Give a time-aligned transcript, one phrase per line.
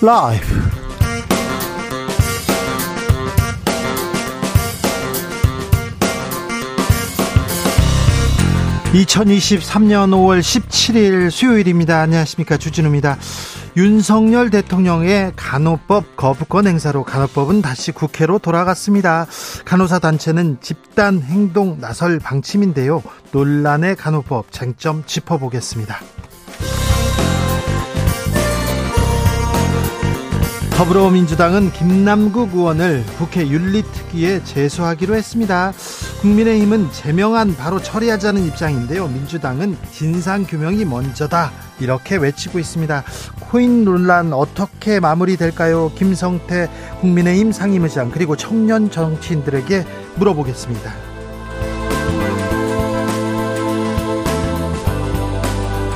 [0.00, 0.46] 라이브.
[8.92, 12.00] 2023년 5월 17일 수요일입니다.
[12.00, 12.56] 안녕하십니까.
[12.58, 13.18] 주진우입니다.
[13.76, 19.26] 윤석열 대통령의 간호법 거부권 행사로 간호법은 다시 국회로 돌아갔습니다.
[19.64, 23.02] 간호사 단체는 집단 행동 나설 방침인데요.
[23.32, 26.00] 논란의 간호법 쟁점 짚어보겠습니다.
[30.78, 35.72] 더불어민주당은 김남국 의원을 국회 윤리특위에 제소하기로 했습니다.
[36.20, 39.08] 국민의힘은 제명안 바로 처리하자는 입장인데요.
[39.08, 41.50] 민주당은 진상규명이 먼저다.
[41.80, 43.02] 이렇게 외치고 있습니다.
[43.40, 45.90] 코인 논란 어떻게 마무리될까요?
[45.96, 46.70] 김성태
[47.00, 49.84] 국민의힘 상임의장 그리고 청년 정치인들에게
[50.14, 50.92] 물어보겠습니다.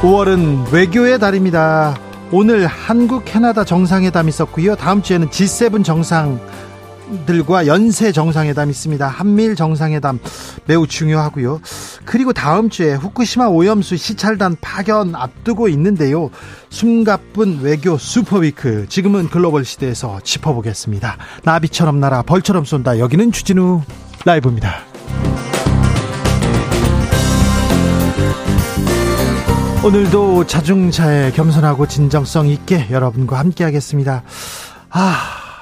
[0.00, 2.11] (5월은) 외교의 달입니다.
[2.34, 4.74] 오늘 한국 캐나다 정상회담 있었고요.
[4.74, 9.06] 다음 주에는 G7 정상들과 연쇄 정상회담 있습니다.
[9.06, 10.18] 한미일 정상회담
[10.64, 11.60] 매우 중요하고요.
[12.06, 16.30] 그리고 다음 주에 후쿠시마 오염수 시찰단 파견 앞두고 있는데요.
[16.70, 21.18] 숨가쁜 외교 super week 지금은 글로벌 시대에서 짚어보겠습니다.
[21.44, 22.98] 나비처럼 날아 벌처럼 쏜다.
[22.98, 23.82] 여기는 주진우
[24.24, 24.91] 라이브입니다.
[29.84, 34.22] 오늘도 자중차에 겸손하고 진정성 있게 여러분과 함께 하겠습니다.
[34.90, 35.16] 아,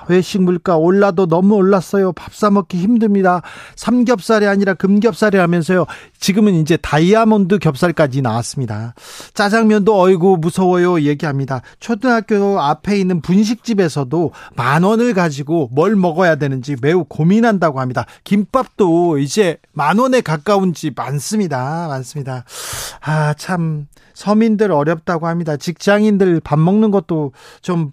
[0.09, 2.13] 외식 물가 올라도 너무 올랐어요.
[2.13, 3.43] 밥 사 먹기 힘듭니다.
[3.77, 5.87] 삼겹살이 아니라 금겹살이 라면서요.
[6.19, 8.95] 지금은 이제 다이아몬드 겹살까지 나왔습니다.
[9.35, 11.63] 짜장면도 어이구 무서워요 얘기합니다.
[11.81, 18.05] 초등학교 앞에 있는 분식집에서도 만 원을 가지고 뭘 먹어야 되는지 매우 고민한다고 합니다.
[18.25, 21.89] 김밥도 이제 만 원에 가까운 집 많습니다.
[21.89, 22.45] 많습니다.
[23.03, 23.87] 아, 참
[24.21, 25.57] 서민들 어렵다고 합니다.
[25.57, 27.93] 직장인들 밥 먹는 것도 좀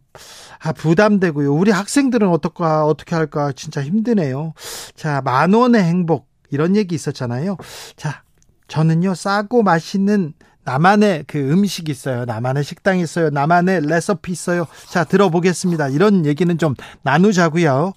[0.59, 1.53] 아, 부담되고요.
[1.53, 4.53] 우리 학생들은 어떨까, 어떻게 할까, 진짜 힘드네요.
[4.93, 7.55] 자, 만 원의 행복, 이런 얘기 있었잖아요.
[7.95, 8.23] 자,
[8.67, 10.33] 저는요, 싸고 맛있는
[10.65, 12.25] 나만의 그 음식 있어요.
[12.25, 13.29] 나만의 식당 있어요.
[13.29, 14.67] 나만의 레시피 있어요.
[14.89, 15.87] 자, 들어보겠습니다.
[15.89, 17.93] 이런 얘기는 좀 나누자고요.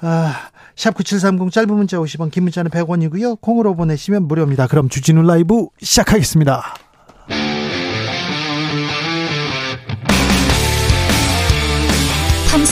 [0.00, 0.34] 아,
[0.74, 3.42] 샵9730 짧은 문자 50원, 긴 문자는 100원이고요.
[3.42, 4.68] 콩으로 보내시면 무료입니다.
[4.68, 6.83] 그럼 주진우 라이브 시작하겠습니다.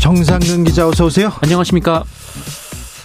[0.00, 1.32] 정상근 기자 어서 오세요.
[1.42, 2.04] 안녕하십니까.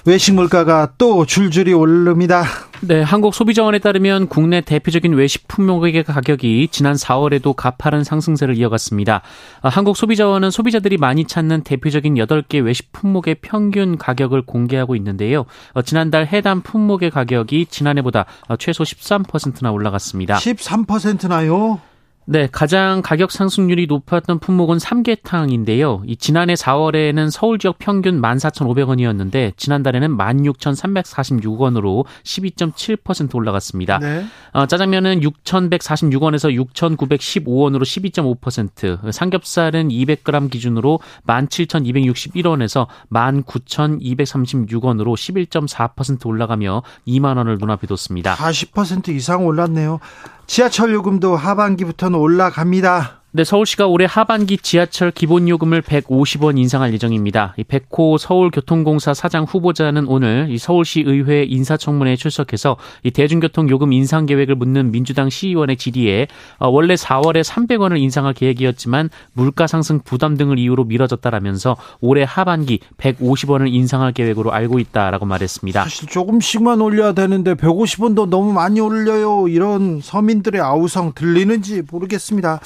[0.06, 2.44] 외식 물가가 또 줄줄이 오릅니다.
[2.82, 9.22] 네, 한국 소비자원에 따르면 국내 대표적인 외식 품목의 가격이 지난 4월에도 가파른 상승세를 이어갔습니다.
[9.62, 15.46] 아, 한국 소비자원은 소비자들이 많이 찾는 대표적인 8개 외식 품목의 평균 가격을 공개하고 있는데요.
[15.72, 20.36] 어, 지난달 해당 품목의 가격이 지난해보다 어, 최소 13%나 올라갔습니다.
[20.36, 21.80] 13%나요?
[22.26, 26.04] 네, 가장 가격 상승률이 높았던 품목은 삼계탕인데요.
[26.06, 34.00] 이 지난해 4월에는 서울 지역 평균 14,500원이었는데 지난달에는 16,346원으로 12.7% 올라갔습니다.
[34.00, 34.26] 네.
[34.54, 47.88] 어, 짜장면은 6,146원에서 6,915원으로 12.5%, 삼겹살은 200g 기준으로 17,261원에서 19,236원으로 11.4% 올라가며 2만 원을 눈앞에
[47.88, 48.36] 뒀습니다.
[48.36, 50.00] 40% 이상 올랐네요.
[50.48, 53.23] 지하철 요금도 하반기부터는 올라갑니다.
[53.36, 57.56] 네, 서울시가 올해 하반기 지하철 기본 요금을 150원 인상할 예정입니다.
[57.58, 64.28] 이 백호 서울교통공사 사장 후보자는 오늘 이 서울시 의회 인사청문회에 출석해서 이 대중교통 요금 인상
[64.28, 66.28] 계획을 묻는 민주당 시의원의 질의에
[66.60, 73.74] 어, 원래 4월에 300원을 인상할 계획이었지만 물가 상승 부담 등을 이유로 미뤄졌다라면서 올해 하반기 150원을
[73.74, 75.82] 인상할 계획으로 알고 있다라고 말했습니다.
[75.82, 79.48] 사실 조금씩만 올려야 되는데 150원도 너무 많이 올려요.
[79.48, 82.60] 이런 서민들의 아우성 들리는지 모르겠습니다.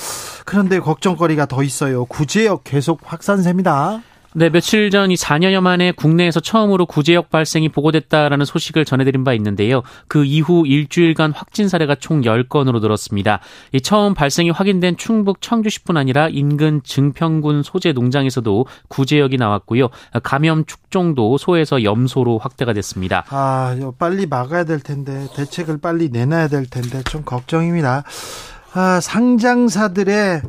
[0.44, 2.06] 그 런데 걱정거리가 더 있어요.
[2.06, 4.02] 구제역 계속 확산세입니다.
[4.34, 9.82] 네, 며칠 전 이 4년여 만에 국내에서 처음으로 구제역 발생이 보고됐다라는 소식을 전해드린 바 있는데요.
[10.08, 13.40] 그 이후 일주일간 확진 사례가 총 10건으로 늘었습니다.
[13.72, 19.90] 이 처음 발생이 확인된 충북 청주시뿐 아니라 인근 증평군 소재 농장에서도 구제역이 나왔고요.
[20.22, 23.26] 감염 축종도 소에서 염소로 확대가 됐습니다.
[23.30, 28.04] 아, 빨리 막아야 될 텐데 대책을 빨리 내놔야 될 텐데 좀 걱정입니다.
[28.80, 30.42] 아, 상장사들의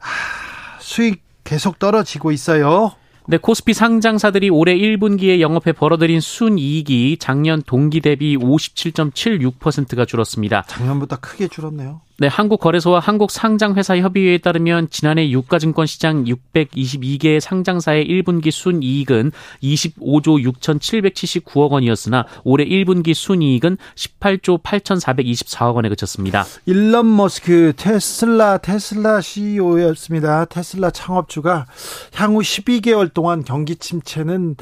[0.00, 2.92] 아, 수익 계속 떨어지고 있어요.
[3.26, 10.62] 네, 코스피 상장사들이 올해 1분기에 영업해 벌어들인 순이익이 작년 동기 대비 57.76%가 줄었습니다.
[10.68, 12.00] 작년보다 크게 줄었네요.
[12.16, 22.64] 네, 한국거래소와 한국상장회사협의회에 따르면 지난해 유가증권 시장 622개 상장사의 1분기 순이익은 25조 6,779억 원이었으나 올해
[22.64, 26.44] 1분기 순이익은 18조 8,424억 원에 그쳤습니다.
[26.66, 30.44] 일론 머스크 테슬라 테슬라 CEO였습니다.
[30.44, 31.66] 테슬라 창업주가
[32.14, 34.54] 향후 12개월 동안 경기 침체는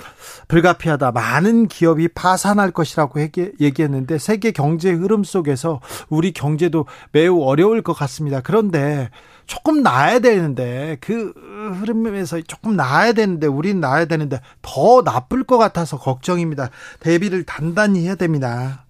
[0.48, 1.12] 불가피하다.
[1.12, 3.20] 많은 기업이 파산할 것이라고
[3.60, 8.40] 얘기했는데 세계 경제 흐름 속에서 우리 경제도 매우 어려울 것 같습니다.
[8.40, 9.10] 그런데
[9.46, 11.32] 조금 나아야 되는데 그
[11.80, 16.70] 흐름에서 조금 나아야 되는데 우린 나아야 되는데 더 나쁠 것 같아서 걱정입니다.
[17.00, 18.84] 대비를 단단히 해야 됩니다.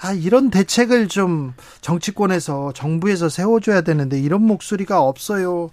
[0.00, 5.70] 아 이런 대책을 좀 정치권에서 정부에서 세워줘야 되는데 이런 목소리가 없어요.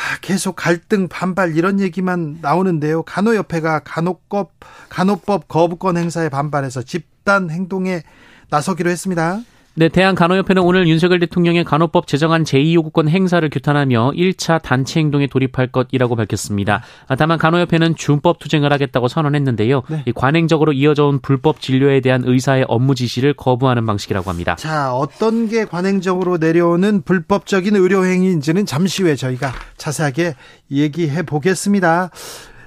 [0.00, 3.02] 아, 계속 갈등 반발 이런 얘기만 나오는데요.
[3.02, 4.52] 간호협회가 간호법
[4.88, 8.02] 간호법 거부권 행사에 반발해서 집단 행동에
[8.48, 9.40] 나서기로 했습니다.
[9.80, 16.16] 네, 대한간호협회는 오늘 윤석열 대통령의 간호법 제정안 제2요구권 행사를 규탄하며 1차 단체 행동에 돌입할 것이라고
[16.16, 16.82] 밝혔습니다.
[17.16, 19.82] 다만 간호협회는 준법 투쟁을 하겠다고 선언했는데요.
[19.88, 20.04] 네.
[20.14, 24.54] 관행적으로 이어져온 불법 진료에 대한 의사의 업무 지시를 거부하는 방식이라고 합니다.
[24.56, 30.34] 자, 어떤 게 관행적으로 내려오는 불법적인 의료 행위인지는 잠시 후에 저희가 자세하게
[30.70, 32.10] 얘기해 보겠습니다.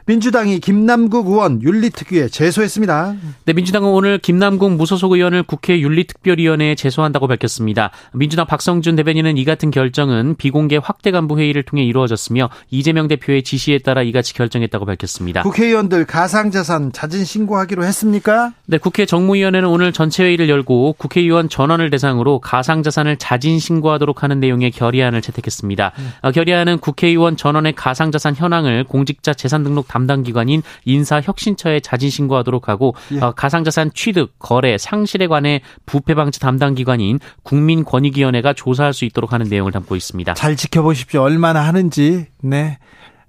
[0.05, 3.15] 민주당이 김남국 의원 윤리특위에 제소했습니다.
[3.45, 7.91] 네, 민주당은 오늘 김남국 무소속 의원을 국회 윤리특별위원회에 제소한다고 밝혔습니다.
[8.13, 13.77] 민주당 박성준 대변인은 이 같은 결정은 비공개 확대 간부 회의를 통해 이루어졌으며 이재명 대표의 지시에
[13.77, 15.43] 따라 이같이 결정했다고 밝혔습니다.
[15.43, 18.51] 국회의원들 가상자산 자진 신고하기로 했습니까?
[18.65, 24.71] 네, 국회 정무위원회는 오늘 전체 회의를 열고 국회의원 전원을 대상으로 가상자산을 자진 신고하도록 하는 내용의
[24.71, 25.93] 결의안을 채택했습니다.
[25.97, 26.31] 음.
[26.33, 33.19] 결의안은 국회의원 전원의 가상자산 현황을 공직자 재산 등록 담당 기관인 인사혁신처에 자진 신고하도록 하고 예.
[33.19, 39.47] 어, 가상자산 취득, 거래, 상실에 관해 부패 방지 담당 기관인 국민권익위원회가 조사할 수 있도록 하는
[39.49, 40.33] 내용을 담고 있습니다.
[40.33, 41.21] 잘 지켜보십시오.
[41.21, 42.25] 얼마나 하는지.
[42.41, 42.79] 네.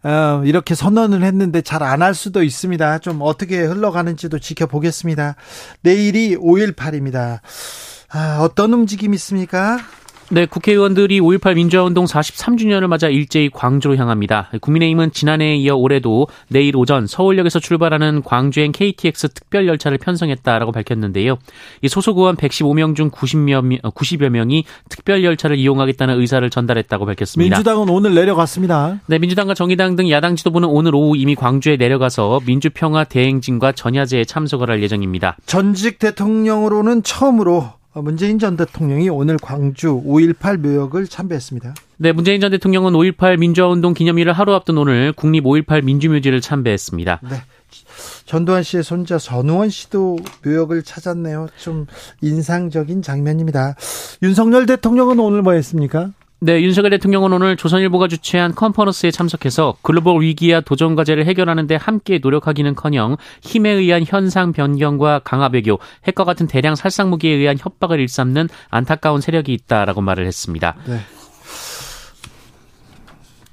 [0.02, 2.99] 어, 이렇게 선언을 했는데 잘 안 할 수도 있습니다.
[3.00, 5.34] 좀 어떻게 흘러가는지도 지켜보겠습니다.
[5.82, 7.40] 내일이 5.18입니다.
[8.11, 9.78] 아, 어떤 움직임이 있습니까?
[10.31, 14.50] 네, 국회의원들이 5.18 민주화운동 43주년을 맞아 일제히 광주로 향합니다.
[14.61, 21.37] 국민의힘은 지난해에 이어 올해도 내일 오전 서울역에서 출발하는 광주행 KTX 특별열차를 편성했다라고 밝혔는데요.
[21.82, 27.56] 이 소속 의원 115명 중 90여, 90여 명이 특별열차를 이용하겠다는 의사를 전달했다고 밝혔습니다.
[27.56, 29.00] 민주당은 오늘 내려갔습니다.
[29.06, 34.71] 네, 민주당과 정의당 등 야당 지도부는 오늘 오후 이미 광주에 내려가서 민주평화 대행진과 전야제에 참석을
[34.71, 35.37] 할 예정입니다.
[35.44, 41.75] 전직 대통령으로는 처음으로 어, 문재인 전 대통령이 오늘 광주 5.18 묘역을 참배했습니다.
[41.99, 47.20] 네, 문재인 전 대통령은 5.18 민주화운동 기념일을 하루 앞둔 오늘 국립 5.18 민주묘지를 참배했습니다.
[47.31, 47.37] 네.
[48.26, 51.49] 전두환 씨의 손자 전우원 씨도 묘역을 찾았네요.
[51.58, 51.87] 좀
[52.20, 53.76] 인상적인 장면입니다.
[54.23, 56.11] 윤석열 대통령은 오늘 뭐 했습니까?
[56.41, 62.19] 네, 윤석열 대통령은 오늘 조선일보가 주최한 컨퍼런스에 참석해서 글로벌 위기와 도전 과제를 해결하는 데 함께
[62.21, 68.49] 노력하기는커녕 힘에 의한 현상 변경과 강화 외교, 핵과 같은 대량 살상 무기에 의한 협박을 일삼는
[68.69, 70.76] 안타까운 세력이 있다라고 말을 했습니다.
[70.87, 71.00] 네.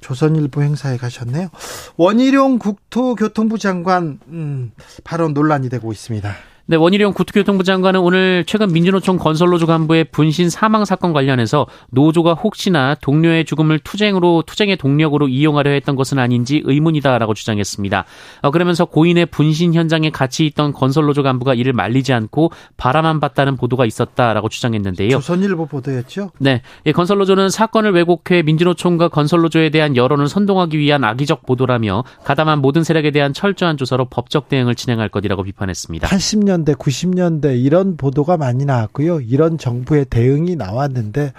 [0.02, 1.48] 조선일보 행사에 가셨네요.
[1.96, 4.72] 원희룡 국토교통부 장관 음,
[5.04, 6.34] 발언 논란이 되고 있습니다.
[6.72, 12.94] 네, 원희룡 국토교통부 장관은 오늘 최근 민주노총 건설노조 간부의 분신 사망 사건 관련해서 노조가 혹시나
[12.94, 18.06] 동료의 죽음을 투쟁으로 투쟁의 동력으로 이용하려 했던 것은 아닌지 의문이다라고 주장했습니다.
[18.40, 23.84] 어, 그러면서 고인의 분신 현장에 같이 있던 건설노조 간부가 이를 말리지 않고 바라만 봤다는 보도가
[23.84, 25.10] 있었다라고 주장했는데요.
[25.10, 26.30] 조선일보 보도였죠?
[26.38, 32.82] 네, 예, 건설노조는 사건을 왜곡해 민주노총과 건설노조에 대한 여론을 선동하기 위한 악의적 보도라며 가담한 모든
[32.82, 36.08] 세력에 대한 철저한 조사로 법적 대응을 진행할 것이라고 비판했습니다.
[36.08, 39.20] 80년 80년대, 90년대 이런 보도가 많이 나왔고요.
[39.20, 41.32] 이런 정부의 대응이 나왔는데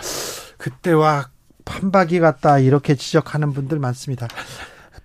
[0.57, 1.29] 그때와
[1.65, 4.27] 판박이 같다 이렇게 지적하는 분들 많습니다.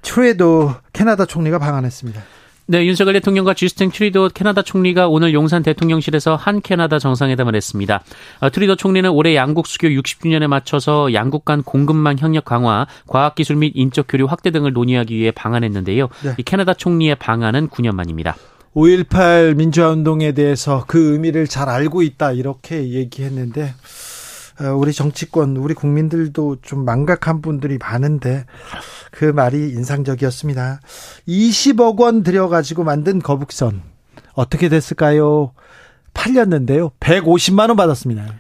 [0.03, 2.23] 트레도 캐나다 총리가 방한했습니다.
[2.71, 8.03] 네, 윤석열 대통령과 주스틴 트리도 캐나다 총리가 오늘 용산 대통령실에서 한 캐나다 정상회담을 했습니다.
[8.41, 13.73] 어, 트리도 총리는 올해 양국 수교 60주년에 맞춰서 양국 간 공급망 협력 강화, 과학기술 및
[13.75, 16.09] 인적 교류 확대 등을 논의하기 위해 방한했는데요.
[16.23, 16.35] 네.
[16.37, 18.37] 이 캐나다 총리의 방한은 9년 만입니다.
[18.79, 23.75] 5.18 민주화 운동에 대해서 그 의미를 잘 알고 있다 이렇게 얘기했는데
[24.61, 28.45] 어, 우리 정치권 우리 국민들도 좀 망각한 분들이 많은데
[29.11, 30.81] 그 말이 인상적이었습니다.
[31.27, 33.83] 20억 원 들여가지고 만든 거북선
[34.35, 35.55] 어떻게 됐을까요?
[36.15, 36.93] 팔렸는데요.
[37.01, 38.33] 150만 원 받았습니다.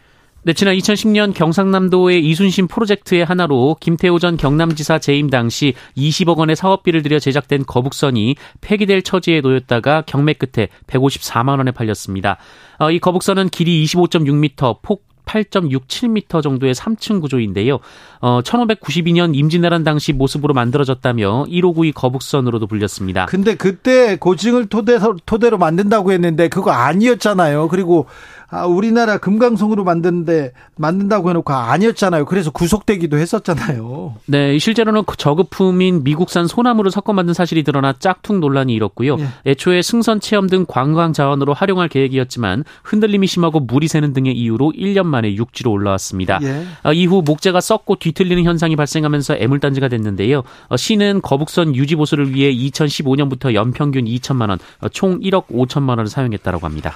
[0.45, 7.02] 네, 지난 2010년 경상남도의 이순신 프로젝트의 하나로 김태호 전 경남지사 재임 당시 20억 원의 사업비를
[7.02, 12.37] 들여 제작된 거북선이 폐기될 처지에 놓였다가 경매 끝에 154만 원에 팔렸습니다.
[12.78, 17.78] 어, 이 거북선은 길이 25.6m, 폭 8.67m 정도의 3층 구조인데요.
[18.21, 23.26] 어, 1592년 임진왜란 당시 모습으로 만들어졌다며 1호구이 거북선으로도 불렸습니다.
[23.26, 27.68] 근데 그때 고증을 토대로, 토대로 만든다고 했는데 그거 아니었잖아요.
[27.68, 28.07] 그리고
[28.50, 32.25] 아, 우리나라 금강송으로 만드는데 만든다고 해놓고 아니었잖아요.
[32.25, 34.17] 그래서 구속되기도 했었잖아요.
[34.25, 39.19] 네, 실제로는 그 저급품인 미국산 소나무를 섞어 만든 사실이 드러나 짝퉁 논란이 일었고요.
[39.19, 39.28] 예.
[39.50, 45.05] 애초에 승선 체험 등 관광 자원으로 활용할 계획이었지만 흔들림이 심하고 물이 새는 등의 이유로 1년
[45.05, 46.38] 만에 육지로 올라왔습니다.
[46.43, 46.64] 예.
[46.85, 50.43] 어, 이후 목재가 썩고 뒤틀리는 현상이 발생하면서 애물단지가 됐는데요.
[50.69, 56.07] 어, 시는 거북선 유지 보수를 위해 2015년부터 연평균 2천만 원, 어, 총 1억 5천만 원을
[56.07, 56.95] 사용했다고 합니다.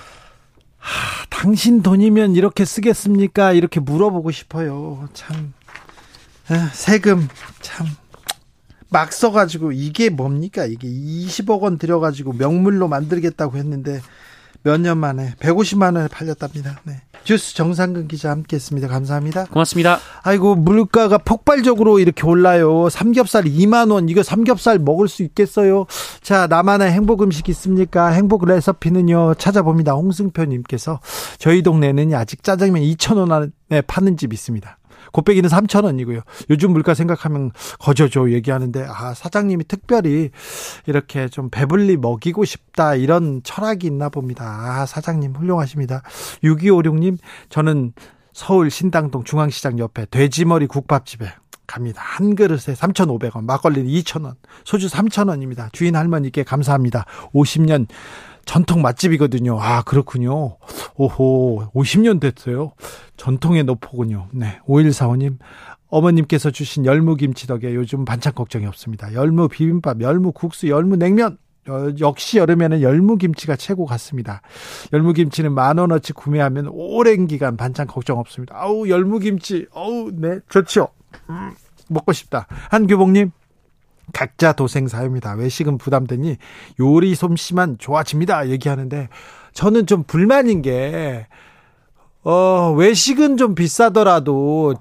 [0.82, 3.52] 하, 당신 돈이면 이렇게 쓰겠습니까?
[3.52, 5.08] 이렇게 물어보고 싶어요.
[5.14, 5.54] 참
[6.48, 7.28] 아, 세금
[7.60, 7.86] 참.
[8.90, 10.66] 막 써가지고 이게 뭡니까?
[10.66, 14.02] 이게 20억 원 들여가지고 명물로 만들겠다고 했는데
[14.64, 16.80] 몇 년 만에 150만 원에 팔렸답니다.
[16.84, 17.02] 네.
[17.24, 18.88] 주스 정상근 기자 함께했습니다.
[18.88, 19.44] 감사합니다.
[19.46, 19.98] 고맙습니다.
[20.22, 22.88] 아이고 물가가 폭발적으로 이렇게 올라요.
[22.88, 25.86] 삼겹살 2만 원 이거 삼겹살 먹을 수 있겠어요?
[26.20, 28.08] 자 나만의 행복 음식 있습니까?
[28.08, 29.92] 행복 레시피는요 찾아봅니다.
[29.92, 31.00] 홍승표님께서
[31.38, 34.78] 저희 동네는 아직 짜장면 2천 원에 파는 집 있습니다.
[35.12, 36.20] 곱빼기는 3천 원이고요.
[36.50, 40.30] 요즘 물가 생각하면 거저죠 얘기하는데 아 사장님이 특별히
[40.86, 44.44] 이렇게 좀 배불리 먹이고 싶다 이런 철학이 있나 봅니다.
[44.44, 46.02] 아 사장님 훌륭하십니다.
[46.42, 47.92] 6256님 저는
[48.32, 51.32] 서울 신당동 중앙시장 옆에 돼지머리 국밥집에
[51.66, 52.02] 갑니다.
[52.04, 55.72] 한 그릇에 3,500원, 막걸리는 2,000원, 소주 3,000원입니다.
[55.72, 57.06] 주인 할머니께 감사합니다.
[57.32, 57.86] 50년
[58.44, 59.58] 전통 맛집이거든요.
[59.60, 60.56] 아, 그렇군요.
[60.96, 62.72] 오호, 50년 됐어요.
[63.16, 64.28] 전통의 노포군요.
[64.32, 64.58] 네.
[64.66, 65.38] 5145님,
[65.88, 69.12] 어머님께서 주신 열무김치 덕에 요즘 반찬 걱정이 없습니다.
[69.12, 71.38] 열무 비빔밥, 열무 국수, 열무 냉면.
[71.68, 74.42] 어, 역시 여름에는 열무김치가 최고 같습니다.
[74.92, 78.56] 열무김치는 만 원어치 구매하면 오랜 기간 반찬 걱정 없습니다.
[78.58, 80.88] 아우, 열무김치, 어우, 네, 좋죠.
[81.30, 81.52] 음,
[81.88, 82.48] 먹고 싶다.
[82.70, 83.30] 한규봉님,
[84.12, 85.34] 각자 도생 사유입니다.
[85.34, 86.36] 외식은 부담되니
[86.80, 88.48] 요리 솜씨만 좋아집니다.
[88.48, 89.08] 얘기하는데
[89.52, 91.26] 저는 좀 불만인 게
[92.24, 94.74] 어, 외식은 좀 비싸더라도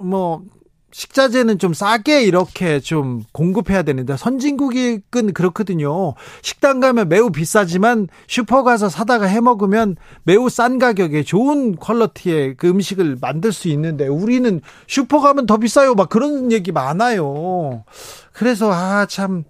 [0.00, 0.42] 뭐
[0.92, 6.14] 식자재는 좀 싸게 이렇게 좀 공급해야 되는데 선진국은 그렇거든요.
[6.42, 12.68] 식당 가면 매우 비싸지만 슈퍼 가서 사다가 해 먹으면 매우 싼 가격에 좋은 퀄러티의 그
[12.68, 15.94] 음식을 만들 수 있는데 우리는 슈퍼 가면 더 비싸요.
[15.94, 17.84] 막 그런 얘기 많아요.
[18.32, 19.44] 그래서 아 참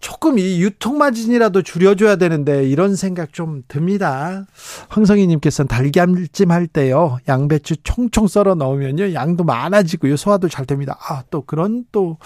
[0.00, 4.46] 조금 이 유통 마진이라도 줄여줘야 되는데 이런 생각 좀 듭니다.
[4.88, 10.96] 황성희님께서는 달걀찜 할 때요 양배추 총총 썰어 넣으면요 양도 많아지고요 소화도 잘 됩니다.
[11.00, 12.16] 아 또 그런 또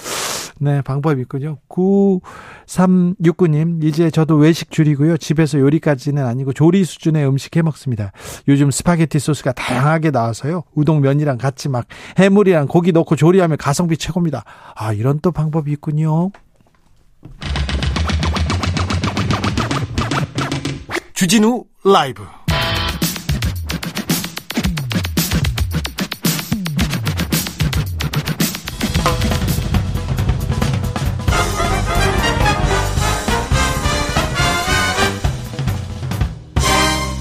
[0.59, 1.59] 네, 방법이 있군요.
[1.69, 5.17] 9369님, 이제 저도 외식 줄이고요.
[5.17, 8.13] 집에서 요리까지는 아니고 조리 수준의 음식 해 먹습니다.
[8.47, 10.63] 요즘 스파게티 소스가 다양하게 나와서요.
[10.75, 11.87] 우동 면이랑 같이 막
[12.17, 14.45] 해물이랑 고기 넣고 조리하면 가성비 최고입니다.
[14.77, 16.31] 아, 이런 또 방법이 있군요.
[21.23, 22.25] 주진우 라이브.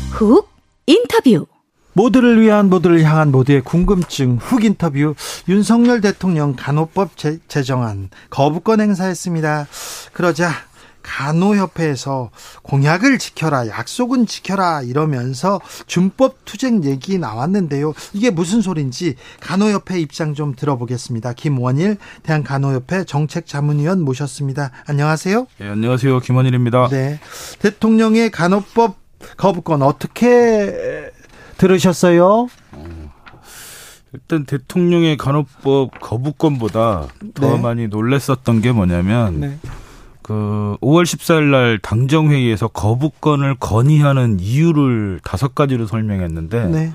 [0.09, 0.49] 훅
[0.87, 1.45] 인터뷰.
[1.93, 5.13] 모두를 위한 모두를 향한 모두의 궁금증 훅 인터뷰.
[5.47, 9.67] 윤석열 대통령 간호법 제, 제정안 거부권 행사했습니다.
[10.11, 10.70] 그러자
[11.03, 12.31] 간호협회에서
[12.63, 17.93] 공약을 지켜라, 약속은 지켜라 이러면서 준법 투쟁 얘기 나왔는데요.
[18.13, 21.33] 이게 무슨 소린지 간호협회 입장 좀 들어보겠습니다.
[21.33, 24.71] 김원일 대한간호협회 정책자문위원 모셨습니다.
[24.87, 25.47] 안녕하세요.
[25.59, 26.19] 네, 안녕하세요.
[26.19, 26.89] 김원일입니다.
[26.89, 27.19] 네.
[27.59, 28.97] 대통령의 간호법
[29.37, 31.11] 거부권 어떻게
[31.57, 32.47] 들으셨어요?
[34.13, 37.61] 일단 대통령의 간호법 거부권보다 더 네.
[37.61, 39.57] 많이 놀랬었던 게 뭐냐면 네.
[40.21, 46.93] 그 5월 14일 날 당정 회의에서 거부권을 건의하는 이유를 다섯 가지로 설명했는데 네.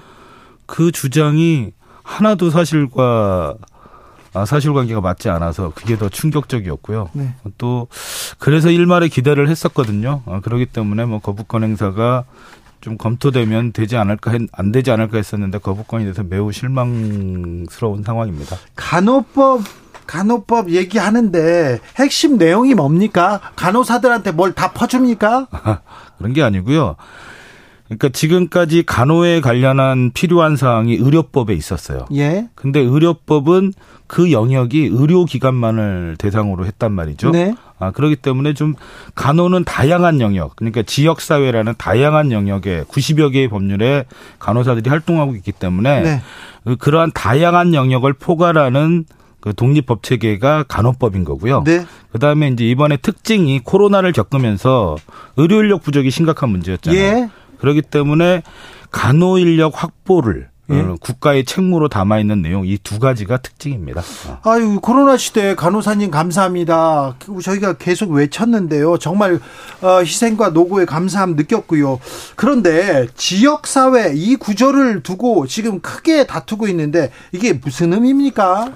[0.67, 3.57] 그 주장이 하나도 사실과
[4.33, 7.09] 아, 사실관계가 맞지 않아서 그게 더 충격적이었고요.
[7.15, 7.35] 네.
[7.57, 7.89] 또
[8.39, 10.23] 그래서 일말의 기대를 했었거든요.
[10.27, 12.25] 아, 그렇기 때문에 뭐 거부권 행사가
[12.83, 18.57] 좀 검토되면 되지 않을까 안 되지 않을까 했었는데 거부권이 돼서 매우 실망스러운 상황입니다.
[18.77, 19.63] 간호법
[20.07, 23.41] 간호법 얘기하는데 핵심 내용이 뭡니까?
[23.57, 25.49] 간호사들한테 뭘 다 퍼줍니까?
[26.19, 26.97] 그런 게 아니고요.
[27.87, 32.07] 그러니까 지금까지 간호에 관련한 필요한 사항이 의료법에 있었어요.
[32.15, 32.49] 예.
[32.57, 33.73] 근데 의료법은
[34.09, 37.31] 그 영역이 의료기관만을 대상으로 했단 말이죠.
[37.31, 37.55] 네.
[37.79, 38.75] 아, 그렇기 때문에 좀
[39.15, 44.07] 간호는 다양한 영역, 그러니까 지역사회라는 다양한 영역에 90여 개의 법률에
[44.39, 46.23] 간호사들이 활동하고 있기 때문에 네.
[46.79, 49.05] 그러한 다양한 영역을 포괄하는
[49.47, 51.63] 그 독립법 체계가 간호법인 거고요.
[51.65, 51.87] 네.
[52.11, 54.97] 그다음에 이제 이번에 특징이 코로나를 겪으면서
[55.37, 57.01] 의료 인력 부족이 심각한 문제였잖아요.
[57.01, 57.31] 예.
[57.61, 58.43] 그렇기 때문에
[58.91, 60.81] 간호 인력 확보를 예.
[60.81, 64.01] 어, 국가의 책무로 담아 있는 내용 이 두 가지가 특징입니다.
[64.27, 64.41] 어.
[64.51, 67.15] 아유 코로나 시대 간호사님 감사합니다.
[67.25, 68.99] 그 저희가 계속 외쳤는데요.
[68.99, 69.39] 정말
[69.81, 72.01] 어, 희생과 노고에 감사함 느꼈고요.
[72.35, 78.73] 그런데 지역 사회 이 구조를 두고 지금 크게 다투고 있는데 이게 무슨 의미입니까?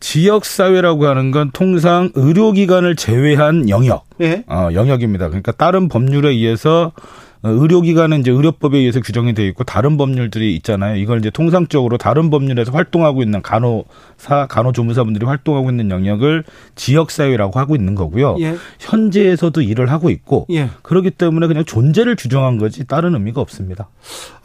[0.00, 4.44] 지역 사회라고 하는 건 통상 의료기관을 제외한 영역, 예.
[4.48, 5.28] 어, 영역입니다.
[5.28, 6.98] 그러니까 다른 법률에 의해서 어,
[7.42, 10.96] 의료기관은 이제 의료법에 의해서 규정이 되어 있고 다른 법률들이 있잖아요.
[10.96, 16.44] 이걸 이제 통상적으로 다른 법률에서 활동하고 있는 간호사, 간호조무사분들이 활동하고 있는 영역을
[16.74, 18.36] 지역사회라고 하고 있는 거고요.
[18.40, 18.56] 예.
[18.78, 20.68] 현재에서도 일을 하고 있고 예.
[20.82, 23.88] 그렇기 때문에 그냥 존재를 규정한 거지 다른 의미가 없습니다.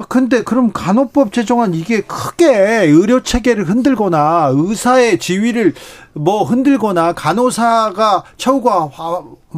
[0.07, 5.73] 근데 그럼 간호법 제정안 이게 크게 의료 체계를 흔들거나 의사의 지위를
[6.15, 8.89] 뭐 흔들거나 간호사가 처우가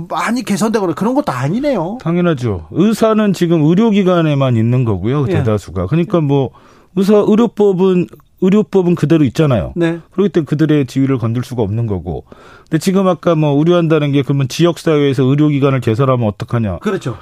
[0.09, 1.99] 많이 개선되거나 그런 것도 아니네요.
[2.01, 2.67] 당연하죠.
[2.71, 5.25] 의사는 지금 의료기관에만 있는 거고요.
[5.29, 5.33] 예.
[5.33, 5.87] 대다수가.
[5.87, 6.49] 그러니까 뭐
[6.95, 8.07] 의사 의료법은
[8.41, 9.73] 의료법은 그대로 있잖아요.
[9.75, 9.99] 네.
[10.11, 12.23] 그렇기 때문에 그들의 지위를 건들 수가 없는 거고.
[12.69, 16.79] 근데 지금 아까 뭐 우려한다는 게 그러면 지역 사회에서 의료기관을 개설하면 어떡하냐.
[16.79, 17.17] 그렇죠.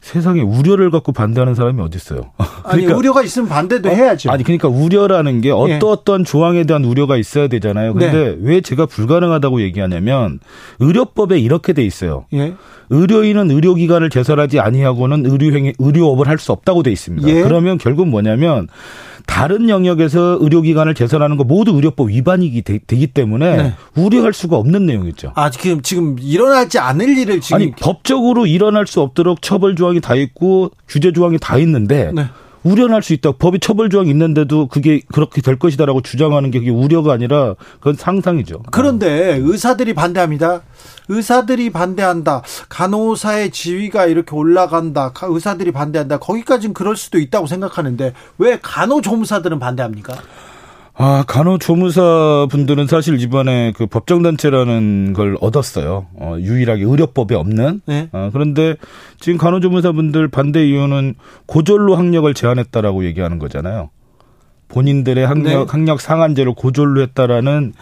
[0.00, 2.32] 세상에 우려를 갖고 반대하는 사람이 어디 있어요?
[2.64, 4.30] 아니 우려가 있으면 반대도 해야죠.
[4.30, 7.92] 아니 그러니까 우려라는 게 어떠 어떤 조항에 대한 우려가 있어야 되잖아요.
[7.92, 8.36] 근데 네.
[8.40, 10.40] 왜 제가 불가능하다고 얘기하냐면
[10.78, 12.24] 의료법에 이렇게 돼 있어요.
[12.32, 12.54] 예.
[12.92, 17.28] 의료인은 의료기관을 개설하지 아니하고는 의료행위, 의료업을 할 수 없다고 돼 있습니다.
[17.28, 17.42] 예.
[17.42, 18.66] 그러면 결국 뭐냐면
[19.26, 23.74] 다른 영역에서 의료기관을 개설하는 거 모두 의료법 위반이기 되, 기 때문에 네.
[23.94, 25.32] 우려할 수가 없는 내용이죠.
[25.36, 30.00] 아 지금 지금 일어나지 않을 일을 지금 아니 법적으로 일어날 수 없도록 처벌 조항 이
[30.00, 32.26] 다 있고 규제 조항이 다 있는데 네.
[32.62, 33.32] 우려할 수 있다.
[33.38, 38.64] 법이 처벌 조항이 있는데도 그게 그렇게 될 것이다라고 주장하는 게 그게 우려가 아니라 그건 상상이죠.
[38.70, 40.60] 그런데 의사들이 반대합니다.
[41.08, 42.42] 의사들이 반대한다.
[42.68, 45.12] 간호사의 지위가 이렇게 올라간다.
[45.12, 46.18] 가- 의사들이 반대한다.
[46.18, 50.14] 거기까지는 그럴 수도 있다고 생각하는데 왜 간호조무사들은 반대합니까?
[51.02, 56.08] 아, 간호조무사 분들은 사실 이번에 그 법정단체라는 걸 얻었어요.
[56.12, 57.80] 어, 유일하게 의료법에 없는.
[57.86, 58.10] 네.
[58.12, 58.76] 어, 그런데
[59.18, 61.14] 지금 간호조무사 분들 반대 이유는
[61.46, 63.88] 고졸로 학력을 제한했다라고 얘기하는 거잖아요.
[64.68, 65.64] 본인들의 학력, 네.
[65.66, 67.72] 학력 상한제를 고졸로 했다라는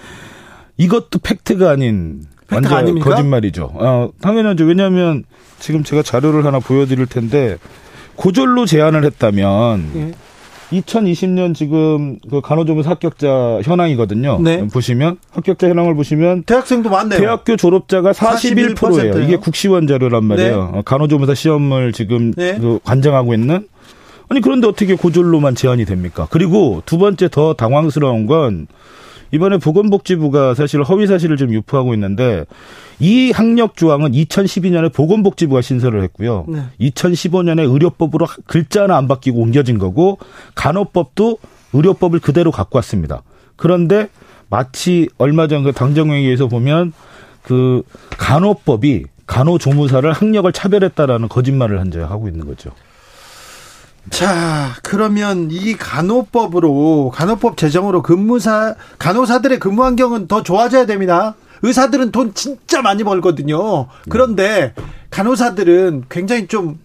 [0.76, 3.10] 이것도 팩트가 아닌 팩트가 완전 아닙니까?
[3.10, 3.72] 거짓말이죠.
[3.74, 4.64] 어, 당연하죠.
[4.64, 5.24] 왜냐하면
[5.58, 7.58] 지금 제가 자료를 하나 보여드릴 텐데
[8.14, 10.12] 고졸로 제한을 했다면 예.
[10.72, 14.38] 2020년 지금 그 간호조무사 합격자 현황이거든요.
[14.42, 14.66] 네.
[14.66, 17.18] 보시면 합격자 현황을 보시면 대학생도 많네요.
[17.18, 18.74] 대학교 졸업자가 41%예요.
[18.74, 19.24] 41%예요.
[19.24, 20.72] 이게 국시원 자료란 말이에요.
[20.74, 22.58] 어, 간호조무사 시험을 지금 네.
[22.58, 23.66] 그 관장하고 있는
[24.28, 26.26] 아니 그런데 어떻게 고졸로만 제한이 됩니까?
[26.30, 28.66] 그리고 두 번째 더 당황스러운 건
[29.30, 32.44] 이번에 보건복지부가 사실 허위 사실을 좀 유포하고 있는데
[32.98, 36.46] 이 학력 조항은 2012년에 보건복지부가 신설을 했고요.
[36.48, 36.62] 네.
[36.80, 40.18] 2015년에 의료법으로 글자 하나 안 바뀌고 옮겨진 거고
[40.54, 41.38] 간호법도
[41.72, 43.22] 의료법을 그대로 갖고 왔습니다.
[43.56, 44.08] 그런데
[44.50, 46.92] 마치 얼마 전 그 당정회의에서 보면
[47.42, 47.82] 그
[48.16, 52.70] 간호법이 간호조무사를 학력을 차별했다라는 거짓말을 현재 하고 있는 거죠.
[54.10, 61.34] 자, 그러면 이 간호법으로 간호법 제정으로 근무사 간호사들의 근무 환경은 더 좋아져야 됩니다.
[61.62, 63.88] 의사들은 돈 진짜 많이 벌거든요.
[64.08, 64.74] 그런데
[65.10, 66.78] 간호사들은 굉장히 좀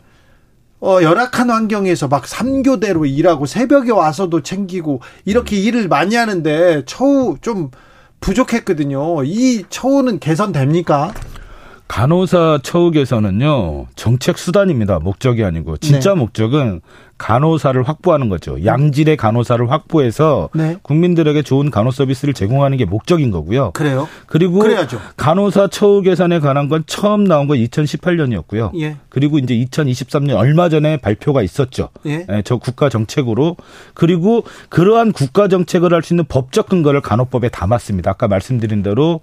[0.79, 7.71] 어, 열악한 환경에서 막 3교대로 일하고 새벽에 와서도 챙기고 이렇게 일을 많이 하는데 처우 좀
[8.19, 9.23] 부족했거든요.
[9.23, 11.13] 이 처우는 개선됩니까?
[11.93, 14.97] 간호사 처우 개선은요 정책 수단입니다.
[14.97, 16.15] 목적이 아니고 진짜 네.
[16.21, 16.81] 목적은
[17.19, 18.65] 간호사를 확보하는 거죠.
[18.65, 20.75] 양질의 간호사를 확보해서 네.
[20.81, 23.73] 국민들에게 좋은 간호 서비스를 제공하는 게 목적인 거고요.
[23.73, 24.09] 그래요?
[24.25, 24.99] 그리고 그래야죠.
[25.17, 28.71] 간호사 처우 개선에 관한 건 처음 나온 건 2018년이었고요.
[28.81, 28.97] 예.
[29.09, 31.89] 그리고 이제 2023년 얼마 전에 발표가 있었죠.
[32.07, 32.25] 예.
[32.27, 33.55] 예, 저 국가 정책으로
[33.93, 38.09] 그리고 그러한 국가 정책을 할 수 있는 법적 근거를 간호법에 담았습니다.
[38.09, 39.21] 아까 말씀드린 대로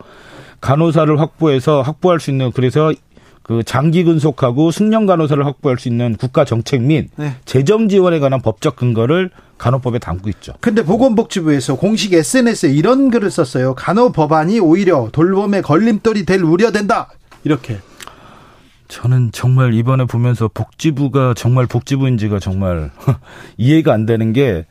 [0.61, 2.93] 간호사를 확보해서 확보할 수 있는 그래서
[3.43, 7.35] 그 장기 근속하고 숙련 간호사를 확보할 수 있는 국가 정책 및 네.
[7.45, 10.55] 재정 지원에 관한 법적 근거를 간호법에 담고 있죠.
[10.61, 13.75] 근데 보건복지부에서 공식 SNS에 이런 글을 썼어요.
[13.75, 17.11] 간호 법안이 오히려 돌봄의 걸림돌이 될 우려된다.
[17.45, 17.79] 이렇게.
[18.89, 22.91] 저는 정말 이번에 보면서 복지부가 정말 복지부인지가 정말
[23.59, 24.67] 이해가 안 되는 게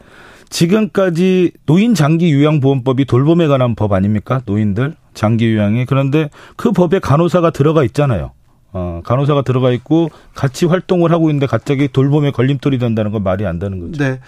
[0.49, 4.41] 지금까지 노인 장기 요양 보험법이 돌봄에 관한 법 아닙니까?
[4.45, 8.31] 노인들 장기 요양이 그런데 그 법에 간호사가 들어가 있잖아요.
[8.71, 13.57] 어, 간호사가 들어가 있고 같이 활동을 하고 있는데 갑자기 돌봄에 걸림돌이 된다는 건 말이 안
[13.57, 14.03] 되는 거죠.
[14.03, 14.19] 네.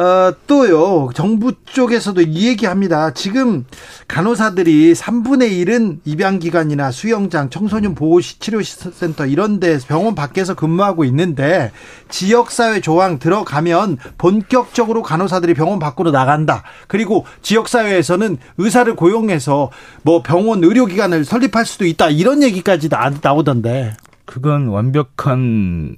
[0.00, 3.12] 어, 또요, 정부 쪽에서도 이 얘기 합니다.
[3.12, 3.64] 지금
[4.06, 11.72] 간호사들이 3분의 1은 입양기관이나 수영장, 청소년 보호치료센터 이런 데 병원 밖에서 근무하고 있는데
[12.10, 16.64] 지역사회 조항 들어가면 본격적으로 간호사들이 병원 밖으로 나간다.
[16.86, 19.70] 그리고 지역사회에서는 의사를 고용해서
[20.02, 22.10] 뭐 병원 의료기관을 설립할 수도 있다.
[22.10, 23.85] 이런 얘기까지 나, 나오던데.
[24.26, 25.96] 그건 완벽한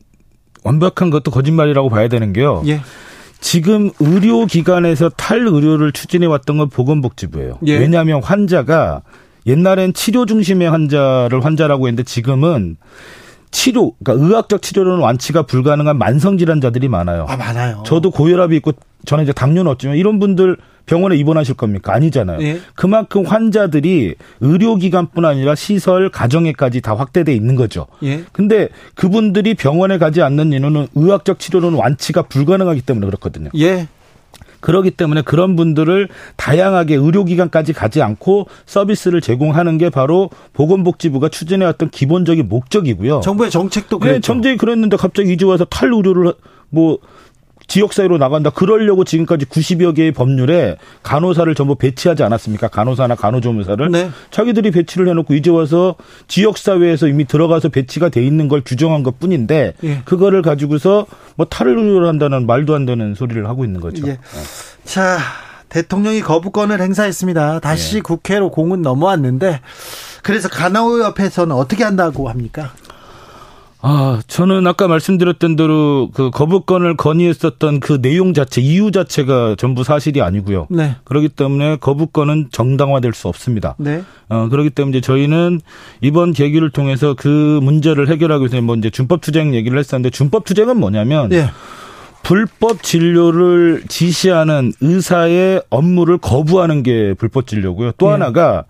[0.63, 2.63] 완벽한 것도 거짓말이라고 봐야 되는 게요.
[2.67, 2.81] 예.
[3.41, 7.59] 지금 의료기관에서 탈의료를 추진해 왔던 건 보건복지부예요.
[7.67, 7.79] 예.
[7.79, 9.03] 왜냐하면 환자가
[9.47, 12.77] 옛날엔 치료 중심의 환자를 환자라고 했는데 지금은
[13.51, 17.25] 치료, 그러니까 의학적 치료로는 완치가 불가능한 만성 질환자들이 많아요.
[17.29, 17.83] 아, 많아요.
[17.87, 18.73] 저도 고혈압이 있고
[19.05, 20.57] 저는 이제 당뇨는 없지만 이런 분들
[20.87, 21.95] 병원에 입원하실 겁니까?
[21.95, 22.41] 아니잖아요.
[22.41, 22.61] 예.
[22.75, 27.87] 그만큼 환자들이 의료기관뿐 아니라 시설, 가정에까지 다 확대돼 있는 거죠.
[28.03, 28.25] 예.
[28.33, 33.51] 근데 그분들이 병원에 가지 않는 이유는 의학적 치료로는 완치가 불가능하기 때문에 그렇거든요.
[33.57, 33.87] 예.
[34.61, 42.49] 그렇기 때문에 그런 분들을 다양하게 의료기관까지 가지 않고 서비스를 제공하는 게 바로 보건복지부가 추진해왔던 기본적인
[42.49, 43.21] 목적이고요.
[43.21, 44.21] 정부의 정책도 네, 그랬죠.
[44.23, 46.33] 정책이 그랬는데 갑자기 이제 와서 탈의료를
[46.71, 46.99] 뭐
[47.69, 48.51] 지역 사회로 나간다.
[48.51, 52.69] 그러려고 지금까지 90여 개의 법률에 간호사를 전부 배치하지 않았습니까?
[52.69, 53.91] 간호사나 간호조무사를.
[53.91, 54.11] 네.
[54.31, 55.95] 자기들이 배치를 해놓고 이제 와서
[56.27, 60.03] 지역 사회에서 이미 들어가서 배치가 돼 있는 걸 규정한 것 뿐인데 예.
[60.07, 64.09] 그거를 가지고서 뭐 탈의료를 한다는 말도 안 되는 소리를 하고 있는 거죠.
[64.09, 64.19] 예.
[64.85, 65.19] 자,
[65.69, 67.61] 대통령이 거부권을 행사했습니다.
[67.61, 68.01] 다시 예.
[68.01, 69.61] 국회로 공은 넘어왔는데
[70.23, 72.73] 그래서 간호협회에서는 어떻게 한다고 합니까?
[73.81, 80.21] 아, 저는 아까 말씀드렸던 대로 그 거부권을 건의했었던 그 내용 자체, 이유 자체가 전부 사실이
[80.21, 80.67] 아니고요.
[80.69, 80.97] 네.
[81.05, 83.77] 그렇기 때문에 거부권은 정당화될 수 없습니다.
[83.79, 84.03] 네.
[84.29, 85.61] 어, 그렇기 때문에 저희는
[86.01, 90.77] 이번 계기를 통해서 그 문제를 해결하기 위해서 뭐 이제 준법 투쟁 얘기를 했었는데 준법 투쟁은
[90.77, 91.51] 뭐냐면 예.
[92.25, 97.93] 불법 진료를 지시하는 의사의 업무를 거부하는 게 불법 진료고요.
[97.97, 98.11] 또 예.
[98.11, 98.65] 하나가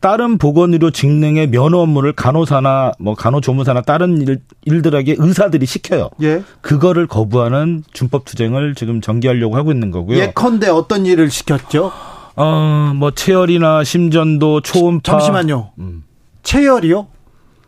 [0.00, 6.10] 다른 보건의료 직능의 면허 업무를 간호사나 뭐 간호조무사나 다른 일, 일들에게 의사들이 시켜요.
[6.22, 6.42] 예.
[6.60, 10.18] 그거를 거부하는 준법 투쟁을 지금 전개하려고 하고 있는 거고요.
[10.18, 11.92] 예컨대 어떤 일을 시켰죠?
[12.36, 15.12] 어, 뭐 체열이나 심전도, 초음파.
[15.12, 15.70] 잠시만요.
[15.78, 16.04] 음.
[16.42, 17.06] 체열이요?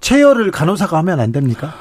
[0.01, 1.75] 체열을 간호사가 하면 안 됩니까?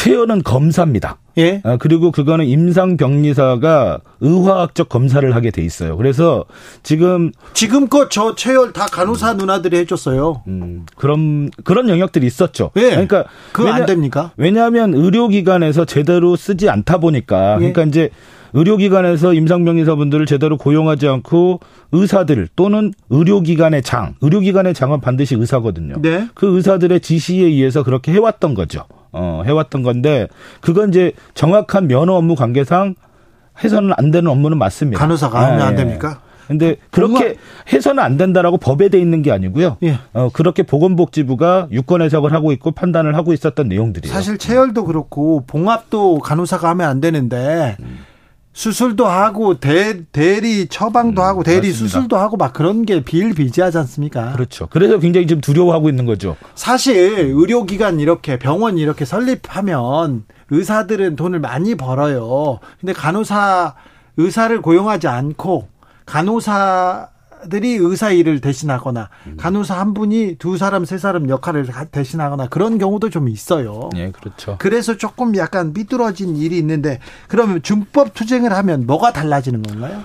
[0.00, 1.18] 체열은 검사입니다.
[1.36, 1.60] 예.
[1.62, 5.98] 아, 그리고 그거는 임상병리사가 의화학적 검사를 하게 돼 있어요.
[5.98, 6.46] 그래서
[6.82, 10.42] 지금 지금껏 저 체열 다 간호사 누나들이 해줬어요.
[10.48, 12.70] 음, 그런 그런 영역들이 있었죠.
[12.76, 12.90] 예.
[12.90, 14.32] 그러니까 그거 안 됩니까?
[14.38, 17.58] 왜냐하면 의료기관에서 제대로 쓰지 않다 보니까 예.
[17.58, 18.08] 그러니까 이제
[18.54, 21.60] 의료기관에서 임상병리사분들을 제대로 고용하지 않고
[21.92, 25.96] 의사들 또는 의료기관의 장, 의료기관의 장은 반드시 의사거든요.
[26.00, 26.26] 네.
[26.32, 28.86] 그 의사들의 지시에 의해서 그렇게 해왔던 거죠.
[29.12, 30.28] 어, 해왔던 건데
[30.60, 32.94] 그건 이제 정확한 면허 업무 관계상
[33.62, 34.98] 해서는 안 되는 업무는 맞습니다.
[34.98, 35.76] 간호사가 하면 예, 안 예.
[35.76, 36.20] 됩니까?
[36.46, 37.36] 근데 그렇게
[37.72, 39.76] 해서는 안 된다라고 법에 돼 있는 게 아니고요.
[39.84, 39.98] 예.
[40.12, 44.12] 어, 그렇게 보건복지부가 유권 해석을 하고 있고 판단을 하고 있었던 내용들이에요.
[44.12, 47.76] 사실 체열도 그렇고 봉합도 간호사가 하면 안 되는데
[48.52, 51.88] 수술도 하고 대, 대리 처방도 하고 대리 음, 맞습니다.
[51.88, 54.32] 수술도 하고 막 그런 게 비일비재하지 않습니까?
[54.32, 54.66] 그렇죠.
[54.70, 56.36] 그래서 굉장히 지금 두려워하고 있는 거죠.
[56.54, 56.96] 사실
[57.32, 62.58] 의료기관 이렇게 병원 이렇게 설립하면 의사들은 돈을 많이 벌어요.
[62.80, 63.74] 근데 간호사
[64.16, 65.68] 의사를 고용하지 않고
[66.06, 67.08] 간호사
[67.48, 72.78] 들이 의사 일을 대신하거나 간호사 한 분이 두 사람 세 사람 역할을 가- 대신하거나 그런
[72.78, 73.88] 경우도 좀 있어요.
[73.96, 74.56] 예, 그렇죠.
[74.58, 76.98] 그래서 조금 약간 삐뚤어진 일이 있는데
[77.28, 80.02] 그러면 준법 투쟁을 하면 뭐가 달라지는 건가요?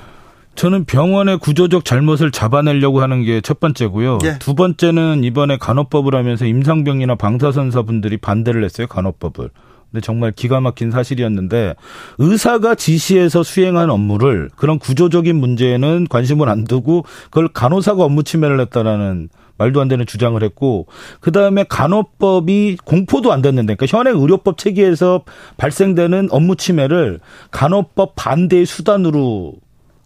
[0.56, 4.20] 저는 병원의 구조적 잘못을 잡아내려고 하는 게 첫 번째고요.
[4.24, 4.40] 예.
[4.40, 8.88] 두 번째는 이번에 간호법을 하면서 임상병이나 방사선사분들이 반대를 했어요.
[8.88, 9.50] 간호법을.
[9.96, 11.76] 근데 정말 기가 막힌 사실이었는데
[12.18, 19.30] 의사가 지시해서 수행한 업무를 그런 구조적인 문제에는 관심을 안 두고 그걸 간호사가 업무 침해를 했다라는
[19.58, 20.88] 말도 안 되는 주장을 했고
[21.22, 25.24] 그다음에 간호법이 공포도 안 됐는데 그러니까 현행 의료법 체계에서
[25.56, 29.54] 발생되는 업무 침해를 간호법 반대의 수단으로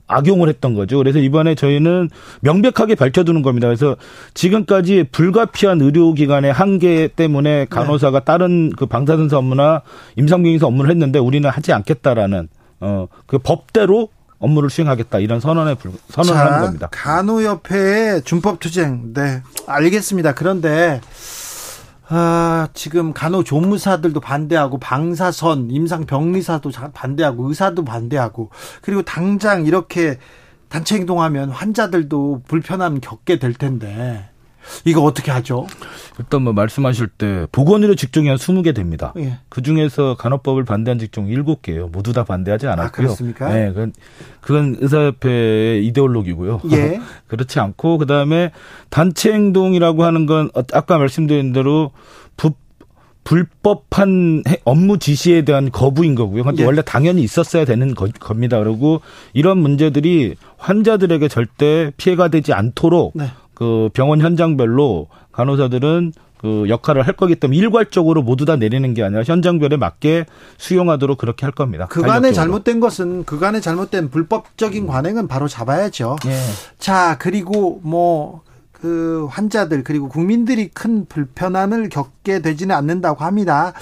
[0.10, 0.98] 악용을 했던 거죠.
[0.98, 2.10] 그래서 이번에 저희는
[2.42, 3.68] 명백하게 밝혀두는 겁니다.
[3.68, 3.96] 그래서
[4.34, 9.82] 지금까지 불가피한 의료기관의 한계 때문에 간호사가 다른 그 방사선사 업무나
[10.18, 12.50] 임상병의사 업무를 했는데 우리는 하지 않겠다라는
[12.82, 16.88] 어 그 법대로 업무를 수행하겠다 이런 선언에 불, 선언을 하는 겁니다.
[16.92, 19.14] 간호협회의 준법 투쟁.
[19.14, 19.42] 네.
[19.68, 20.34] 알겠습니다.
[20.34, 21.02] 그런데
[22.12, 28.50] 아, 지금 간호조무사들도 반대하고 방사선, 임상병리사도 반대하고 의사도 반대하고
[28.82, 30.18] 그리고 당장 이렇게
[30.70, 34.29] 단체 행동하면 환자들도 불편함 겪게 될 텐데
[34.86, 35.68] 이거 어떻게 하죠?
[36.20, 39.14] 일단 뭐 말씀하실 때 보건의료 직종이 한 20개 됩니다.
[39.18, 39.40] 예.
[39.50, 41.92] 그 중에서 간호법을 반대한 직종 7개예요.
[41.92, 42.86] 모두 다 반대하지 않았고요.
[42.86, 43.50] 아, 그렇습니까?
[43.54, 43.94] 네, 그건,
[44.42, 46.62] 그건 의사협회의 이데올로기고요.
[46.72, 47.00] 예.
[47.28, 48.52] 그렇지 않고 그다음에
[48.90, 51.92] 단체 행동이라고 하는 건 어, 아까 말씀드린 대로
[52.36, 52.52] 부,
[53.24, 56.44] 불법한 업무 지시에 대한 거부인 거고요.
[56.58, 56.64] 예.
[56.64, 58.60] 원래 당연히 있었어야 되는 거, 겁니다.
[58.60, 59.02] 그리고
[59.34, 63.28] 이런 문제들이 환자들에게 절대 피해가 되지 않도록 네.
[63.60, 69.24] 그 병원 현장별로 간호사들은 그 역할을 할 거기 때문에 일괄적으로 모두 다 내리는 게 아니라
[69.24, 70.26] 현장별에 맞게
[70.58, 71.88] 수용하도록 그렇게 할 겁니다.
[71.88, 76.16] 그간에 잘못된 것은 그간에 잘못된 불법적인 관행은 바로 잡아야죠.
[76.26, 76.32] 예.
[76.80, 78.42] 자 그리고 뭐.
[78.72, 83.74] 그 환자들 그리고 국민들이 큰 불편함을 겪게 되지는 않는다고 합니다.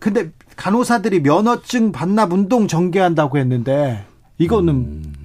[0.00, 4.04] 근데 간호사들이 면허증 반납 운동 전개한다고 했는데
[4.38, 5.21] 이거는 음.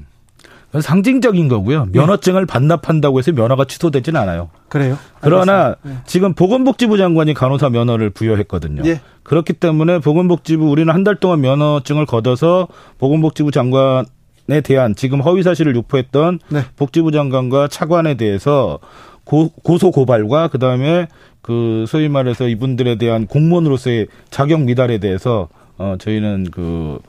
[0.80, 1.88] 상징적인 거고요.
[1.92, 2.46] 면허증을 네.
[2.46, 4.50] 반납한다고 해서 면허가 취소되지는 않아요.
[4.70, 4.98] 그래요?
[5.22, 5.94] 그러나 네.
[6.06, 8.84] 지금 보건복지부 장관이 간호사 면허를 부여했거든요.
[8.84, 9.02] 네.
[9.24, 14.06] 그렇기 때문에 보건복지부 우리는 한 달 동안 면허증을 걷어서 보건복지부 장관
[14.50, 16.62] 에 대한 지금 허위 사실을 유포했던 네.
[16.78, 18.80] 복지부 장관과 차관에 대해서
[19.26, 21.08] 고, 고소 고발과 그다음에
[21.42, 27.00] 그 소위 말해서 이분들에 대한 공무원으로서의 자격 미달에 대해서 어 저희는 그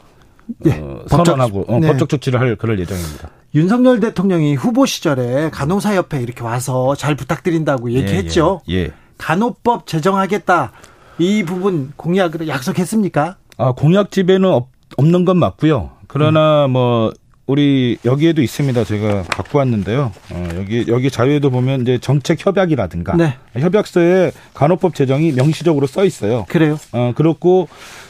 [0.67, 1.89] 예, 어, 선언하고 법적, 어, 네.
[1.89, 3.31] 법적 조치를 할 그럴 예정입니다.
[3.55, 8.61] 윤석열 대통령이 후보 시절에 간호사협회 이렇게 와서 잘 부탁드린다고 예, 얘기했죠.
[8.69, 8.91] 예, 예.
[9.19, 10.73] 간호법 제정하겠다.
[11.19, 13.37] 이 부분 공약으로 약속했습니까?
[13.57, 15.91] 아, 공약 집에는 없, 없는 건 맞고요.
[16.07, 16.73] 그러나 음.
[16.73, 17.13] 뭐
[17.47, 18.85] 우리 여기에도 있습니다.
[18.85, 20.13] 제가 갖고 왔는데요.
[20.31, 23.37] 어, 여기 여기 자료에도 보면 이제 정책 협약이라든가 네.
[23.55, 26.45] 협약서에 간호법 제정이 명시적으로 써 있어요.
[26.49, 26.79] 그래요?
[26.93, 27.69] 어, 그렇고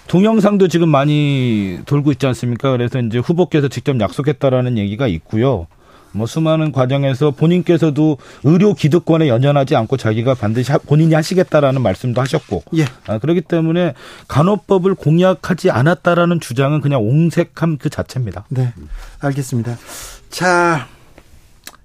[0.09, 2.73] 동영상도 지금 많이 돌고 있지 않습니까?
[2.73, 5.66] 그래서 이제 후보께서 직접 약속했다라는 얘기가 있고요.
[6.12, 12.87] 뭐 수많은 과정에서 본인께서도 의료 기득권에 연연하지 않고 자기가 반드시 본인이 하시겠다라는 말씀도 하셨고, 예.
[13.07, 13.92] 아, 그렇기 때문에
[14.27, 18.47] 간호법을 공약하지 않았다라는 주장은 그냥 옹색함 그 자체입니다.
[18.49, 18.73] 네,
[19.21, 19.77] 알겠습니다.
[20.31, 20.88] 자,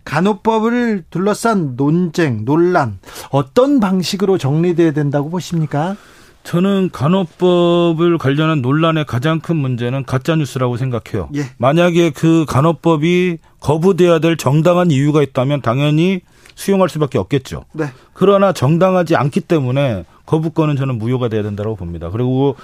[0.05, 5.97] 간호법을 둘러싼 논쟁, 논란 어떤 방식으로 정리돼야 된다고 보십니까?
[6.43, 11.29] 저는 간호법을 관련한 논란의 가장 큰 문제는 가짜 뉴스라고 생각해요.
[11.35, 11.45] 예.
[11.57, 16.19] 만약에 그 간호법이 거부돼야 될 정당한 이유가 있다면 당연히
[16.55, 17.65] 수용할 수밖에 없겠죠.
[17.73, 17.85] 네.
[18.13, 22.09] 그러나 정당하지 않기 때문에 거부권은 저는 무효가 돼야 된다고 봅니다.
[22.09, 22.55] 그리고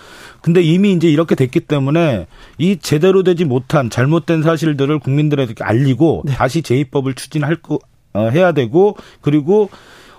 [0.42, 6.34] 근데 이미 이제 이렇게 됐기 때문에 이 제대로 되지 못한 잘못된 사실들을 국민들에게 알리고 네.
[6.34, 7.80] 다시 제2법을 추진할 거
[8.14, 9.70] 어, 해야 되고 그리고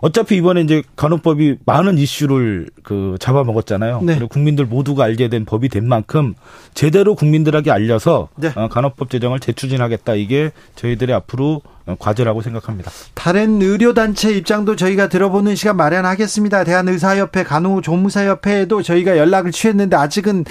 [0.00, 4.00] 어차피 이번에 이제 간호법이 많은 이슈를 그 잡아먹었잖아요.
[4.02, 4.14] 네.
[4.14, 6.34] 그리고 국민들 모두가 알게 된 법이 된 만큼
[6.74, 8.52] 제대로 국민들에게 알려서 네.
[8.54, 10.14] 어, 간호법 제정을 재추진하겠다.
[10.14, 11.62] 이게 저희들의 앞으로
[11.98, 12.90] 과제라고 생각합니다.
[13.14, 16.64] 다른 의료단체 입장도 저희가 들어보는 시간 마련하겠습니다.
[16.64, 20.44] 대한의사협회, 간호조무사협회에도 저희가 연락을 취했는데 아직은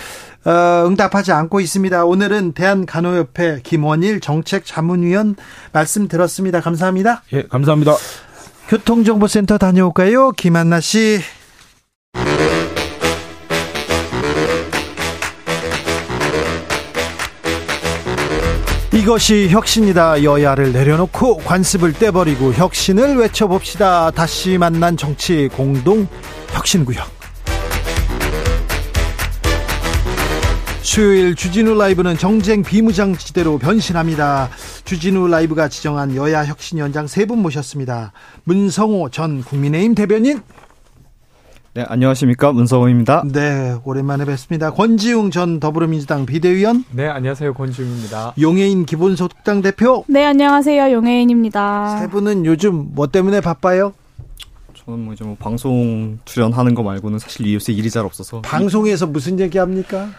[0.45, 2.05] 어, 응답하지 않고 있습니다.
[2.05, 5.35] 오늘은 대한간호협회 김원일 정책자문위원
[5.71, 6.61] 말씀 들었습니다.
[6.61, 7.23] 감사합니다.
[7.33, 7.93] 예, 감사합니다.
[8.69, 10.29] 교통정보센터 다녀올까요?
[10.29, 11.19] 김한나 씨.
[18.93, 20.23] 이것이 혁신이다.
[20.23, 24.11] 여야를 내려놓고 관습을 떼버리고 혁신을 외쳐봅시다.
[24.11, 26.07] 다시 만난 정치 공동
[26.51, 27.18] 혁신구역.
[30.93, 34.49] 수요일 주진우 라이브는 정쟁 비무장지대로 변신합니다.
[34.85, 38.11] 주진우 라이브가 지정한 여야 혁신위원장 세 분 모셨습니다.
[38.45, 40.41] 문성호 전 국민의힘 대변인.
[41.75, 42.51] 네, 안녕하십니까.
[42.53, 43.21] 문성호입니다.
[43.31, 44.71] 네, 오랜만에 뵙습니다.
[44.71, 46.83] 권지웅 전 더불어민주당 비대위원.
[46.89, 47.53] 네, 안녕하세요.
[47.53, 48.33] 권지웅입니다.
[48.41, 50.03] 용해인 기본소득당 대표.
[50.07, 50.91] 네, 안녕하세요.
[50.91, 51.99] 용해인입니다.
[51.99, 53.93] 세 분은 요즘 뭐 때문에 바빠요?
[54.73, 58.41] 저는 뭐 이제 뭐 방송 출연하는 거 말고는 사실 요새 일이 잘 없어서.
[58.41, 60.09] 방송에서 무슨 얘기 합니까?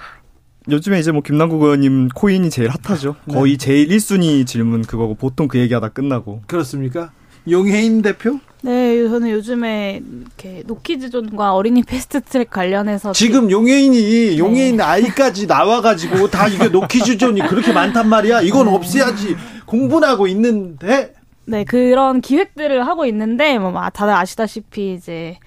[0.69, 3.17] 요즘에 이제 뭐 김남국 의원님 코인이 제일 핫하죠.
[3.25, 3.35] 네.
[3.35, 6.43] 거의 제일 1순위 질문 그거고 보통 그 얘기하다 끝나고.
[6.47, 7.13] 그렇습니까?
[7.49, 8.39] 용혜인 대표?
[8.63, 14.83] 네, 저는 요즘에 이렇게 노키즈존과 어린이 패스트트랙 관련해서 지금 용혜인이 용혜인 네.
[14.83, 18.43] 아이까지 나와가지고 다 이게 노키즈존이 그렇게 많단 말이야.
[18.43, 18.75] 이건 네.
[18.75, 21.15] 없애야지 공분하고 있는데.
[21.47, 25.39] 네, 그런 기획들을 하고 있는데 뭐 다들 아시다시피 이제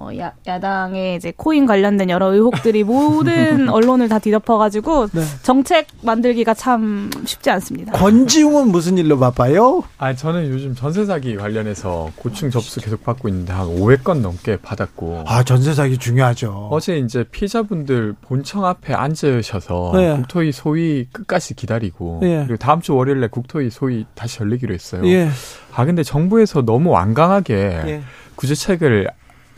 [0.00, 5.20] 어, 야, 야당의 이제 코인 관련된 여러 의혹들이 모든 언론을 다 뒤덮어가지고 네.
[5.42, 7.92] 정책 만들기가 참 쉽지 않습니다.
[7.92, 9.82] 권지웅은 무슨 일로 바빠요?
[9.98, 15.24] 아 저는 요즘 전세 사기 관련해서 고충 접수 계속 받고 있는데 한 500건 넘게 받았고.
[15.26, 16.68] 아 전세 사기 중요하죠.
[16.70, 20.16] 어제 이제 피해자분들 본청 앞에 앉으셔서 네.
[20.16, 22.44] 국토위 소위 끝까지 기다리고 네.
[22.46, 25.02] 그리고 다음 주 월요일에 국토위 소위 다시 열리기로 했어요.
[25.04, 25.28] 예.
[25.74, 28.02] 아 근데 정부에서 너무 완강하게 예.
[28.36, 29.08] 구제책을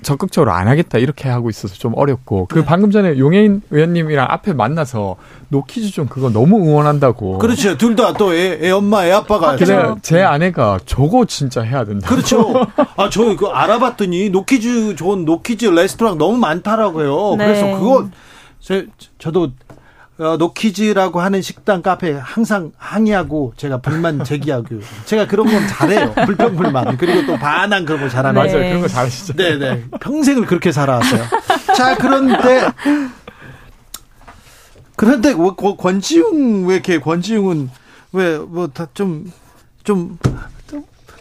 [0.02, 2.64] 적극적으로 안 하겠다 이렇게 하고 있어서 좀 어렵고 그 네.
[2.64, 5.16] 방금 전에 용혜인 의원님이랑 앞에 만나서
[5.48, 7.38] no kids zone 그거 너무 응원한다고.
[7.38, 7.76] 그렇죠.
[7.78, 12.08] 둘 다 또 애, 애, 엄마 애 아빠가 그래 제 아내가 저거 진짜 해야 된다
[12.08, 12.52] 그렇죠.
[12.96, 17.36] 아 저 그 알아봤더니 no kids zone no kids 레스토랑 너무 많더라고요.
[17.36, 17.46] 네.
[17.46, 18.08] 그래서 그거
[18.60, 18.82] 저,
[19.18, 19.50] 저도
[20.22, 24.80] 어, no kids라고 하는 식당 카페 항상 항의하고 제가 불만 제기하고.
[25.04, 26.12] 제가 그런 건 잘해요.
[26.26, 26.96] 불평 불만.
[26.96, 28.58] 그리고 또 반항 그런 거 잘하는 맞아요.
[28.58, 28.68] 네.
[28.68, 29.34] 그런 거 잘하시죠.
[29.34, 29.84] 네네.
[30.00, 31.22] 평생을 그렇게 살아왔어요.
[31.76, 32.68] 자 그런데
[34.96, 37.70] 그런데 뭐, 권지웅 왜 이렇게 권지웅은
[38.12, 39.30] 왜 뭐 다 좀
[39.84, 40.16] 좀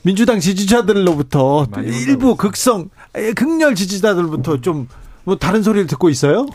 [0.04, 2.90] 민주당 지지자들로부터 일부 극성
[3.36, 4.88] 극렬 지지자들부터 좀
[5.24, 6.48] 뭐 다른 소리를 듣고 있어요?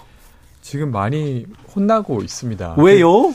[0.66, 2.74] 지금 많이 혼나고 있습니다.
[2.78, 3.32] 왜요?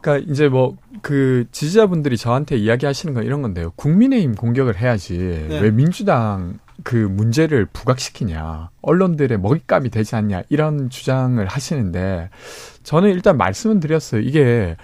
[0.00, 3.72] 그러니까 이제 뭐 그 지지자분들이 저한테 이야기하시는 건 이런 건데요.
[3.76, 5.60] 국민의힘 공격을 해야지 네.
[5.60, 12.30] 왜 민주당 그 문제를 부각시키냐, 언론들의 먹잇감이 되지 않냐 이런 주장을 하시는데
[12.84, 14.20] 저는 일단 말씀은 드렸어요.
[14.20, 14.76] 이게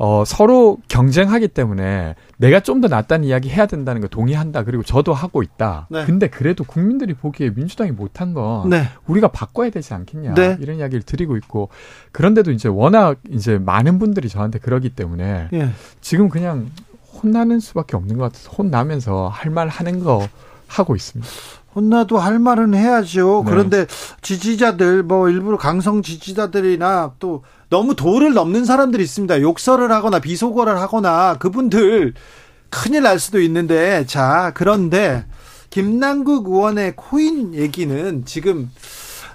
[0.00, 4.62] 어, 서로 경쟁하기 때문에 내가 좀 더 낫다는 이야기 해야 된다는 거 동의한다.
[4.62, 5.88] 그리고 저도 하고 있다.
[5.90, 6.04] 네.
[6.04, 8.84] 근데 그래도 국민들이 보기에 민주당이 못한 건 네.
[9.08, 10.34] 우리가 바꿔야 되지 않겠냐.
[10.34, 10.56] 네.
[10.60, 11.68] 이런 이야기를 드리고 있고
[12.12, 15.70] 그런데도 이제 워낙 이제 많은 분들이 저한테 그러기 때문에 예.
[16.00, 16.70] 지금 그냥
[17.20, 20.28] 혼나는 수밖에 없는 것 같아서 혼나면서 할 말 하는 거
[20.68, 21.28] 하고 있습니다.
[21.78, 23.44] 혼나도 할 말은 해야죠.
[23.44, 23.50] 네.
[23.50, 23.86] 그런데
[24.20, 29.40] 지지자들 뭐 일부러 강성 지지자들이나 또 너무 도를 넘는 사람들이 있습니다.
[29.40, 32.14] 욕설을 하거나 비속어를 하거나 그분들
[32.70, 35.24] 큰일 날 수도 있는데 자 그런데
[35.70, 38.70] 김남국 의원의 코인 얘기는 지금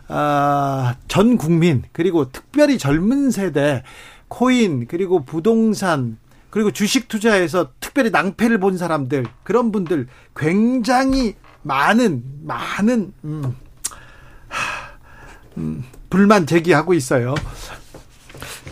[0.09, 3.83] 아, 전 국민 그리고 특별히 젊은 세대
[4.27, 6.17] 코인 그리고 부동산
[6.49, 13.55] 그리고 주식 투자에서 특별히 낭패를 본 사람들 그런 분들 굉장히 많은 많은 음,
[15.57, 17.35] 음, 불만 제기하고 있어요.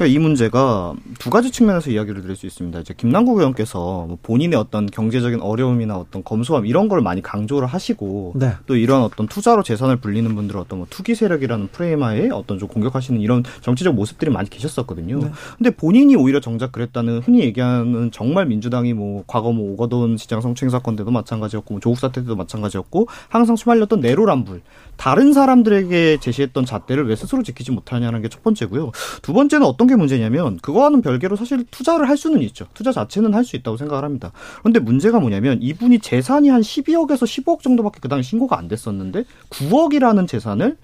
[0.02, 2.80] 그러니까 이 문제가 두 가지 측면에서 이야기를 드릴 수 있습니다.
[2.80, 8.34] 이제 김남국 의원께서 뭐 본인의 어떤 경제적인 어려움이나 어떤 검소함 이런 걸 많이 강조를 하시고
[8.36, 8.54] 네.
[8.66, 13.22] 또 이런 어떤 투자로 재산을 불리는 분들 어떤 뭐 투기 세력이라는 프레임하에 어떤 좀 공격하시는
[13.22, 15.20] 이런 정치적 모습들이 많이 계셨었거든요.
[15.20, 15.32] 네.
[15.60, 20.72] 근데 본인이 오히려 정작 그랬다는 흔히 얘기하는 정말 민주당이 뭐 과거 뭐 오거돈 시장 성추행
[20.72, 24.62] 사건 때도 마찬가지였고 뭐 조국 사태 때도 마찬가지였고 항상 휘말렸던 내로남불
[24.98, 28.92] 다른 사람들에게 제시했던 잣대를 왜 스스로 지키지 못하냐는 게 첫 번째고요.
[29.22, 32.66] 두 번째는 어떤 게 문제냐면 그거와는 별개로 사실 투자를 할 수는 있죠.
[32.74, 34.32] 투자 자체는 할 수 있다고 생각을 합니다.
[34.60, 40.28] 그런데 문제가 뭐냐면 이분이 재산이 한 12억에서 15억 정도밖에 그 당시 신고가 안 됐었는데 9억이라는
[40.28, 40.78] 재산을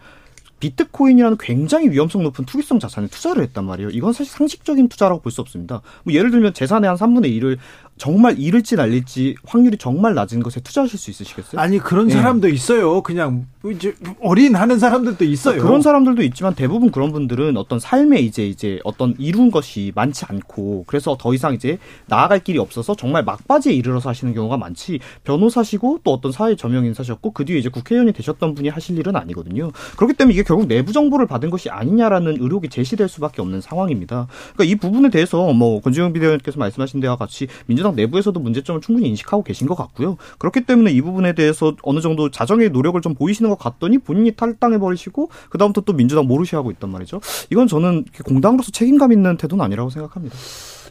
[0.59, 3.89] 비트코인이라는 굉장히 위험성 높은 투기성 자산에 투자를 했단 말이에요.
[3.91, 5.81] 이건 사실 상식적인 투자라고 볼 수 없습니다.
[6.03, 7.57] 뭐 예를 들면 재산의 한 3분의 1을
[7.97, 11.59] 정말 잃을지 날릴지 확률이 정말 낮은 것에 투자하실 수 있으시겠어요?
[11.59, 12.13] 아니 그런 네.
[12.13, 13.01] 사람도 있어요.
[13.01, 15.61] 그냥 이제 어린 하는 사람들도 있어요.
[15.61, 20.85] 그런 사람들도 있지만 대부분 그런 분들은 어떤 삶에 이제 이제 어떤 이룬 것이 많지 않고
[20.87, 26.13] 그래서 더 이상 이제 나아갈 길이 없어서 정말 막바지에 이르러서 하시는 경우가 많지 변호사시고 또
[26.13, 29.71] 어떤 사회 저명 인사셨고 그 뒤에 이제 국회의원이 되셨던 분이 하실 일은 아니거든요.
[29.97, 34.27] 그렇기 때문에 이게 결국 내부 정보를 받은 것이 아니냐라는 의혹이 제시될 수밖에 없는 상황입니다.
[34.53, 39.07] 그러니까 이 부분에 대해서 뭐 권지영 비대위원께서 말씀하신 데와 같이 민주당 민주당 내부에서도 문제점을 충분히
[39.09, 40.17] 인식하고 계신 것 같고요.
[40.39, 44.77] 그렇기 때문에 이 부분에 대해서 어느 정도 자정의 노력을 좀 보이시는 것 같더니 본인이 탈당해
[44.77, 47.21] 버리시고 그다음부터 또 민주당 모르시 하고 있단 말이죠.
[47.51, 50.35] 이건 저는 공당으로서 책임감 있는 태도는 아니라고 생각합니다.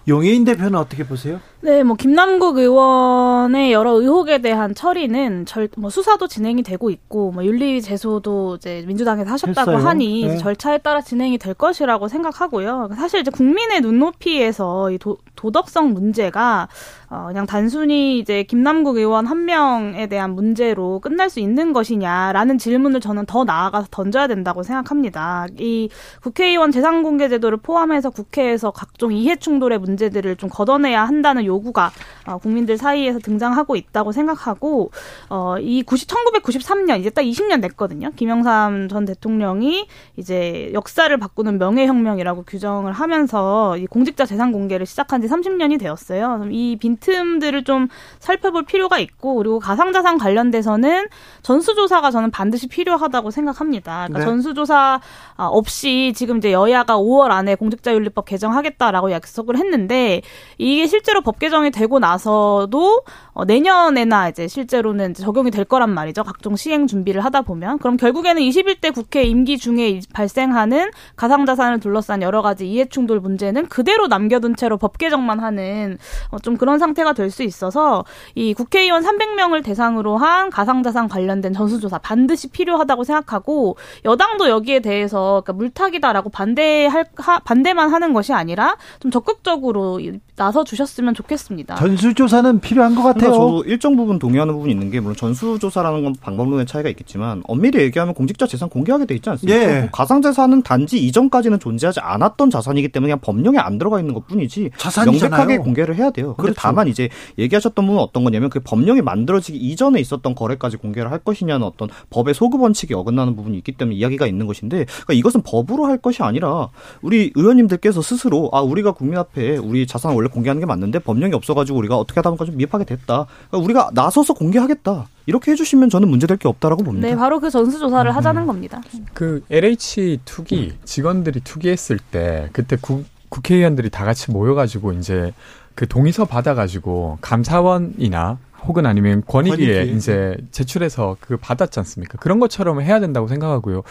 [0.09, 1.41] 용해인 대표는 어떻게 보세요?
[1.63, 7.45] 네, 뭐 김남국 의원의 여러 의혹에 대한 처리는 절, 뭐 수사도 진행이 되고 있고 뭐
[7.45, 9.89] 윤리 제소도 이제 민주당에서 하셨다고 했어요?
[9.89, 10.37] 하니 네.
[10.37, 12.91] 절차에 따라 진행이 될 것이라고 생각하고요.
[12.95, 16.69] 사실 이제 국민의 눈높이에서 이 도, 도덕성 문제가
[17.11, 23.01] 어, 그냥 단순히 이제 김남국 의원 한 명에 대한 문제로 끝날 수 있는 것이냐라는 질문을
[23.01, 25.47] 저는 더 나아가서 던져야 된다고 생각합니다.
[25.59, 25.89] 이
[26.23, 31.91] 국회의원 재산공개제도를 포함해서 국회에서 각종 이해충돌의 문제 문제들을 좀 걷어내야 한다는 요구가
[32.27, 34.91] 어, 국민들 사이에서 등장하고 있다고 생각하고
[35.29, 38.11] 어, 이 90, 1993년 이제 딱 20년 됐거든요.
[38.17, 45.29] 김영삼 전 대통령이 이제 역사를 바꾸는 명예혁명이라고 규정을 하면서 이 공직자 재산 공개를 시작한 지
[45.29, 46.47] 30년이 되었어요.
[46.51, 47.89] 이 빈 틈들을 좀
[48.19, 51.07] 살펴볼 필요가 있고 그리고 가상자산 관련돼서는
[51.43, 54.07] 전수조사가 저는 반드시 필요하다고 생각합니다.
[54.09, 54.25] 그러니까 네.
[54.25, 55.01] 전수조사
[55.37, 60.23] 없이 지금 이제 여야가 5월 안에 공직자윤리법 개정하겠다라고 약속을 했는데
[60.59, 66.25] 이게 실제로 법 개정이 되고 나서도 어, 내년에나 이제 실제로는 적용이 될 거란 말이죠.
[66.25, 72.41] 각종 시행 준비를 하다 보면 그럼 결국에는 21대 국회 임기 중에 발생하는 가상자산을 둘러싼 여러
[72.43, 75.99] 가지 이해충돌 문제는 그대로 남겨둔 채로 법 개정만 하는
[76.31, 81.53] 어, 좀 그런 상 태가 될 수 있어서 이 국회의원 300명을 대상으로 한 가상자산 관련된
[81.53, 88.77] 전수조사 반드시 필요하다고 생각하고 여당도 여기에 대해서 그러니까 물타기다라고 반대할 하, 반대만 하는 것이 아니라
[89.01, 90.01] 좀 적극적으로
[90.37, 91.75] 나서 주셨으면 좋겠습니다.
[91.75, 93.33] 전수조사는 필요한 것 같아요.
[93.33, 97.81] 그러니까 저도 일정 부분 동의하는 부분이 있는 게 물론 전수조사라는 건 방법론의 차이가 있겠지만 엄밀히
[97.83, 99.61] 얘기하면 공직자 재산 공개하게 돼 있지 않습니까?
[99.61, 99.81] 예.
[99.81, 105.31] 뭐 가상자산은 단지 이전까지는 존재하지 않았던 자산이기 때문에 그냥 법령에 안 들어가 있는 것뿐이지 자산이잖아요.
[105.31, 106.35] 명백하게 공개를 해야 돼요.
[106.37, 106.61] 그런데 그렇죠.
[106.77, 107.09] 다만 이제
[107.39, 112.35] 얘기하셨던 부분은 어떤 거냐면 그 법령이 만들어지기 이전에 있었던 거래까지 공개를 할 것이냐는 어떤 법의
[112.35, 116.69] 소급 원칙이 어긋나는 부분이 있기 때문에 이야기가 있는 것인데 그러니까 이것은 법으로 할 것이 아니라
[117.01, 121.79] 우리 의원님들께서 스스로 아 우리가 국민 앞에 우리 자산을 원래 공개하는 게 맞는데 법령이 없어가지고
[121.79, 123.25] 우리가 어떻게 하다 보니까 좀 미흡하게 됐다.
[123.49, 125.09] 그러니까 우리가 나서서 공개하겠다.
[125.25, 127.09] 이렇게 해주시면 저는 문제될 게 없다라고 봅니다.
[127.09, 128.15] 네, 바로 그 전수조사를 음.
[128.15, 128.83] 하자는 겁니다.
[129.15, 135.33] 그 LH 투기 직원들이 투기했을 때 그때 국, 국회의원들이 다 같이 모여가지고 이제
[135.77, 139.97] 그 동의서 받아가지고 감사원이나 혹은 아니면 권익위에 권익위.
[139.97, 142.19] 이제 제출해서 그 받았지 않습니까?
[142.19, 143.83] 그런 것처럼 해야 된다고 생각하고요.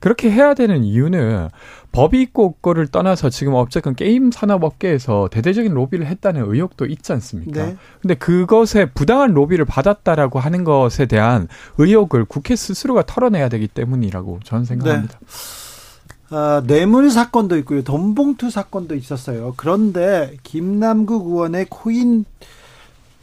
[0.00, 1.50] 그렇게 해야 되는 이유는
[1.92, 7.66] 법이 있고 없고를 떠나서 지금 어쨌든 게임 산업업계에서 대대적인 로비를 했다는 의혹도 있지 않습니까?
[7.66, 7.76] 네.
[8.02, 11.46] 근데 그것에 부당한 로비를 받았다라고 하는 것에 대한
[11.78, 15.18] 의혹을 국회 스스로가 털어내야 되기 때문이라고 저는 생각합니다.
[15.20, 15.26] 네.
[16.36, 17.84] 아, 뇌물 사건도 있고요.
[17.84, 19.54] 돈봉투 사건도 있었어요.
[19.56, 22.24] 그런데 김남국 의원의 코인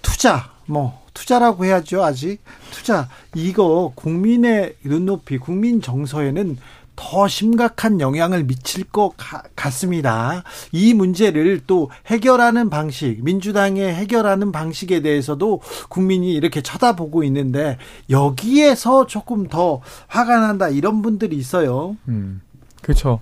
[0.01, 2.39] 투자 뭐 투자라고 해야죠 아직
[2.71, 6.57] 투자 이거 국민의 눈높이 국민 정서에는
[6.95, 9.11] 더 심각한 영향을 미칠 것
[9.57, 10.43] 같습니다.
[10.71, 15.59] 이 문제를 또 해결하는 방식, 민주당의 해결하는 방식에 대해서도
[15.89, 17.77] 국민이 이렇게 쳐다보고 있는데
[18.09, 21.97] 여기에서 조금 더 화가 난다 이런 분들이 있어요.
[22.07, 22.41] 음,
[22.81, 23.19] 그렇죠.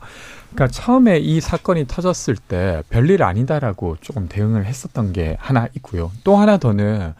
[0.54, 6.12] 그러니까 처음에 이 사건이 터졌을 때 별일 아니다라고 조금 대응을 했었던 게 하나 있고요.
[6.24, 7.14] 또 하나 더는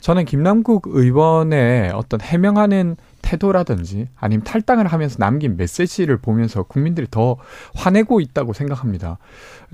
[0.00, 7.36] 저는 김남국 의원의 어떤 해명하는 태도라든지 아니면 탈당을 하면서 남긴 메시지를 보면서 국민들이 더
[7.74, 9.18] 화내고 있다고 생각합니다.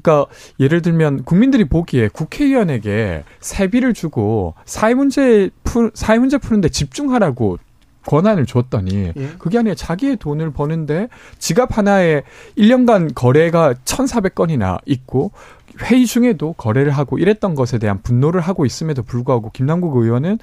[0.01, 7.59] 그러니까 예를 들면 국민들이 보기에 국회의원에게 세비를 주고 사회 문제 풀 사회 문제 푸는데 집중하라고
[8.07, 9.29] 권한을 줬더니 예.
[9.39, 12.23] 그게 아니라 자기의 돈을 버는데 지갑 하나에
[12.59, 15.33] 1년간 거래가 1,400건이나 있고
[15.81, 20.39] 회의 중에도 거래를 하고 이랬던 것에 대한 분노를 하고 있음에도 불구하고 김남국 의원은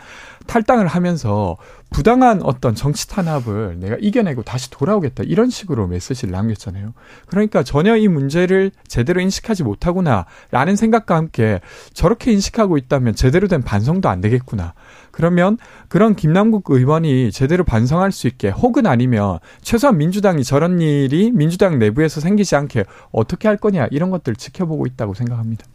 [0.47, 1.57] 탈당을 하면서
[1.91, 6.93] 부당한 어떤 정치 탄압을 내가 이겨내고 다시 돌아오겠다 이런 식으로 메시지를 남겼잖아요.
[7.27, 11.61] 그러니까 전혀 이 문제를 제대로 인식하지 못하구나라는 생각과 함께
[11.93, 14.73] 저렇게 인식하고 있다면 제대로 된 반성도 안 되겠구나.
[15.19, 15.57] 그러면
[15.89, 22.21] 그런 김남국 의원이 제대로 반성할 수 있게 혹은 아니면 최소한 민주당이 저런 일이 민주당 내부에서
[22.21, 25.65] 생기지 않게 어떻게 할 거냐 이런 것들 지켜보고 있다고 생각합니다.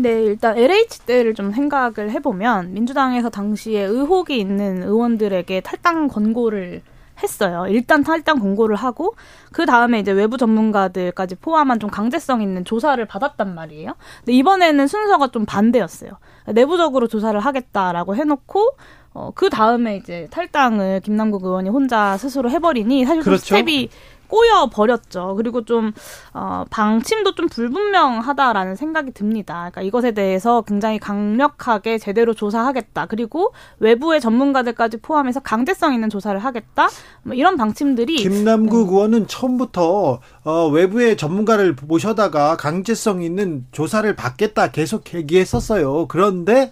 [0.00, 6.82] 네, 일단 LH 때를 좀 생각을 해보면 민주당에서 당시에 의혹이 있는 의원들에게 탈당 권고를
[7.22, 7.66] 했어요.
[7.68, 9.14] 일단 탈당 권고를 하고
[9.52, 13.94] 그 다음에 이제 외부 전문가들까지 포함한 좀 강제성 있는 조사를 받았단 말이에요.
[14.18, 16.12] 근데 이번에는 순서가 좀 반대였어요.
[16.46, 18.76] 내부적으로 조사를 하겠다라고 해놓고
[19.12, 23.56] 어, 그 다음에 이제 탈당을 김남국 의원이 혼자 스스로 해버리니 사실 그렇죠.
[23.56, 23.88] 스텝이
[24.30, 25.34] 꼬여 버렸죠.
[25.36, 25.92] 그리고 좀
[26.32, 29.54] 어, 방침도 좀 불분명하다라는 생각이 듭니다.
[29.54, 33.06] 그러니까 이것에 대해서 굉장히 강력하게 제대로 조사하겠다.
[33.06, 36.88] 그리고 외부의 전문가들까지 포함해서 강제성 있는 조사를 하겠다.
[37.22, 38.94] 뭐 이런 방침들이 김남국 음.
[38.94, 46.06] 의원은 처음부터 어, 외부의 전문가를 모셔다가 강제성 있는 조사를 받겠다 계속 얘기했었어요.
[46.06, 46.70] 그런데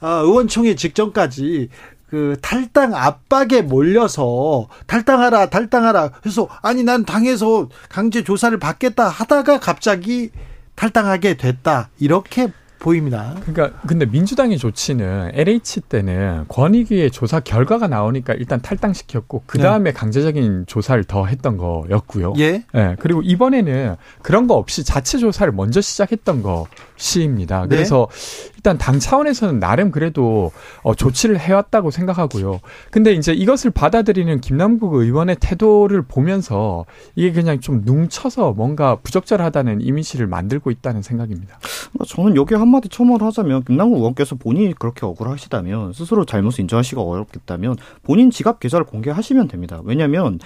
[0.00, 1.68] 어, 의원총회 직전까지
[2.12, 10.30] 그 탈당 압박에 몰려서 탈당하라 탈당하라 그래서 아니 난 당에서 강제 조사를 받겠다 하다가 갑자기
[10.74, 11.88] 탈당하게 됐다.
[11.98, 12.52] 이렇게
[12.82, 13.36] 보입니다.
[13.44, 19.94] 그러니까 근데 민주당의 조치는 LH 때는 권익위의 조사 결과가 나오니까 일단 탈당시켰고 그 다음에 네.
[19.94, 22.34] 강제적인 조사를 더 했던 거였고요.
[22.38, 22.64] 예.
[22.74, 22.96] 네.
[22.98, 27.62] 그리고 이번에는 그런 거 없이 자체 조사를 먼저 시작했던 것이입니다.
[27.62, 27.68] 네.
[27.68, 28.08] 그래서
[28.56, 30.52] 일단 당 차원에서는 나름 그래도
[30.82, 32.60] 어, 조치를 해왔다고 생각하고요.
[32.90, 36.84] 근데 이제 이것을 받아들이는 김남국 의원의 태도를 보면서
[37.16, 41.58] 이게 그냥 좀 뭉쳐서 뭔가 부적절하다는 이미지를 만들고 있다는 생각입니다.
[41.92, 47.02] 뭐 저는 여기 한 한마디 첨언을 하자면 김남국 의원께서 본인이 그렇게 억울하시다면 스스로 잘못을 인정하시기가
[47.02, 49.82] 어렵겠다면 본인 지갑 계좌를 공개하시면 됩니다.
[49.84, 50.40] 왜냐하면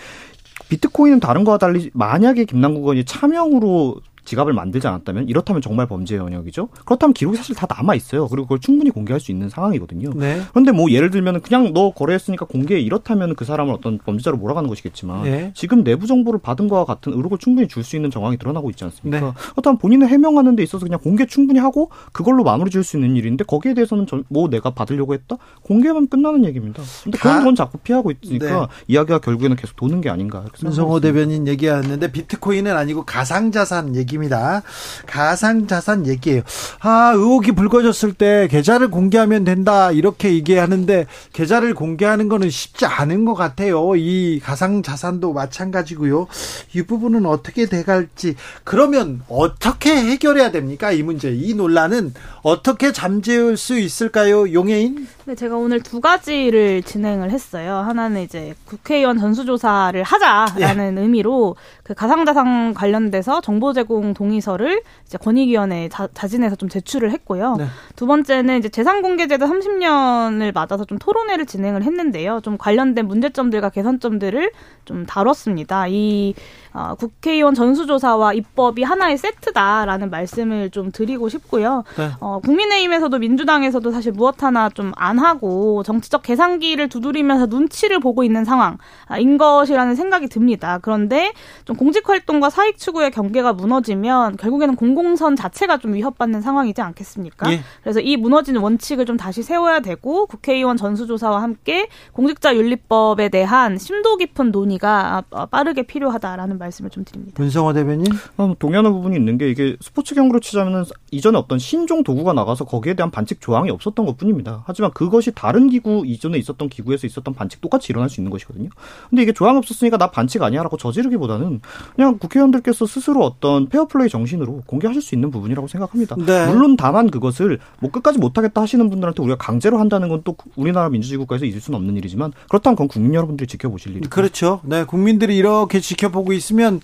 [0.68, 6.68] 비트코인은 다른 거와 달리 만약에 김남국 의원이 차명으로 지갑을 만들지 않았다면 이렇다면 정말 범죄 영역이죠.
[6.85, 8.29] 그렇다면 기록이 사실 다 남아 있어요.
[8.29, 10.11] 그리고 그걸 충분히 공개할 수 있는 상황이거든요.
[10.14, 10.43] 네.
[10.51, 15.22] 그런데 뭐 예를 들면 그냥 너 거래했으니까 공개해 이렇다면 그 사람을 어떤 범죄자로 몰아가는 것이겠지만
[15.22, 15.53] 네.
[15.55, 19.20] 지금 내부 정보를 받은 거와 같은 의혹을 충분히 줄 수 있는 정황이 드러나고 있지 않습니까?
[19.27, 19.33] 네.
[19.53, 23.45] 그렇다면 본인을 해명하는 데 있어서 그냥 공개 충분히 하고 그걸로 마무리 지을 수 있는 일인데
[23.45, 26.83] 거기에 대해서는 뭐 내가 받으려고 했다 공개하면 끝나는 얘기입니다.
[27.05, 28.66] 근데 그런 건 자꾸 피하고 있으니까 네.
[28.89, 30.45] 이야기가 결국에는 계속 도는 게 아닌가.
[30.64, 34.62] 윤성호 대변인 얘기하는데 비트코인은 아니고 가상자산 얘기 얘기입니다.
[35.07, 36.43] 가상자산 얘기예요.
[36.81, 39.93] 아, 의혹이 불거졌을 때 계좌를 공개하면 된다.
[39.93, 43.95] 이렇게 얘기하는데 계좌를 공개하는 거는 쉽지 않은 것 같아요.
[43.97, 46.27] 이 가상자산도 마찬가지고요.
[46.75, 48.35] 이 부분은 어떻게 돼갈지.
[48.64, 50.91] 그러면 어떻게 해결해야 됩니까?
[50.91, 51.33] 이 문제.
[51.33, 54.53] 이 논란은 어떻게 잠재울 수 있을까요?
[54.53, 55.07] 용해인?
[55.27, 57.79] 네, 제가 오늘 두 가지를 진행을 했어요.
[57.79, 61.01] 하나는 이제 국회의원 전수조사를 하자라는 예.
[61.01, 67.57] 의미로 그 가상자산 관련돼서 정보 제공 동의서를 이제 권익위원회에 자, 자진해서 좀 제출을 했고요.
[67.59, 67.66] 네.
[67.97, 72.39] 두 번째는 이제 재산공개제도 30년을 맞아서 좀 토론회를 진행을 했는데요.
[72.45, 74.53] 좀 관련된 문제점들과 개선점들을
[74.85, 75.89] 좀 다뤘습니다.
[75.89, 76.35] 이
[76.72, 81.85] 어, 국회의원 전수조사와 입법이 하나의 세트다라는 말씀을 좀 드리고 싶고요.
[81.97, 82.11] 네.
[82.20, 89.39] 어, 국민의힘에서도 민주당에서도 사실 무엇 하나 좀안 하고 정치적 계산기를 두드리면서 눈치를 보고 있는 상황인
[89.39, 90.79] 것이라는 생각이 듭니다.
[90.83, 91.33] 그런데
[91.64, 97.51] 좀 공직 활동과 사익 추구의 경계가 무너지면 결국에는 공공선 자체가 좀 위협받는 상황이지 않겠습니까?
[97.53, 97.61] 예.
[97.83, 104.17] 그래서 이 무너진 원칙을 좀 다시 세워야 되고 국회의원 전수조사와 함께 공직자 윤리법에 대한 심도
[104.17, 106.67] 깊은 논의가 빠르게 필요하다라는 말.
[106.67, 107.35] 말씀을 좀 드립니다.
[107.39, 108.07] 문성호 대변인
[108.37, 112.95] 어, 동의하는 부분이 있는 게 이게 스포츠 경으로 치자면은 이전에 어떤 신종 도구가 나가서 거기에
[112.95, 114.62] 대한 반칙 조항이 없었던 것뿐입니다.
[114.67, 118.68] 하지만 그 것이 다른 기구 이전에 있었던 기구에서 있었던 반칙 똑같이 일어날 수 있는 것이거든요.
[119.11, 121.61] 근데 이게 조항이 없었으니까 나 반칙 아니야라고 저지르기보다는
[121.94, 126.16] 그냥 국회의원들께서 스스로 어떤 페어플레이 정신으로 공개하실 수 있는 부분이라고 생각합니다.
[126.24, 126.46] 네.
[126.46, 131.18] 물론 다만 그것을 뭐 끝까지 못하겠다 하시는 분들한테 우리가 강제로 한다는 건 또 우리나라 민주주의
[131.18, 134.11] 국가에서 있을 수는 없는 일이지만 그렇다면 그건 국민 여러분들이 지켜보실 일이죠.
[134.11, 134.61] 그렇죠.
[134.64, 136.80] 네, 국민들이 이렇게 지켜보고 있으면 있으면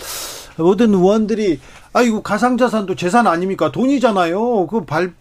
[0.56, 1.60] 모든 의원들이
[1.92, 4.66] 아이고 가상자산도 재산 아닙니까 돈이잖아요.
[4.66, 5.14] 그 발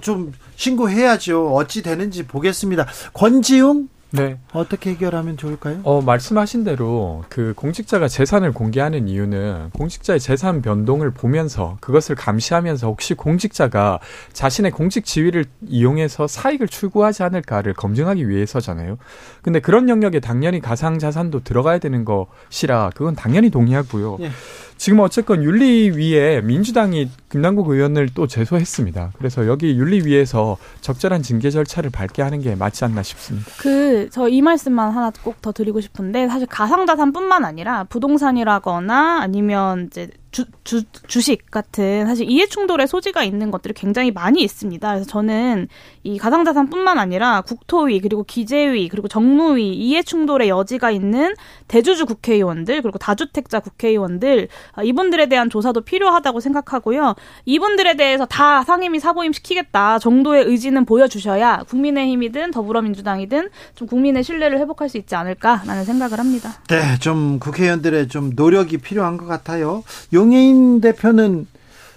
[0.00, 1.54] 좀 어, 신고해야죠.
[1.54, 2.86] 어찌 되는지 보겠습니다.
[3.12, 4.38] 권지웅 네.
[4.52, 5.80] 어떻게 해결하면 좋을까요?
[5.82, 13.14] 어, 말씀하신 대로 그 공직자가 재산을 공개하는 이유는 공직자의 재산 변동을 보면서 그것을 감시하면서 혹시
[13.14, 13.98] 공직자가
[14.32, 18.98] 자신의 공직 지위를 이용해서 사익을 추구하지 않을까를 검증하기 위해서잖아요.
[19.42, 24.18] 근데 그런 영역에 당연히 가상 자산도 들어가야 되는 것이라 그건 당연히 동의하고요.
[24.20, 24.30] 예.
[24.76, 29.12] 지금 어쨌건 윤리위에 민주당이 김남국 의원을 또 제소했습니다.
[29.16, 33.50] 그래서 여기 윤리위에서 적절한 징계 절차를 밟게 하는 게 맞지 않나 싶습니다.
[33.58, 40.08] 그 저 이 말씀만 하나 꼭 더 드리고 싶은데 사실 가상자산뿐만 아니라 부동산이라거나 아니면 이제
[40.34, 44.88] 주, 주, 주식 같은 사실 이해 충돌의 소지가 있는 것들이 굉장히 많이 있습니다.
[44.88, 45.68] 그래서 저는
[46.02, 51.34] 이 가상자산뿐만 아니라 국토위 그리고 기재위 그리고 정무위 이해 충돌의 여지가 있는
[51.68, 57.14] 대주주 국회의원들 그리고 다주택자 국회의원들 아, 이분들에 대한 조사도 필요하다고 생각하고요.
[57.44, 64.88] 이분들에 대해서 다 상임위 사보임 시키겠다 정도의 의지는 보여주셔야 국민의힘이든 더불어민주당이든 좀 국민의 신뢰를 회복할
[64.88, 66.54] 수 있지 않을까라는 생각을 합니다.
[66.68, 69.84] 네, 좀 국회의원들의 좀 노력이 필요한 것 같아요.
[70.24, 71.46] 용해인 대표는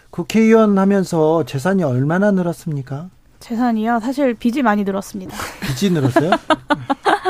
[0.09, 3.09] 국회의원 하면서 재산이 얼마나 늘었습니까?
[3.39, 4.01] 재산이요?
[4.01, 5.37] 사실 빚이 많이 늘었습니다.
[5.61, 6.31] 빚이 늘었어요?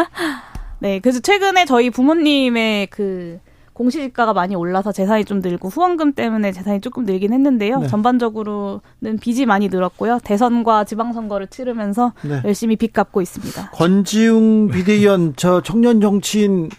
[0.80, 3.39] 네, 그래서 최근에 저희 부모님의 그
[3.74, 7.82] 공시지가가 많이 올라서 재산이 좀 늘고 후원금 때문에 재산이 조금 늘긴 했는데요.
[7.82, 7.88] 네.
[7.88, 10.18] 전반적으로는 빚이 많이 늘었고요.
[10.24, 12.41] 대선과 지방선거를 치르면서 네.
[12.43, 13.70] 열심히 빚 갚고 있습니다.
[13.72, 16.70] 권지웅 비대위원 저 청년 정치인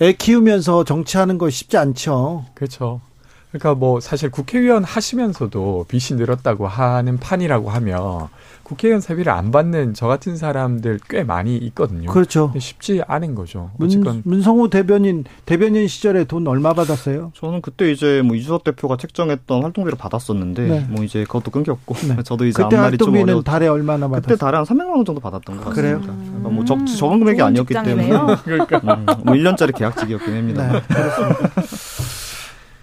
[0.00, 2.46] 애 키우면서 정치하는 거 쉽지 않죠.
[2.54, 3.02] 그렇죠.
[3.50, 8.28] 그러니까 뭐 사실 국회의원 하시면서도 빚이 늘었다고 하는 판이라고 하면
[8.62, 12.10] 국회의원 세비를 안 받는 저 같은 사람들 꽤 많이 있거든요.
[12.10, 12.52] 그렇죠.
[12.58, 13.70] 쉽지 않은 거죠.
[13.78, 17.32] 문, 문성호 대변인 대변인 시절에 돈 얼마 받았어요?
[17.34, 20.86] 저는 그때 이제 뭐 이주석 대표가 책정했던 활동비를 받았었는데 네.
[20.90, 22.16] 뭐 이제 그것도 끊겼고 네.
[22.24, 24.20] 저도 이제 그때 활동비는 달에 얼마나 받았어요?
[24.20, 25.74] 그때 달에 한 300만 원 정도 받았던 것 같습니다.
[25.74, 26.00] 그래요?
[26.02, 28.10] 그러니까 뭐 적, 적은 금액이 아니었기 때문에
[28.44, 30.72] 그러니까 음, 뭐 1년짜리 계약직이었긴 합니다.
[30.72, 31.50] 네, 그렇습니다.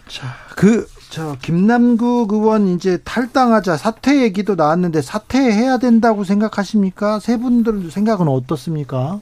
[0.07, 7.19] 자, 그, 저, 김남국 의원 이제 탈당하자 사퇴 얘기도 나왔는데 사퇴해야 된다고 생각하십니까?
[7.19, 9.21] 세 분들 생각은 어떻습니까?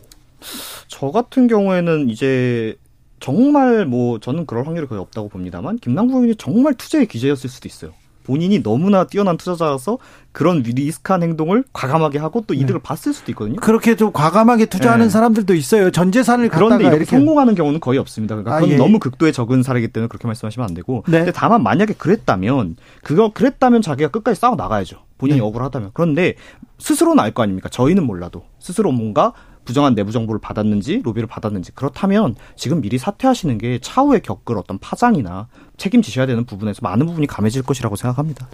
[0.87, 2.75] 저 같은 경우에는 이제
[3.19, 7.93] 정말 뭐 저는 그럴 확률이 거의 없다고 봅니다만 김남국 의원이 정말 투자의 기재였을 수도 있어요.
[8.23, 9.97] 본인이 너무나 뛰어난 투자자라서
[10.31, 12.79] 그런 리스크한 행동을 과감하게 하고 또 이득을 네.
[12.83, 13.57] 봤을 수도 있거든요.
[13.57, 15.09] 그렇게 좀 과감하게 투자하는 네.
[15.09, 15.91] 사람들도 있어요.
[15.91, 18.35] 전 재산을 그런데 이렇게, 성공하는 경우는 거의 없습니다.
[18.35, 18.77] 그러니까 그건 아, 예.
[18.77, 21.03] 너무 극도에 적은 사례이기 때문에 그렇게 말씀하시면 안 되고.
[21.07, 21.19] 네.
[21.19, 24.97] 근데 다만 만약에 그랬다면 그거 그랬다면 자기가 끝까지 싸워 나가야죠.
[25.17, 25.45] 본인이 네.
[25.45, 25.91] 억울하다면.
[25.93, 26.35] 그런데
[26.79, 27.69] 스스로는 알 거 아닙니까?
[27.69, 29.33] 저희는 몰라도 스스로 뭔가
[29.65, 35.47] 부정한 내부 정보를 받았는지 로비를 받았는지 그렇다면 지금 미리 사퇴하시는 게 차후에 겪을 어떤 파장이나
[35.77, 38.47] 책임지셔야 되는 부분에서 많은 부분이 감해질 것이라고 생각합니다.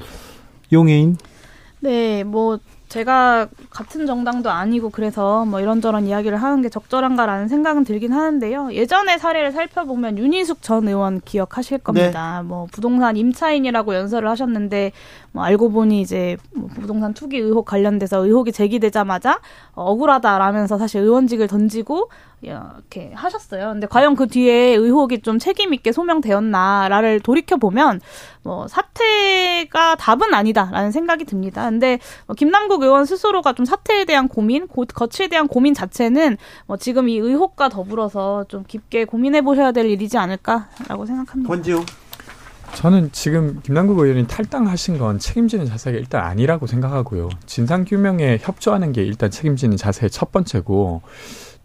[0.71, 1.17] 용해인
[1.81, 8.11] 네, 뭐 제가 같은 정당도 아니고 그래서 뭐 이런저런 이야기를 하는 게 적절한가라는 생각은 들긴
[8.11, 8.73] 하는데요.
[8.73, 12.41] 예전의 사례를 살펴보면 윤희숙 전 의원 기억하실 겁니다.
[12.41, 12.47] 네.
[12.47, 14.91] 뭐 부동산 임차인이라고 연설을 하셨는데
[15.31, 19.39] 뭐 알고 보니 이제 뭐 부동산 투기 의혹 관련돼서 의혹이 제기되자마자
[19.73, 22.09] 억울하다라면서 사실 의원직을 던지고
[22.41, 23.69] 이렇게 하셨어요.
[23.73, 27.99] 근데 과연 그 뒤에 의혹이 좀 책임 있게 소명되었나를 돌이켜 보면
[28.43, 31.69] 뭐 사태가 답은 아니다라는 생각이 듭니다.
[31.69, 36.77] 근데 뭐 김남국 의원 스스로가 좀 사태에 대한 고민, 고, 거치에 대한 고민 자체는 뭐
[36.77, 41.47] 지금 이 의혹과 더불어서 좀 깊게 고민해 보셔야 될 일이지 않을까라고 생각합니다.
[41.47, 41.85] 권지웅.
[42.75, 47.29] 저는 지금 김남국 의원이 탈당하신 건 책임지는 자세가 일단 아니라고 생각하고요.
[47.45, 51.01] 진상규명에 협조하는 게 일단 책임지는 자세의 첫 번째고,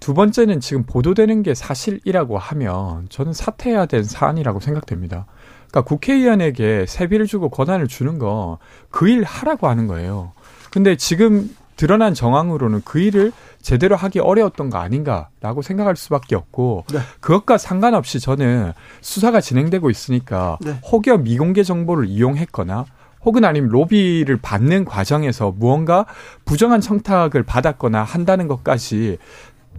[0.01, 5.27] 두 번째는 지금 보도되는 게 사실이라고 하면 저는 사퇴해야 된 사안이라고 생각됩니다.
[5.71, 8.59] 그러니까 국회의원에게 세비를 주고 권한을 주는 거
[8.91, 10.33] 그 일 하라고 하는 거예요.
[10.71, 13.33] 근데 지금 드러난 정황으로는 그 일을
[13.65, 16.99] 제대로 하기 어려웠던 거 아닌가라고 생각할 수밖에 없고 네.
[17.21, 20.79] 그것과 상관없이 저는 수사가 진행되고 있으니까 네.
[20.93, 22.85] 혹여 미공개 정보를 이용했거나
[23.23, 26.05] 혹은 아니면 로비를 받는 과정에서 무언가
[26.45, 29.17] 부정한 청탁을 받았거나 한다는 것까지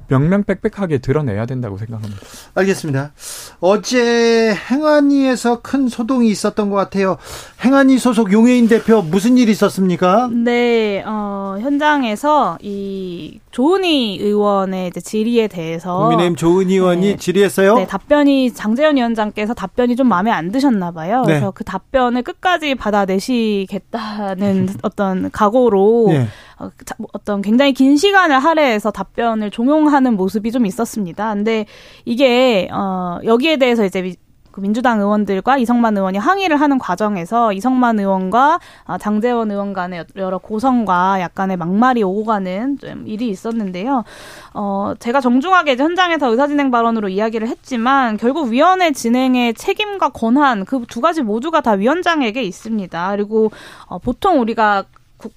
[0.07, 2.21] 명명백백하게 드러내야 된다고 생각합니다.
[2.53, 3.11] 알겠습니다.
[3.59, 7.17] 어제 행안위에서 큰 소동이 있었던 것 같아요.
[7.63, 10.29] 행안위 소속 용해인 대표 무슨 일이 있었습니까?
[10.31, 17.75] 네, 어, 현장에서 이 조은희 의원의 이제 질의에 대해서 국민의힘 조은희 의원이 네, 질의했어요.
[17.75, 21.21] 네, 답변이 장재현 위원장께서 답변이 좀 마음에 안 드셨나 봐요.
[21.21, 21.33] 네.
[21.33, 26.27] 그래서 그 답변을 끝까지 받아내시겠다는 어떤 각오로 네.
[26.57, 31.33] 어, 뭐 어떤 굉장히 긴 시간을 할애해서 답변을 종용하는 모습이 좀 있었습니다.
[31.33, 31.65] 근데
[32.05, 34.15] 이게 어 여기에 대해서 이제
[34.55, 40.37] 그 민주당 의원들과 이성만 의원이 항의를 하는 과정에서 이성만 의원과 어, 장재원 의원 간의 여러
[40.37, 44.05] 고성과 약간의 막말이 오고 가는 좀 일이 있었는데요.
[44.53, 51.01] 어, 제가 정중하게 현장에서 의사진행 발언으로 이야기를 했지만 결국 위원회 진행의 책임과 권한 그 두
[51.01, 53.11] 가지 모두가 다 위원장에게 있습니다.
[53.11, 53.51] 그리고
[53.87, 54.85] 어, 보통 우리가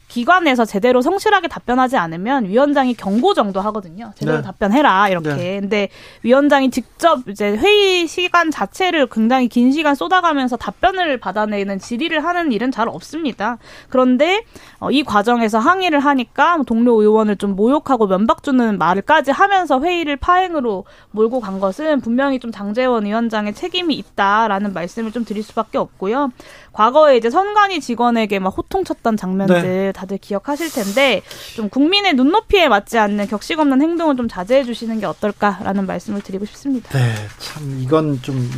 [0.09, 4.12] 기관에서 제대로 성실하게 답변하지 않으면 위원장이 경고 정도 하거든요.
[4.16, 4.43] 제대로 네.
[4.43, 5.34] 답변해라 이렇게.
[5.34, 5.61] 네.
[5.61, 5.89] 근데
[6.22, 12.70] 위원장이 직접 이제 회의 시간 자체를 굉장히 긴 시간 쏟아가면서 답변을 받아내는 질의를 하는 일은
[12.70, 13.59] 잘 없습니다.
[13.89, 14.45] 그런데
[14.80, 20.16] 어, 이 과정에서 항의를 하니까 뭐 동료 의원을 좀 모욕하고 면박 주는 말까지 하면서 회의를
[20.16, 26.30] 파행으로 몰고 간 것은 분명히 좀 장재원 위원장의 책임이 있다라는 말씀을 좀 드릴 수밖에 없고요.
[26.79, 29.91] 과거에 이제 선관위 직원에게 막 호통쳤던 장면들 네.
[29.91, 31.22] 다들 기억하실 텐데
[31.57, 36.45] 좀 국민의 눈높이에 맞지 않는 격식 없는 행동을 좀 자제해 주시는 게 어떨까라는 말씀을 드리고
[36.45, 36.97] 싶습니다.
[36.97, 38.49] 네, 참 이건 좀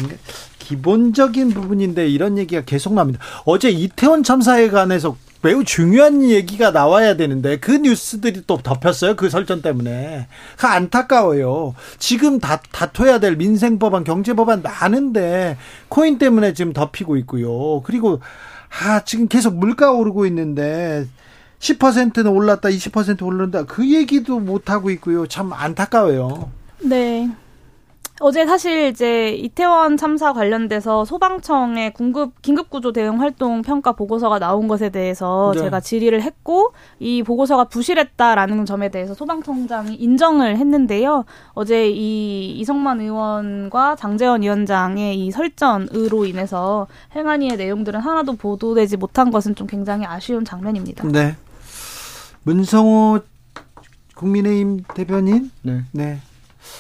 [0.59, 3.21] 기본적인 부분인데 이런 얘기가 계속 나옵니다.
[3.47, 9.17] 어제 이태원 참사에 관해서 매우 중요한 얘기가 나와야 되는데 그 뉴스들이 또 덮였어요.
[9.17, 10.27] 그 설전 때문에.
[10.59, 11.75] 그 안타까워요.
[11.99, 15.57] 지금 다, 다퉈야 될 민생 법안, 경제 법안 많은데
[15.89, 17.81] 코인 때문에 지금 덮이고 있고요.
[17.83, 18.21] 그리고
[18.83, 21.07] 아, 지금 계속 물가 오르고 있는데
[21.59, 23.65] 10%는 올랐다, 20% 오른다.
[23.65, 25.27] 그 얘기도 못 하고 있고요.
[25.27, 26.51] 참 안타까워요.
[26.83, 27.31] 네.
[28.23, 34.69] 어제 사실 이제 이태원 참사 관련돼서 소방청의 긴급 긴급 구조 대응 활동 평가 보고서가 나온
[34.69, 35.63] 것에 대해서 네.
[35.63, 41.25] 제가 질의를 했고 이 보고서가 부실했다라는 점에 대해서 소방청장이 인정을 했는데요.
[41.55, 49.55] 어제 이 이성만 의원과 장재원 위원장의 이 설전으로 인해서 행안위의 내용들은 하나도 보도되지 못한 것은
[49.55, 51.09] 좀 굉장히 아쉬운 장면입니다.
[51.09, 51.37] 네.
[52.43, 53.21] 문성호
[54.15, 55.51] 국민의힘 대변인.
[55.63, 55.85] 네.
[55.93, 56.19] 네.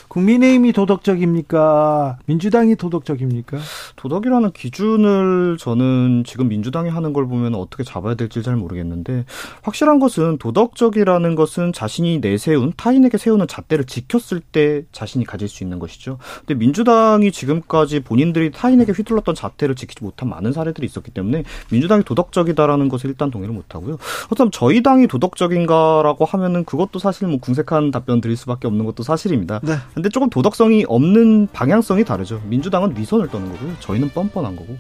[0.09, 2.18] 국민의힘이 도덕적입니까?
[2.26, 3.59] 민주당이 도덕적입니까?
[3.97, 9.24] 도덕이라는 기준을 저는 지금 민주당이 하는 걸 보면 어떻게 잡아야 될지 잘 모르겠는데
[9.62, 15.78] 확실한 것은 도덕적이라는 것은 자신이 내세운 타인에게 세우는 잣대를 지켰을 때 자신이 가질 수 있는
[15.78, 16.18] 것이죠.
[16.41, 22.89] 근데 민주당이 지금까지 본인들이 타인에게 휘둘렀던 잣대를 지키지 못한 많은 사례들이 있었기 때문에 민주당이 도덕적이다라는
[22.89, 23.99] 것을 일단 동의를 못 하고요.
[24.26, 29.61] 그렇다면 저희 당이 도덕적인가라고 하면은 그것도 사실 뭐 궁색한 답변 드릴 수밖에 없는 것도 사실입니다.
[29.62, 29.70] 네.
[29.95, 32.41] 근데 조금 도덕성이 없는 방향성이 다르죠.
[32.49, 33.71] 민주당은 위선을 떠는 거고요.
[33.81, 34.77] 저희는 뻔뻔한 거고.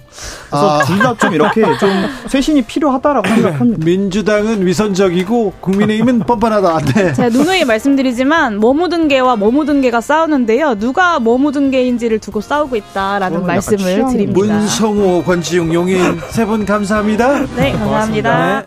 [0.48, 0.82] 그래서 아.
[0.84, 1.90] 둘다 좀 이렇게 좀
[2.28, 3.34] 쇄신이 필요하다라고 네.
[3.34, 3.84] 생각합니다.
[3.84, 6.78] 민주당은 위선적이고 국민의힘은 뻔뻔하다.
[6.94, 7.12] 네.
[7.12, 10.76] 제가 누누이 말씀드리지만 뭐 묻은 개와 뭐 묻은 개가 싸우는데요.
[10.78, 14.54] 누가 뭐 묻은 개인지를 두고 싸우고 있다라는 말씀을 드립니다.
[14.54, 17.46] 문성호, 권지용, 용인 세 분 감사합니다.
[17.56, 18.60] 네, 감사합니다.
[18.60, 18.66] 네.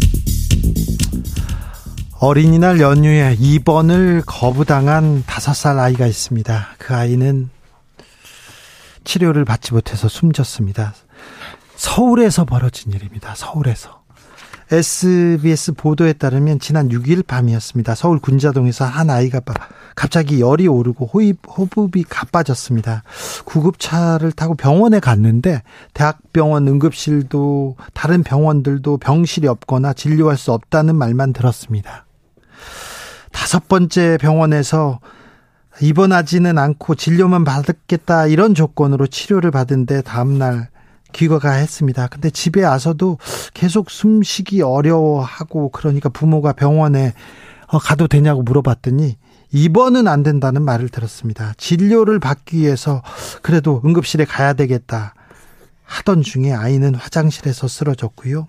[2.23, 6.67] 어린이날 연휴에 입원을 거부당한 다섯 살 아이가 있습니다.
[6.77, 7.49] 그 아이는
[9.03, 10.93] 치료를 받지 못해서 숨졌습니다.
[11.75, 13.33] 서울에서 벌어진 일입니다.
[13.33, 14.03] 서울에서.
[14.71, 17.95] SBS 보도에 따르면 지난 6일 밤이었습니다.
[17.95, 19.41] 서울 군자동에서 한 아이가
[19.95, 23.01] 갑자기 열이 오르고 호흡, 호흡이 가빠졌습니다.
[23.45, 25.63] 구급차를 타고 병원에 갔는데
[25.95, 32.05] 대학병원 응급실도 다른 병원들도 병실이 없거나 진료할 수 없다는 말만 들었습니다.
[33.31, 34.99] 다섯 번째 병원에서
[35.81, 40.69] 입원하지는 않고 진료만 받겠다 이런 조건으로 치료를 받은데 다음날
[41.13, 42.07] 귀가가 했습니다.
[42.07, 43.17] 근데 집에 와서도
[43.53, 47.13] 계속 숨쉬기 어려워하고 그러니까 부모가 병원에
[47.67, 49.17] 어, 가도 되냐고 물어봤더니
[49.53, 51.53] 입원은 안 된다는 말을 들었습니다.
[51.57, 53.01] 진료를 받기 위해서
[53.41, 55.13] 그래도 응급실에 가야 되겠다
[55.83, 58.47] 하던 중에 아이는 화장실에서 쓰러졌고요.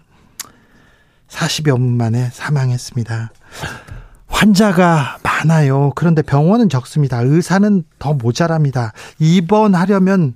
[1.29, 3.33] 40여 분 만에 사망했습니다.
[4.33, 5.93] 환자가 많아요.
[5.95, 7.21] 그런데 병원은 적습니다.
[7.21, 8.93] 의사는 더 모자랍니다.
[9.21, 10.35] 입원하려면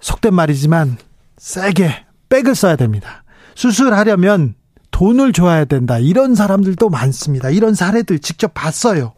[0.00, 0.98] 속된 말이지만
[1.38, 3.24] 세게 백을 써야 됩니다.
[3.54, 4.54] 수술하려면
[4.90, 5.98] 돈을 줘야 된다.
[5.98, 7.48] 이런 사람들도 많습니다.
[7.50, 9.14] 이런 사례들 직접 봤어요.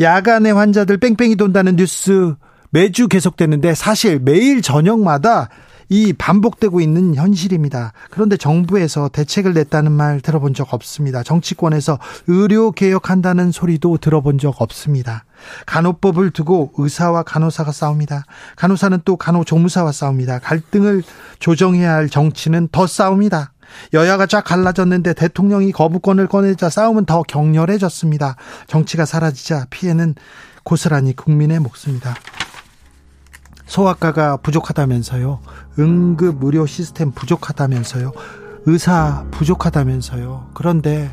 [0.00, 2.34] 야간에 환자들 뺑뺑이 돈다는 뉴스
[2.70, 5.48] 매주 계속되는데 사실 매일 저녁마다
[5.88, 7.92] 이 반복되고 있는 현실입니다.
[8.10, 11.22] 그런데 정부에서 대책을 냈다는 말 들어본 적 없습니다.
[11.22, 15.24] 정치권에서 의료 개혁한다는 소리도 들어본 적 없습니다.
[15.66, 18.24] 간호법을 두고 의사와 간호사가 싸웁니다.
[18.56, 20.38] 간호사는 또 간호조무사와 싸웁니다.
[20.38, 21.02] 갈등을
[21.38, 23.52] 조정해야 할 정치는 더 싸웁니다.
[23.92, 28.36] 여야가 쫙 갈라졌는데 대통령이 거부권을 꺼내자 싸움은 더 격렬해졌습니다.
[28.66, 30.14] 정치가 사라지자 피해는
[30.62, 32.14] 고스란히 국민의 몫입니다.
[33.66, 35.40] 소아과가 부족하다면서요.
[35.78, 38.12] 응급 의료 시스템 부족하다면서요.
[38.66, 40.50] 의사 부족하다면서요.
[40.54, 41.12] 그런데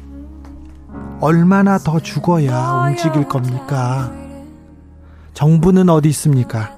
[1.20, 4.12] 얼마나 더 죽어야 움직일 겁니까?
[5.34, 6.76] 정부는 어디 있습니까?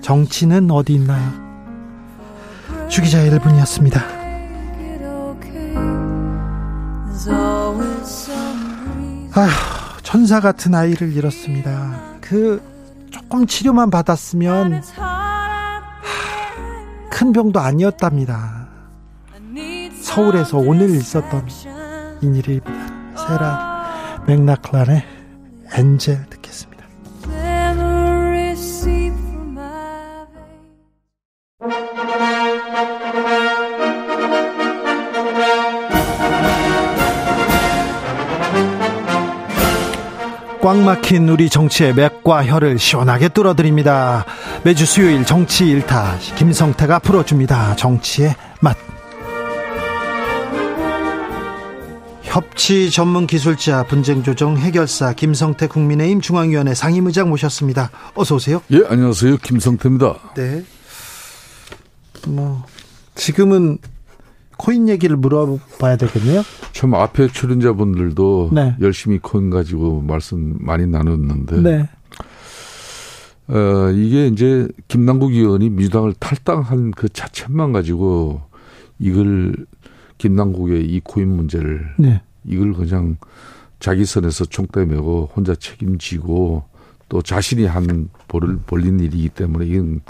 [0.00, 1.32] 정치는 어디 있나요?
[2.88, 4.02] 주기자 1분이었습니다.
[9.36, 9.48] 아,
[10.02, 12.18] 천사 같은 아이를 잃었습니다.
[12.20, 12.62] 그
[13.14, 14.82] 조금 치료만 받았으면
[17.12, 18.66] 큰 병도 아니었답니다.
[20.02, 21.46] 서울에서 오늘 있었던
[22.22, 22.72] 이 일입니다.
[23.16, 25.04] 세라 맥락란의
[25.74, 26.26] 엔젤
[40.64, 44.24] 꽉 막힌 우리 정치의 맥과 혀를 시원하게 뚫어드립니다.
[44.64, 47.76] 매주 수요일 정치 일타 김성태가 풀어줍니다.
[47.76, 48.74] 정치의 맛.
[52.22, 57.90] 협치 전문 기술자 분쟁 조정 해결사 김성태 국민의힘 중앙위원회 상임의장 모셨습니다.
[58.14, 58.62] 어서 오세요.
[58.70, 59.36] 예, 안녕하세요.
[59.36, 60.14] 김성태입니다.
[60.34, 60.64] 네.
[62.26, 62.64] 뭐
[63.16, 63.76] 지금은
[64.56, 66.42] 코인 얘기를 물어봐야 되겠네요.
[66.72, 68.76] 참 앞에 출연자분들도 네.
[68.80, 71.88] 열심히 코인 가지고 말씀 많이 나눴는데 네.
[73.48, 78.42] 어, 이게 이제 김남국 의원이 민주당을 탈당한 그 자체만 가지고
[78.98, 79.54] 이걸
[80.18, 82.22] 김남국의 이 코인 문제를 네.
[82.44, 83.16] 이걸 그냥
[83.80, 86.64] 자기 선에서 총대 메고 혼자 책임지고
[87.08, 90.00] 또 자신이 한 벌을 벌린 일이기 때문에 이건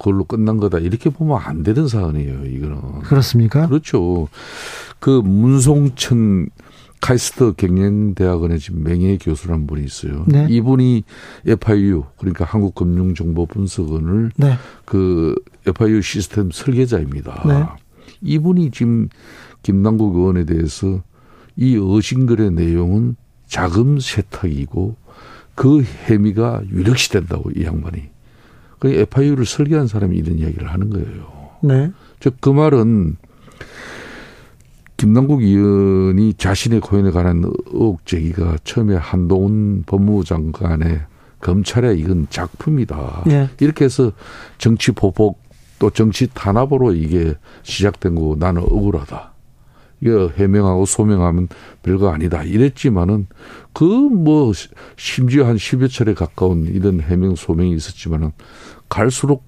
[0.00, 3.68] 그걸로 끝난 거다 이렇게 보면 안 되는 사안이에요 이거는 그렇습니까?
[3.68, 4.28] 그렇죠.
[4.98, 6.48] 그 문송천
[7.00, 10.24] 카이스트 경영대학원의 지금 명예 교수라는 분이 있어요.
[10.26, 10.46] 네.
[10.50, 11.04] 이분이
[11.46, 14.54] FIU 그러니까 한국금융정보분석원을 네.
[14.84, 15.34] 그
[15.66, 17.44] FIU 시스템 설계자입니다.
[17.46, 17.64] 네.
[18.22, 19.08] 이분이 지금
[19.62, 21.02] 김남국 의원에 대해서
[21.56, 24.96] 이 어신글의 내용은 자금 세탁이고
[25.54, 28.09] 그 혐의가 유력시 된다고 이 양반이.
[28.80, 31.50] 그 FIU를 설계한 사람이 이런 이야기를 하는 거예요.
[31.62, 31.92] 네.
[32.18, 33.16] 즉 그 말은
[34.96, 41.00] 김남국 의원이 자신의 코인에 관한 의혹 제기가 처음에 한동훈 법무부 장관의
[41.40, 43.22] 검찰의 이건 작품이다.
[43.26, 43.48] 네.
[43.60, 44.12] 이렇게 해서
[44.58, 45.42] 정치 보복
[45.78, 49.32] 또 정치 탄압으로 이게 시작된 거고 나는 억울하다.
[50.02, 51.48] 이거 해명하고 소명하면
[51.82, 52.42] 별거 아니다.
[52.42, 53.26] 이랬지만은
[53.72, 54.52] 그 뭐
[54.96, 58.32] 심지어 한 10여 차례 가까운 이런 해명 소명이 있었지만은
[58.88, 59.44] 갈수록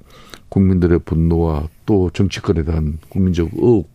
[0.49, 3.91] 국민들의 분노와 또 정치권에 대한 국민적 의혹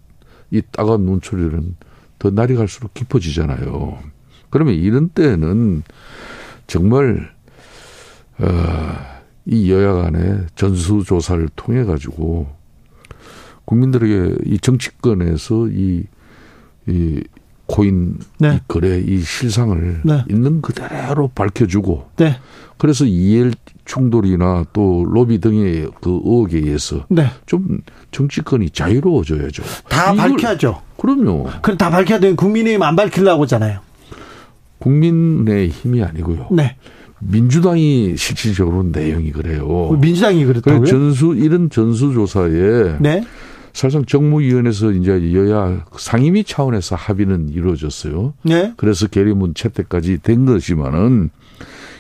[0.52, 1.76] 이 따가운 눈초리는
[2.20, 4.00] 더 날이 갈수록 깊어지잖아요.
[4.50, 5.84] 그러면 이런 때는
[6.66, 7.32] 정말
[8.40, 8.48] 어,
[9.46, 12.48] 이 여야 간의 전수조사를 통해 가지고
[13.66, 16.06] 국민들에게 이 정치권에서 이,
[16.88, 17.22] 이
[17.66, 18.56] 코인 네.
[18.56, 20.24] 이 거래 이 실상을 네.
[20.30, 22.38] 있는 그대로 밝혀주고 네.
[22.78, 23.52] 그래서 이해
[23.86, 27.28] 충돌이나 또 로비 등의 그 의혹에 의해서 네.
[27.46, 27.80] 좀
[28.12, 29.64] 정치권이 자유로워져야죠.
[29.90, 30.82] 다 밝혀야죠.
[30.98, 31.48] 그럼요.
[31.62, 33.80] 그럼 다 밝혀야 되는 국민의힘 안 밝히려고 하잖아요.
[34.80, 36.48] 국민의 힘이 아니고요.
[36.52, 36.76] 네.
[37.20, 39.98] 민주당이 실질적으로 내용이 그래요.
[40.00, 40.86] 민주당이 그렇다고요?
[40.86, 43.24] 전수 이런 전수조사에 네.
[43.74, 48.34] 사실상 정무위원회에서 이제 여야 상임위 차원에서 합의는 이루어졌어요.
[48.44, 48.74] 네.
[48.78, 51.30] 그래서 계리문 채택까지 된 것이지만은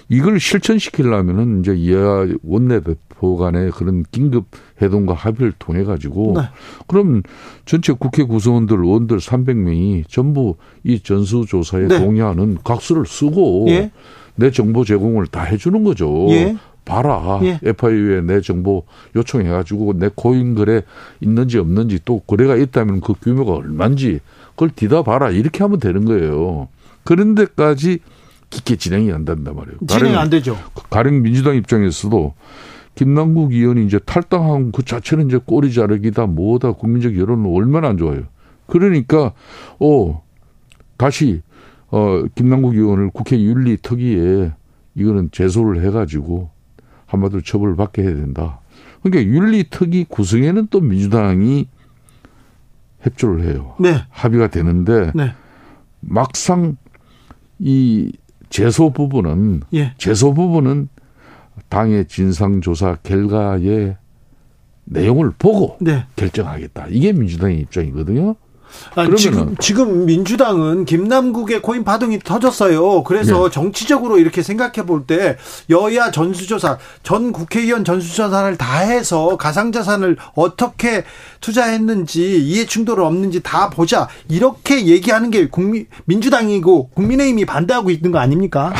[0.09, 4.45] 이걸 실천시키려면은 이제 여야 원내대표 간의 그런 긴급
[4.81, 6.43] 회동과 합의를 통해 가지고 네.
[6.87, 7.23] 그럼
[7.65, 11.99] 전체 국회 구성원들 의원들 300명이 전부 이 전수조사에 네.
[11.99, 13.91] 동의하는 각서를 쓰고 예.
[14.35, 16.27] 내 정보 제공을 다 해주는 거죠.
[16.29, 16.55] 예.
[16.87, 17.39] 봐라.
[17.43, 17.59] 예.
[17.61, 18.85] FIU에 내 정보
[19.15, 20.81] 요청해가지고 내 코인 거래
[21.19, 24.21] 있는지 없는지 또 거래가 있다면 그 규모가 얼마인지
[24.51, 25.29] 그걸 뒤다 봐라.
[25.29, 26.69] 이렇게 하면 되는 거예요.
[27.03, 27.99] 그런 데까지
[28.49, 29.77] 깊게 진행이 안 된단 말이에요.
[29.85, 30.57] 진행이 가령, 안 되죠.
[30.89, 32.33] 가령 민주당 입장에서도
[32.95, 38.23] 김남국 의원이 이제 탈당한 그 자체는 이제 꼬리 자르기다 뭐다 국민적 여론은 얼마나 안 좋아요.
[38.65, 39.33] 그러니까
[39.79, 40.23] 어
[40.97, 41.41] 다시
[41.89, 44.51] 어 김남국 의원을 국회 윤리 특위에
[44.95, 46.49] 이거는 제소를 해가지고
[47.07, 48.59] 한마디로 처벌을 받게 해야 된다.
[49.01, 51.67] 그러니까 윤리 특위 구성에는 또 민주당이
[53.01, 53.75] 협조를 해요.
[53.79, 54.03] 네.
[54.09, 55.33] 합의가 되는데 네.
[55.99, 56.77] 막상
[57.59, 58.11] 이
[58.49, 59.93] 제소 부분은 예.
[59.97, 60.89] 제소 부분은
[61.69, 63.97] 당의 진상조사 결과의
[64.85, 66.05] 내용을 보고 네.
[66.15, 66.87] 결정하겠다.
[66.89, 68.35] 이게 민주당의 입장이거든요.
[68.95, 73.03] 아니, 지금 지금 민주당은 김남국의 코인 파동이 터졌어요.
[73.03, 73.53] 그래서 네.
[73.53, 75.37] 정치적으로 이렇게 생각해 볼 때
[75.69, 81.03] 여야 전수조사 전 국회의원 전수조사를 다 해서 가상자산을 어떻게
[81.39, 88.19] 투자했는지 이해 충돌 없는지 다 보자 이렇게 얘기하는 게 국민 민주당이고 국민의힘이 반대하고 있는 거
[88.19, 88.73] 아닙니까?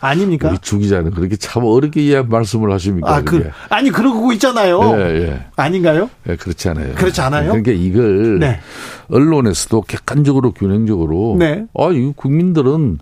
[0.00, 0.50] 아닙니까?
[0.50, 3.16] 우리 주 기자는 그렇게 참 어렵게 이해 말씀을 하십니까?
[3.16, 4.80] 아, 그, 아니 그러고 있잖아요.
[4.98, 5.46] 예, 예.
[5.56, 6.10] 아닌가요?
[6.28, 6.94] 예, 그렇지 않아요.
[6.94, 7.48] 그렇지 않아요?
[7.48, 8.60] 그러니까 이걸 네.
[9.08, 11.64] 언론에서도 객관적으로 균형적으로 네.
[11.78, 12.98] 아, 이 국민들은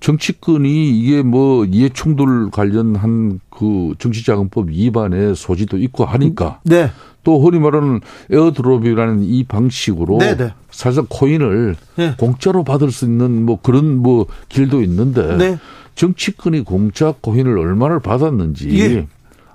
[0.00, 6.90] 정치권이 이게 뭐 이해충돌 관련한 그 정치자금법 위반의 소지도 있고 하니까 네.
[7.22, 10.36] 또 흔히 말하는 airdrop이라는 이 방식으로 네네.
[10.36, 10.54] 네.
[10.70, 12.14] 사실상 코인을 네.
[12.16, 15.58] 공짜로 받을 수 있는 뭐 그런 뭐 길도 있는데 네.
[16.04, 19.06] 정치권이 공짜 코인을 얼마나 받았는지 예.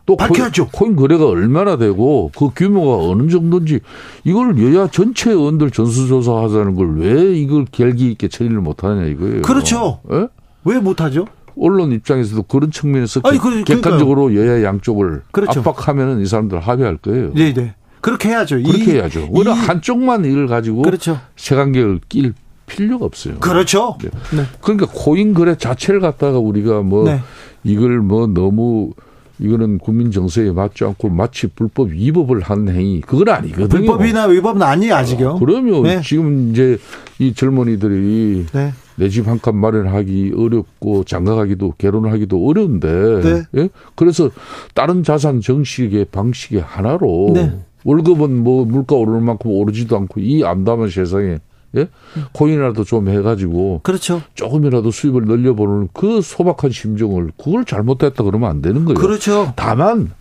[0.06, 0.68] 또 밝혀야죠.
[0.72, 3.80] 코인, 코인 거래가 얼마나 되고 그 규모가 어느 정도인지
[4.24, 9.42] 이걸 여야 전체 의원들 전수조사 하자는 걸 왜 이걸 결기 있게 처리를 못하느냐 이거예요.
[9.42, 10.02] 그렇죠.
[10.12, 10.28] 예?
[10.66, 11.26] 왜 못하죠?
[11.58, 15.62] 언론 입장에서도 그런 측면에서 아니, 그, 객관적으로 여야 양쪽을 그렇죠.
[15.62, 17.32] 압박하면은 이 사람들 합의할 거예요.
[17.34, 17.74] 네, 네.
[18.02, 18.58] 그렇게 해야죠.
[18.62, 19.30] 그렇게 이, 해야죠.
[19.32, 21.20] 오히려 한쪽만 일을 가지고 그렇죠.
[21.38, 22.34] 세관계를 낄
[22.66, 23.36] 필요가 없어요.
[23.40, 23.98] 그렇죠.
[24.02, 24.10] 네.
[24.36, 24.44] 네.
[24.62, 27.20] 그러니까 코인 거래 자체를 갖다가 우리가 뭐 네.
[27.64, 28.92] 이걸 뭐 너무
[29.38, 33.68] 이거는 국민 정서에 맞지 않고 마치 불법 위법을 한 행위 그건 아니거든요.
[33.68, 35.30] 불법이나 위법은 아니에요 아직요.
[35.32, 36.02] 어, 그러면 네.
[36.02, 36.78] 지금 이제
[37.20, 38.72] 이 젊은이들이 네.
[38.98, 43.44] 내집 한 칸 마련하기 어렵고 장가가기도 결혼하기도 어려운데 네.
[43.64, 43.70] 예?
[43.96, 44.30] 그래서
[44.74, 47.60] 다른 자산 정식의 방식의 하나로 네.
[47.84, 51.40] 월급은 뭐 물가 오르는 만큼 오르지도 않고 이 암담한 세상에
[51.76, 51.90] 예?
[52.32, 54.22] 코인이라도 좀 해가지고 그렇죠.
[54.34, 59.00] 조금이라도 수입을 늘려보는 그 소박한 심정을 그걸 잘못했다 그러면 안 되는 거예요.
[59.00, 59.54] 그렇죠.
[59.56, 60.12] 다만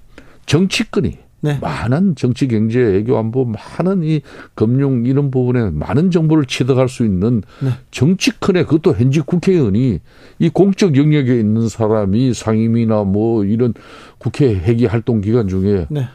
[0.47, 1.59] 정치권이 네.
[1.61, 4.23] 많은 정치, 경제, 외교, 안보, 많은 이
[4.55, 7.69] 금융 이런 부분에 많은 정보를 취득할 수 있는 네.
[7.91, 10.01] 정치권의 그것도 현직 국회의원이
[10.39, 13.75] 이 공적 영역에 있는 사람이 상임이나 뭐 이런
[14.17, 16.09] 국회 회기 활동 기간 중에 네.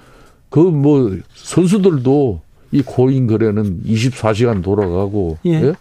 [0.50, 5.52] 그뭐 선수들도 이 코인 거래는 24시간 돌아가고 예.
[5.54, 5.74] 예?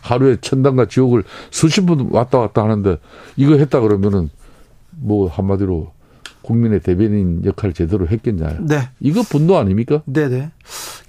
[0.00, 2.96] 하루에 천당과 지옥을 수십 분 왔다 갔다 하는데
[3.36, 4.30] 이거 했다 그러면은
[4.90, 5.92] 뭐 한마디로
[6.42, 8.58] 국민의 대변인 역할 제대로 했겠냐.
[8.60, 8.88] 네.
[8.98, 10.02] 이거 분노 아닙니까?
[10.06, 10.50] 네네.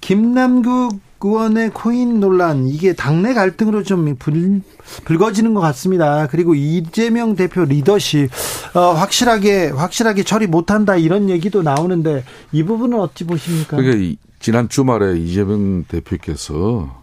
[0.00, 4.60] 김남국 의원의 코인 논란 이게 당내 갈등으로 좀 불,
[5.04, 6.26] 불거지는 것 같습니다.
[6.26, 8.28] 그리고 이재명 대표 리더십
[8.74, 13.76] 어, 확실하게 확실하게 처리 못한다 이런 얘기도 나오는데 이 부분은 어찌 보십니까?
[13.76, 17.00] 그러니까 지난 주말에 이재명 대표께서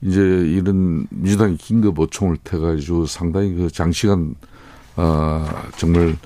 [0.00, 4.34] 이제 이런 민주당이 긴급 어총을 태가지고 상당히 그 장시간
[4.96, 6.16] 아 정말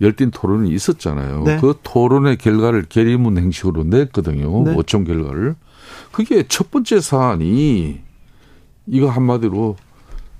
[0.00, 1.42] 열띤 토론이 있었잖아요.
[1.44, 1.58] 네.
[1.60, 4.64] 그 토론의 결과를 결의문 행식으로 냈거든요.
[4.64, 4.74] 네.
[4.74, 5.54] 어총 결과를.
[6.12, 8.00] 그게 첫 번째 사안이
[8.86, 9.76] 이거 한마디로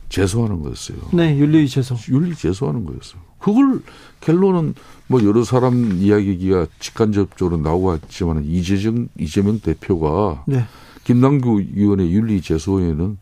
[0.08, 0.96] 제소하는 거였어요.
[1.12, 1.96] 네, 윤리 제소.
[2.08, 3.20] 윤리 제소하는 거였어요.
[3.40, 3.80] 그걸
[4.20, 4.74] 결론은
[5.06, 10.64] 뭐 여러 사람 이야기가 직간접적으로 나오고 있지만 이재정 이재명 대표가 네.
[11.04, 13.18] 김남규 의원의 윤리 제소에는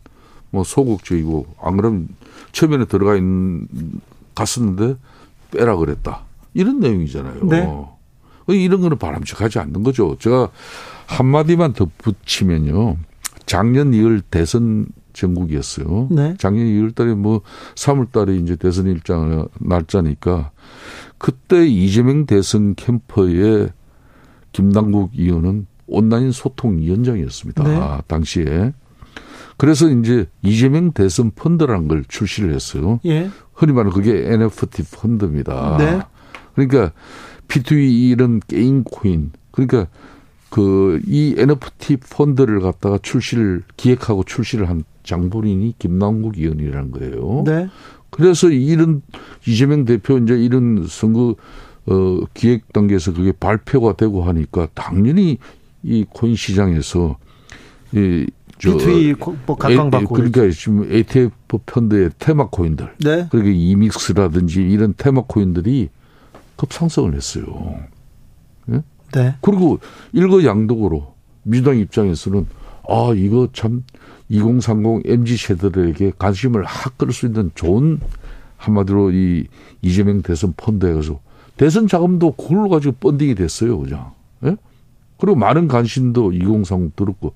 [0.51, 2.09] 뭐 소극적이고 안 그러면
[2.51, 3.67] 처음에는 들어가 있는
[4.35, 4.97] 갔었는데
[5.51, 7.45] 빼라 그랬다 이런 내용이잖아요.
[7.45, 7.67] 네.
[8.47, 10.17] 이런 거는 바람직하지 않는 거죠.
[10.19, 10.49] 제가
[11.05, 12.97] 한 마디만 덧붙이면요.
[13.45, 14.87] 작년 2월 대선
[15.19, 16.07] 전국이었어요.
[16.11, 16.35] 네.
[16.37, 17.41] 작년 2월 달에 뭐
[17.75, 20.51] 3월 달에 이제 대선 일정 날짜니까
[21.17, 23.69] 그때 이재명 대선 캠퍼의
[24.51, 27.63] 김당국 의원은 온라인 소통 위원장이었습니다.
[27.63, 28.01] 네.
[28.07, 28.73] 당시에.
[29.57, 32.99] 그래서 이제 이재명 대선 펀드라는 걸 출시를 했어요.
[33.05, 33.29] 예.
[33.53, 35.77] 흔히 말하는 그게 NFT 펀드입니다.
[35.77, 36.01] 네.
[36.55, 36.93] 그러니까
[37.49, 39.87] P2E 이런 게임 코인 그러니까
[40.49, 47.43] 그 이 NFT 펀드를 갖다가 출시를 기획하고 출시를 한 장본인이 김남국 의원이라는 거예요.
[47.45, 47.67] 네.
[48.09, 49.01] 그래서 이런
[49.47, 51.35] 이재명 대표 이제 이런 선거
[51.85, 55.37] 어 기획 단계에서 그게 발표가 되고 하니까 당연히
[55.83, 57.17] 이 코인 시장에서
[57.93, 58.27] 이
[58.59, 58.77] 저,
[59.45, 61.31] 뭐 각광받고 그러니까 지금 ETF
[61.65, 63.27] 펀드의 테마 코인들, 네.
[63.31, 65.89] 그러니까 이믹스라든지 이런 테마 코인들이
[66.57, 67.79] 급상승을 했어요.
[68.65, 68.83] 네?
[69.13, 69.35] 네.
[69.41, 69.79] 그리고
[70.11, 72.45] 일거양득으로 민주당 입장에서는
[72.89, 73.83] 아 이거 참
[74.29, 77.99] 2030 MZ 세대들에게 관심을 확 끌 수 있는 좋은
[78.57, 79.47] 한마디로 이
[79.81, 81.19] 이재명 대선 펀드에 가서
[81.57, 84.11] 대선 자금도 그걸로 가지고 펀딩이 됐어요, 그냥.
[84.45, 84.55] 예?
[85.17, 87.33] 그리고 많은 관심도 2030 들었고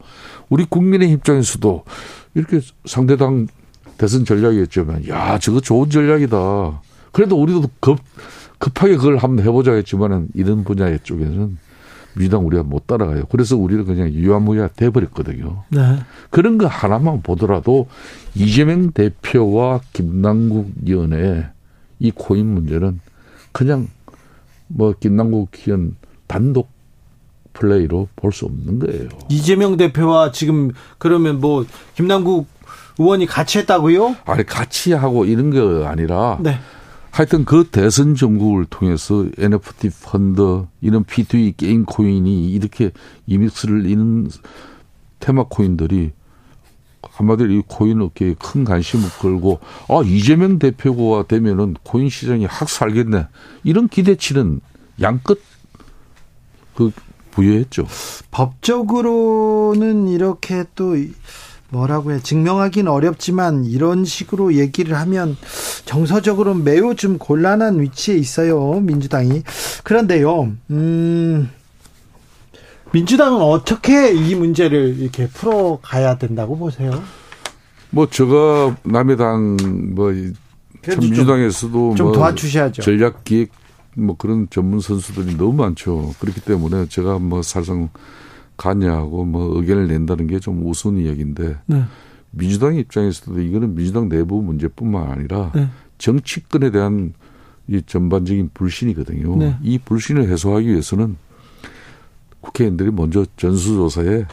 [0.50, 1.84] 우리 국민의 입장에서도
[2.36, 3.48] 이렇게 상대당
[3.98, 6.82] 대선 전략이었지만 야 저거 좋은 전략이다.
[7.12, 8.00] 그래도 우리도 급
[8.58, 11.58] 급하게 그걸 한번 해보자 했지만은 이런 분야 쪽에는
[12.16, 13.26] 민주당 우리가 못 따라가요.
[13.26, 15.64] 그래서 우리는 그냥 유야무야 돼버렸거든요.
[15.70, 16.00] 네.
[16.30, 17.88] 그런 거 하나만 보더라도
[18.36, 21.46] 이재명 대표와 김남국 의원의
[22.00, 23.00] 이 코인 문제는
[23.52, 23.88] 그냥
[24.68, 25.96] 뭐 김남국 의원
[26.28, 26.70] 단독
[27.54, 29.10] 플레이로 볼 수 없는 거예요.
[29.30, 32.48] 이재명 대표와 지금 그러면 뭐 김남국
[33.00, 34.16] 의원이 같이 했다고요?
[34.26, 36.60] 아니 같이 하고 이런 게 아니라 네.
[37.14, 42.90] 하여튼 그 대선 정국을 통해서 NFT 펀드 이런 P2E 게임 코인이 이렇게
[43.28, 44.32] 위믹스를 이런
[45.20, 46.12] 테마 코인들이
[47.04, 49.60] 한마디로 이 코인 업계에 큰 관심을 걸고
[49.90, 53.28] 아 이재명 대표가 되면은 코인 시장이 확 살겠네
[53.64, 54.62] 이런 기대치는
[55.00, 55.40] 양끝
[56.74, 56.92] 그
[57.30, 57.86] 부여했죠.
[58.32, 60.96] 법적으로는 이렇게 또
[61.74, 65.36] 뭐라고 해 증명하기는 어렵지만 이런 식으로 얘기를 하면
[65.86, 69.42] 정서적으로 매우 좀 곤란한 위치에 있어요 민주당이
[69.84, 71.50] 그런데요 음
[72.92, 77.02] 민주당은 어떻게 이 문제를 이렇게 풀어 가야 된다고 보세요?
[77.90, 80.14] 뭐 제가 남의 당뭐
[81.00, 82.84] 민주당에서도 좀 뭐 도와주셔야죠.
[82.84, 83.52] 전략 기획
[83.96, 86.14] 뭐 그런 전문 선수들이 너무 많죠.
[86.20, 87.90] 그렇기 때문에 제가 뭐 사실상
[88.58, 91.84] 가냐고 뭐 의견을 낸다는 게 좀 우스운 이야기인데 네.
[92.32, 95.68] 민주당 입장에서도 이거는 민주당 내부 문제뿐만 아니라 네.
[95.98, 97.14] 정치권에 대한
[97.68, 99.36] 이 전반적인 불신이거든요.
[99.38, 99.56] 네.
[99.62, 101.16] 이 불신을 해소하기 위해서는
[102.42, 104.26] 국회의원들이 먼저 전수조사에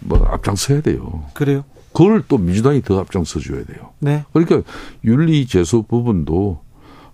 [0.00, 1.24] 뭐 앞장서야 돼요.
[1.34, 1.64] 그래요?
[1.92, 3.90] 그걸 또 민주당이 더 앞장서 줘야 돼요.
[3.98, 4.24] 네.
[4.32, 4.62] 그러니까
[5.04, 6.60] 윤리 제소 부분도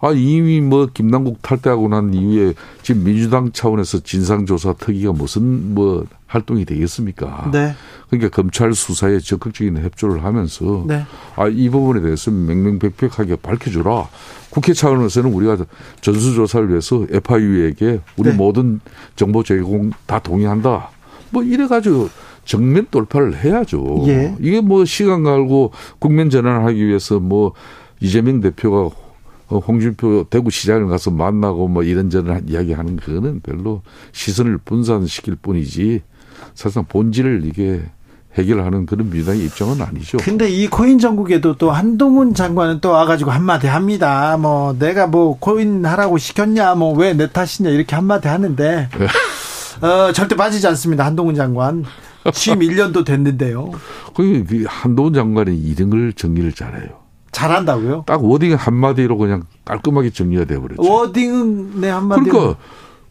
[0.01, 6.65] 아 이미 뭐 김남국 탈퇴하고 난 이후에 지금 민주당 차원에서 진상조사 특위가 무슨 뭐 활동이
[6.65, 7.51] 되겠습니까?
[7.53, 7.75] 네.
[8.11, 11.05] 그러니까 검찰 수사에 적극적인 협조를 하면서 네.
[11.37, 14.09] 아 이 부분에 대해서 명명백백하게 밝혀주라.
[14.51, 15.59] 국회 차원에서는 우리가
[16.01, 18.37] 전수조사를 위해서 FIU에게 우리 네.
[18.37, 18.81] 모든
[19.15, 20.91] 정보 제공 다 동의한다.
[21.31, 22.09] 뭐 이래가지고
[22.45, 24.05] 정면 돌파를 해야죠.
[24.07, 24.37] 예.
[24.41, 27.53] 이게 뭐 시간 갈고 국면 전환하기 위해서 뭐
[28.01, 28.95] 이재명 대표가
[29.49, 33.83] 홍준표 대구시장을 가서 만나고 뭐 이런저런 이야기하는 그거는 별로
[34.13, 36.03] 시선을 분산시킬 뿐이지
[36.55, 37.83] 사실상 본질을 이게
[38.35, 40.19] 해결하는 그런 민주당의 입장은 아니죠.
[40.19, 44.37] 근데 이 코인 전국에도 또 한동훈 장관은 또 와가지고 한마디 합니다.
[44.37, 49.07] 뭐 내가 뭐 코인 하라고 시켰냐, 뭐 왜 내 탓이냐 이렇게 한마디 하는데 네.
[49.87, 51.05] 어, 절대 빠지지 않습니다.
[51.07, 51.85] 한동훈 장관.
[52.35, 53.71] 취임 1년도 됐는데요.
[54.15, 57.06] 그 한동훈 장관이 이런 걸 정리를 잘해요.
[57.37, 58.05] 잘한다고요?
[58.07, 60.83] 딱 wording 한마디로 그냥 깔끔하게 정리가 돼버렸죠.
[60.83, 62.33] wording은 네 한마디로.
[62.33, 62.61] 그러니까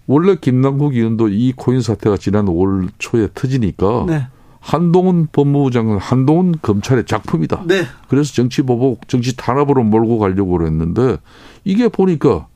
[0.07, 4.27] 원래 김남국 의원도 이 코인 사태가 지난 올 초에 터지니까 네.
[4.59, 7.65] 한동훈 법무부 장관, 한동훈 검찰의 작품이다.
[7.67, 7.83] 네.
[8.07, 11.17] 그래서 정치 보복, 정치 탄압으로 몰고 가려고 그랬는데
[11.63, 12.47] 이게 보니까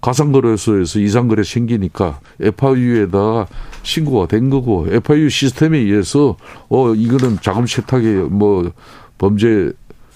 [0.00, 3.46] 가상거래소에서 이상거래 생기니까 FIU에다
[3.84, 6.36] 신고가 된 거고 FIU 시스템에 의해서
[6.68, 8.72] 어 이거는 자금 세탁에 뭐
[9.18, 9.70] 범죄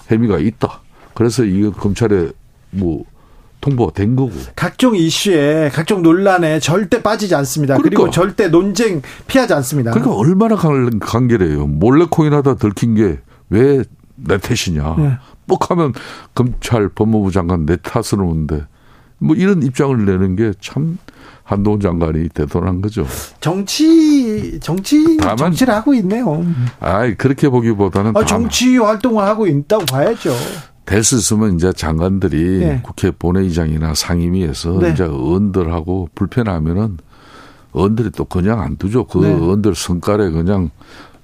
[0.07, 0.81] 혐의가 있다.
[1.17, 2.29] 그래서 이거 검찰에
[2.69, 3.03] 뭐
[3.59, 4.31] 통보가 된 거고.
[4.55, 7.73] 각종 이슈에 각종 논란에 절대 빠지지 않습니다.
[7.75, 9.91] 그러니까, 그리고 절대 논쟁 피하지 않습니다.
[9.91, 11.65] 그러니까 얼마나 간결해요.
[11.65, 13.17] 몰래 코인 하다 들킨 게
[13.49, 13.83] 왜
[14.19, 14.95] 내 탓이냐.
[14.97, 15.17] 네.
[15.47, 15.93] 뻑하면
[16.35, 18.65] 검찰 법무부 장관 내 탓을 오는데
[19.19, 20.97] 뭐 이런 입장을 내는 게 참
[21.43, 23.07] 한동훈 장관이 대단한 거죠.
[23.39, 26.45] 정치 정치 다만, 정치를 하고 있네요.
[26.79, 30.31] 아, 그렇게 보기보다는 아, 정치 활동을 하고 있다고 봐야죠.
[30.87, 32.79] 될 수 있으면 이제 장관들이 네.
[32.81, 34.91] 국회 본회의장이나 상임위에서 네.
[34.91, 36.97] 이제 의원들하고 불편하면은
[37.73, 39.05] 의원들이 또 그냥 안 두죠.
[39.05, 39.29] 그 네.
[39.29, 40.71] 의원들 성깔에 그냥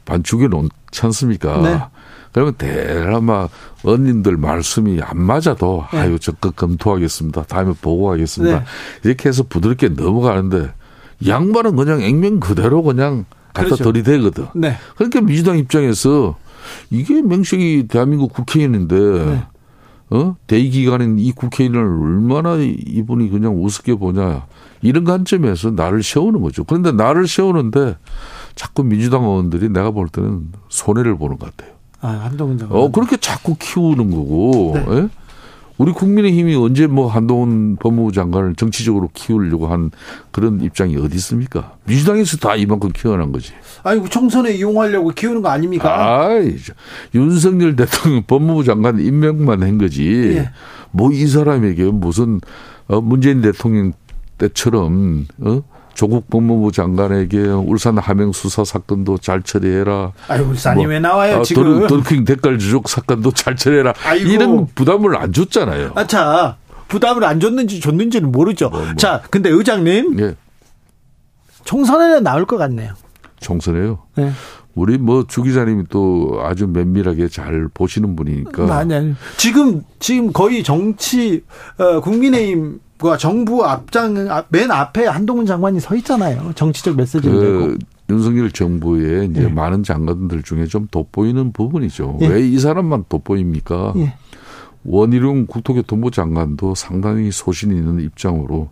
[0.04, 0.70] 반죽여 놓지
[1.04, 1.62] 않습니까?
[1.62, 1.82] 네.
[2.34, 3.48] 그러면 대라마
[3.86, 6.00] 의원님들 말씀이 안 맞아도 네.
[6.00, 7.44] 아유 적극 검토하겠습니다.
[7.44, 8.60] 다음에 보고하겠습니다.
[8.60, 8.66] 네.
[9.06, 10.74] 이렇게 해서 부드럽게 넘어가는데
[11.26, 13.86] 양반은 그냥 액면 그대로 그냥 갖다 그렇죠.
[13.86, 14.48] 들이대거든.
[14.56, 14.76] 네.
[14.98, 16.36] 그러니까 민주당 입장에서
[16.90, 19.44] 이게 명식이 대한민국 국회의원인데 네.
[20.14, 20.36] 어?
[20.46, 24.46] 대의 기간인 이 국회의원을 얼마나 이분이 그냥 우습게 보냐.
[24.84, 26.64] 이런 관점에서 나를 세우는 거죠.
[26.66, 27.98] 그런데 나를 세우는데
[28.54, 31.74] 자꾸 민주당 의원들이 내가 볼 때는 손해를 보는 것 같아요.
[32.02, 32.78] 아, 한동훈 장관.
[32.78, 34.74] 어, 그렇게 자꾸 키우는 거고.
[34.76, 34.86] 네.
[34.90, 35.10] 예?
[35.78, 39.92] 우리 국민의힘이 언제 뭐 한동훈 법무부 장관을 정치적으로 키우려고 한
[40.32, 41.78] 그런 입장이 어디 있습니까?
[41.86, 43.54] 민주당에서 다 이만큼 키워난 거지.
[43.84, 45.90] 아니, 총선에 이용하려고 키우는 거 아닙니까?
[45.90, 46.30] 아,
[47.16, 50.36] 윤석열 대통령 법무부 장관 임명만 한 거지.
[50.38, 50.50] 예.
[50.92, 52.40] 뭐이 사람에게 무슨
[52.88, 53.94] 어, 문재인 대통령
[54.38, 55.64] 때처럼 어?
[55.94, 60.12] 조국 법무부 장관에게 울산 함명 수사 사건도 잘 처리해라.
[60.28, 61.88] 아유 울산이 뭐, 왜 나와요 아, 지금?
[61.88, 63.94] 돌핑 댓글 주족 사건도 잘 처리해라.
[64.06, 64.30] 아이고.
[64.30, 65.92] 이런 부담을 안 줬잖아요.
[65.96, 68.70] 아차 부담을 안 줬는지 줬는지는 모르죠.
[68.70, 68.94] 뭐, 뭐.
[68.96, 70.36] 자 근데 의장님 예.
[71.66, 72.94] 총선에는 나올 것 같네요.
[73.40, 74.00] 총선에요?
[74.16, 74.32] 네.
[74.76, 78.76] 우리 뭐 주 기자님이 또 아주 면밀하게 잘 보시는 분이니까.
[78.76, 79.14] 아니, 아니.
[79.38, 81.44] 지금 지금 거의 정치
[81.78, 84.14] 어, 국민의힘 그 정부 앞장
[84.50, 86.54] 맨 앞에 한동훈 장관이 서 있잖아요.
[86.56, 87.78] 정치적 메시지를 그 내고.
[88.10, 89.48] 윤석열 정부의 이제 예.
[89.48, 92.20] 많은 장관들 중에 좀 돋보이는 부분이죠.
[92.22, 92.28] 예.
[92.28, 93.94] 왜이 사람만 돋보입니까?
[93.98, 94.16] 예.
[94.84, 98.70] 원희룡 국토교통부 장관도 상당히 소신 있는 입장으로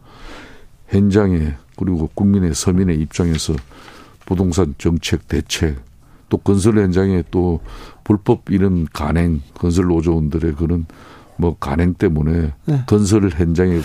[0.89, 3.53] 현장에 그리고 국민의 서민의 입장에서
[4.25, 5.77] 부동산 정책 대책
[6.29, 7.59] 또 건설 현장에 또
[8.03, 10.85] 불법 이런 간행 건설 노조원들의 그런
[11.37, 12.83] 뭐 간행 때문에 네.
[12.85, 13.79] 건설 현장에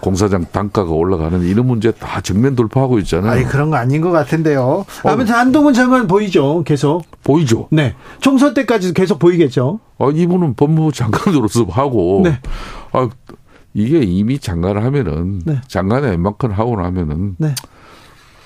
[0.00, 3.32] 공사장 단가가 올라가는 이런 문제 다 정면 돌파하고 있잖아요.
[3.32, 4.84] 아니 그런 거 아닌 것 같은데요.
[5.04, 5.38] 아무튼 어.
[5.38, 7.04] 한동훈 장관 보이죠, 계속.
[7.22, 7.68] 보이죠.
[7.70, 9.80] 네, 총선 때까지 계속 보이겠죠.
[9.98, 12.22] 아 이분은 법무부 장관으로서 하고.
[12.24, 12.38] 네.
[12.92, 13.08] 아
[13.74, 15.60] 이게 이미 장관을 하면은 네.
[15.68, 17.36] 장관의 웬만큼 하고 나면은.
[17.38, 17.54] 네.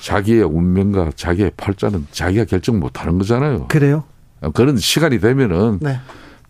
[0.01, 3.69] 자기의 운명과 자기의 팔자는 자기가 결정 못 하는 거잖아요.
[3.69, 4.05] 그래요?
[4.53, 5.99] 그런 시간이 되면은 네.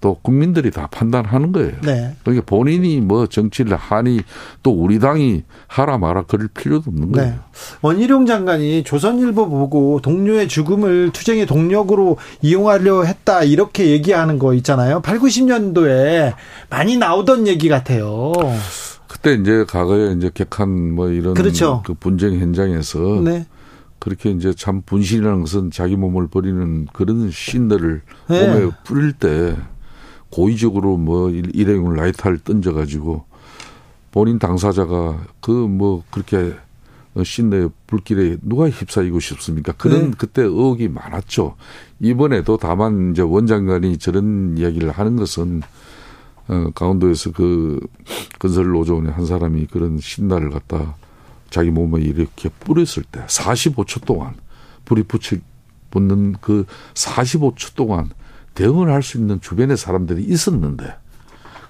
[0.01, 1.73] 또 국민들이 다 판단하는 거예요.
[1.83, 2.15] 네.
[2.23, 4.21] 그러니까 본인이 뭐 정치를 하니
[4.63, 7.19] 또 우리 당이 하라 마라 그럴 필요도 없는 네.
[7.19, 7.33] 거예요.
[7.33, 7.39] 네.
[7.81, 15.01] 원희룡 장관이 조선일보 보고 동료의 죽음을 투쟁의 동력으로 이용하려 했다 이렇게 얘기하는 거 있잖아요.
[15.01, 16.35] 8, 90년도에
[16.69, 18.33] 많이 나오던 얘기 같아요.
[19.09, 21.83] 그때 이제 과거에 이제 객한 뭐 이런 그렇죠.
[21.87, 23.47] 그 분쟁 현장에서 네.
[23.99, 28.47] 그렇게 이제 참 분신이라는 것은 자기 몸을 버리는 그런 신들을 네.
[28.47, 29.57] 몸에 뿌릴 때
[30.35, 33.25] 고의적으로 뭐 일회용 라이터를 던져가지고
[34.11, 36.55] 본인 당사자가 그 뭐 그렇게
[37.23, 39.73] 신내 불길에 누가 휩싸이고 싶습니까?
[39.73, 40.17] 그런 네.
[40.19, 41.55] 그때 의혹이 많았죠.
[42.01, 45.63] 이번에도 다만 이제 원장관이 저런 이야기를 하는 것은
[46.49, 47.79] 어, 강원도에서 그
[48.41, 50.97] 건설 노조원의 한 사람이 그런 신나를 갖다
[51.49, 54.35] 자기 몸에 이렇게 뿌렸을 때 45초 동안
[54.85, 55.41] 불이 붙이
[55.91, 58.11] 붙는 그 45초 동안
[58.55, 60.95] 대응을 할 수 있는 주변의 사람들이 있었는데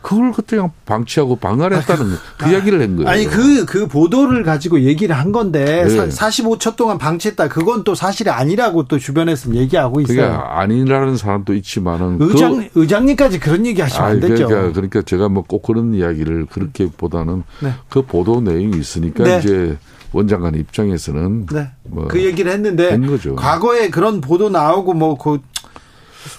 [0.02, 3.08] 그걸 그때 그냥 방치하고 방관했다는 아, 그, 그 이야기를 한 거예요.
[3.08, 5.96] 아니 그, 그 보도를 가지고 얘기를 한 건데 네.
[5.96, 7.48] 45초 동안 방치했다.
[7.48, 10.16] 그건 또 사실이 아니라고 또 주변에서 얘기하고 있어요.
[10.16, 14.46] 그러니까 아니라는 사람도 있지만은 의장 그, 의장님까지 그런 얘기 하시면 안 되죠.
[14.46, 17.72] 그러니까, 그러니까 제가 뭐 꼭 그런 이야기를 그렇게 보다는 네.
[17.88, 19.38] 그 보도 내용이 있으니까 네.
[19.38, 19.78] 이제
[20.12, 21.70] 원장관 입장에서는 네.
[21.84, 22.98] 뭐 그 얘기를 했는데
[23.36, 25.40] 과거에 그런 보도 나오고 뭐그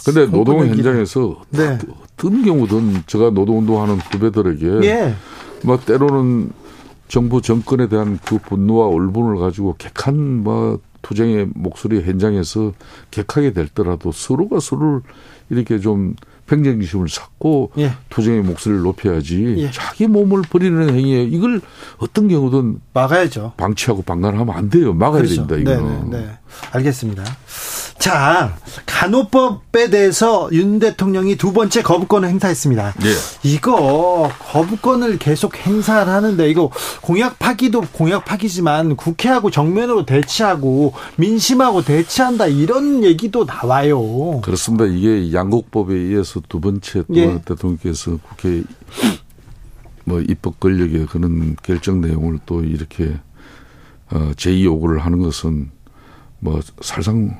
[0.05, 1.77] 근데 노동 현장에서 네.
[2.15, 5.15] 어떤 경우든 제가 노동운동하는 후배들에게 예.
[5.63, 6.51] 뭐 때로는
[7.07, 12.73] 정부 정권에 대한 그 분노와 울분을 가지고 객한 뭐 투쟁의 목소리 현장에서
[13.11, 15.01] 객하게 될더라도 서로가 서로를
[15.49, 16.15] 이렇게 좀
[16.47, 17.91] 평정심을 쌓고 예.
[18.09, 19.71] 투쟁의 목소리를 높여야지 예.
[19.71, 21.61] 자기 몸을 버리는 행위에 이걸
[21.97, 23.53] 어떤 경우든 막아야죠.
[23.57, 24.93] 방치하고 방관하면 안 돼요.
[24.93, 25.47] 막아야 그렇죠.
[25.47, 26.09] 된다 이거는.
[26.09, 26.31] 네, 네, 네.
[26.71, 27.23] 알겠습니다.
[27.97, 28.55] 자,
[28.85, 32.93] 간호법에 대해서 윤 대통령이 두 번째 거부권을 행사했습니다.
[32.99, 33.13] 네.
[33.43, 36.69] 이거 거부권을 계속 행사를 하는데 이거
[37.01, 44.41] 공약 파기도 공약 파기지만 국회하고 정면으로 대치하고 민심하고 대치한다 이런 얘기도 나와요.
[44.41, 44.85] 그렇습니다.
[44.85, 47.41] 이게 양국법에 의해서 두 번째 또 예.
[47.43, 48.63] 대통령께서 국회
[50.03, 53.17] 뭐 입법 권력의 그런 결정 내용을 또 이렇게
[54.11, 55.71] 어, 제의 요구를 하는 것은
[56.45, 57.35] 뭐 살상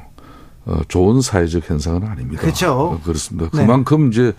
[0.65, 2.41] 어, 좋은 사회적 현상은 아닙니다.
[2.41, 2.71] 그렇죠.
[2.71, 3.49] 어, 그렇습니다.
[3.53, 3.61] 네.
[3.65, 4.33] 그만큼 이제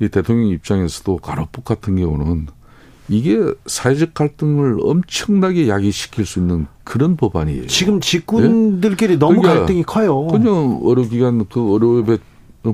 [0.00, 2.48] 이 대통령 입장에서도 간호법 같은 경우는
[3.08, 7.66] 이게 사회적 갈등을 엄청나게 야기시킬 수 있는 그런 법안이에요.
[7.66, 9.18] 지금 직군들끼리 네?
[9.18, 10.26] 너무 그러니까 갈등이 커요.
[10.26, 12.18] 그냥 의료기관 그 의료업에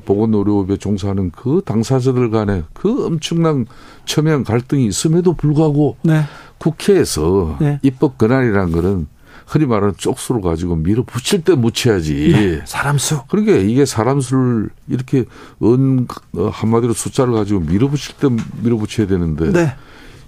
[0.05, 3.67] 보건 의료업에 종사하는 그 당사자들 간에 그 엄청난
[4.05, 6.23] 첨예한 갈등이 있음에도 불구하고 네.
[6.59, 7.79] 국회에서 네.
[7.83, 9.07] 입법 권한이라는 거는
[9.49, 12.33] 흔히 말하는 쪽수로 가지고 밀어붙일 때 묻혀야지.
[12.33, 13.23] 네, 사람 수.
[13.29, 15.25] 그러니까 이게 사람 수를 이렇게
[15.63, 16.07] 은
[16.37, 18.29] 어, 한마디로 숫자를 가지고 밀어붙일 때
[18.63, 19.75] 밀어붙여야 되는데 네.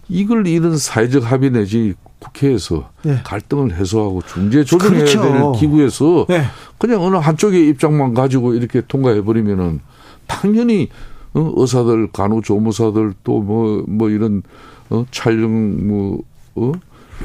[0.08, 3.20] 이걸 이런 사회적 합의 내지 국회에서 네.
[3.22, 5.22] 갈등을 해소하고 중재 조정해야 그렇죠.
[5.22, 6.44] 되는 기구에서 네.
[6.78, 9.80] 그냥 어느 한쪽의 입장만 가지고 이렇게 통과해 버리면은
[10.26, 10.88] 당연히
[11.34, 14.42] 어, 의사들, 간호조무사들 또 뭐뭐 뭐 이런
[14.88, 16.22] 어, 촬영 뭐
[16.54, 16.72] 어?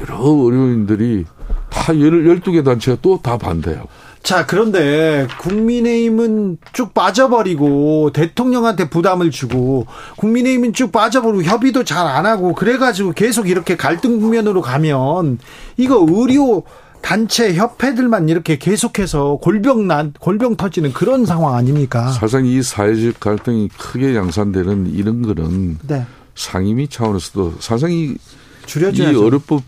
[0.00, 1.24] 여러 의료인들이
[1.70, 3.88] 다 12개 단체가 또 다 반대하고.
[4.22, 9.86] 자, 그런데 국민의힘은 쭉 빠져버리고 대통령한테 부담을 주고
[10.16, 15.38] 국민의힘은 쭉 빠져버리고 협의도 잘 안 하고 그래가지고 계속 이렇게 갈등 국면으로 가면
[15.76, 16.64] 이거 의료
[17.02, 22.08] 단체 협회들만 이렇게 계속해서 골병 난 골병 터지는 그런 상황 아닙니까?
[22.08, 26.04] 사실상 이 사회적 갈등이 크게 양산되는 이런 거는 네.
[26.34, 29.62] 상임위 차원에서도 사실상 이, 이 의료법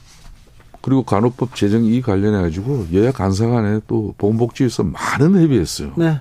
[0.81, 5.93] 그리고 간호법 제정 이 관련해 가지고 여야 간사 간에 또 보건복지에서 많은 협의했어요.
[5.97, 6.21] 네.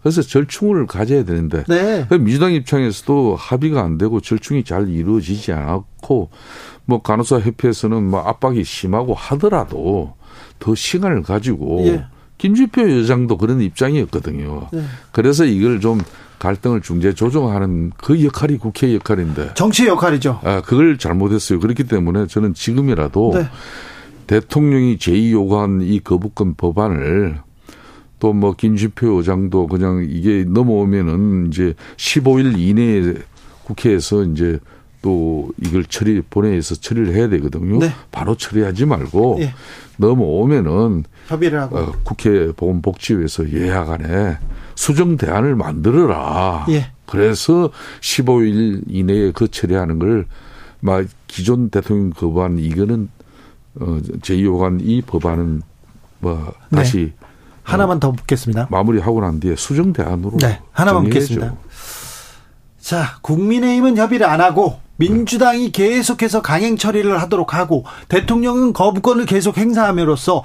[0.00, 2.06] 그래서 절충을 가져야 되는데 네.
[2.18, 6.30] 민주당 입장에서도 합의가 안 되고 절충이 잘 이루어지지 않았고
[6.84, 10.14] 뭐 간호사 협회에서는 뭐 압박이 심하고 하더라도
[10.58, 12.04] 더 시간을 가지고 예.
[12.38, 14.68] 김주표 여장도 그런 입장이었거든요.
[14.72, 14.82] 네.
[15.12, 16.00] 그래서 이걸 좀
[16.38, 20.40] 갈등을 중재 조정하는 그 역할이 국회 역할인데 정치 역할이죠.
[20.44, 21.60] 아 그걸 잘못했어요.
[21.60, 23.48] 그렇기 때문에 저는 지금이라도 네.
[24.26, 27.40] 대통령이 제의 요구한 이 거부권 법안을
[28.20, 33.14] 또 뭐 김진표 의장도 그냥 이게 넘어오면은 이제 15일 이내에
[33.64, 34.58] 국회에서 이제
[35.02, 37.78] 또 이걸 처리 본회의에서 처리를 해야 되거든요.
[37.78, 37.92] 네.
[38.10, 39.54] 바로 처리하지 말고 예.
[39.96, 44.38] 넘어오면은 협의를 하고 어, 국회 보건복지위에서 예약안에
[44.78, 46.66] 수정 대안을 만들어라.
[46.68, 46.92] 예.
[47.06, 50.26] 그래서 15일 이내에 그 처리하는 걸
[50.80, 53.08] 막 기존 대통령 법안 이거는
[53.80, 55.62] 어, 제2호관 이 법안은
[56.20, 56.78] 뭐 네.
[56.78, 57.26] 다시 네.
[57.62, 58.68] 하나만 더 묻겠습니다.
[58.70, 60.60] 마무리하고 난 뒤에 수정 대안으로 네.
[60.72, 61.54] 하나만 묻겠습니다.
[62.80, 70.42] 자, 국민의힘은 협의를 안 하고 민주당이 계속해서 강행 처리를 하도록 하고 대통령은 거부권을 계속 행사함으로써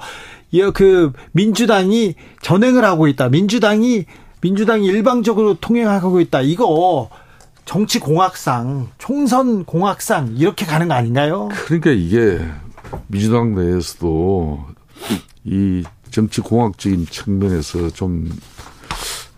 [0.74, 3.30] 그 민주당이 전행을 하고 있다.
[3.30, 4.04] 민주당이
[4.44, 6.42] 민주당이 일방적으로 통행하고 있다.
[6.42, 7.08] 이거
[7.64, 11.48] 정치 공학상, 총선 공학상 이렇게 가는 거 아닌가요?
[11.64, 12.44] 그러니까 이게
[13.06, 14.66] 민주당 내에서도
[15.44, 18.30] 이 정치 공학적인 측면에서 좀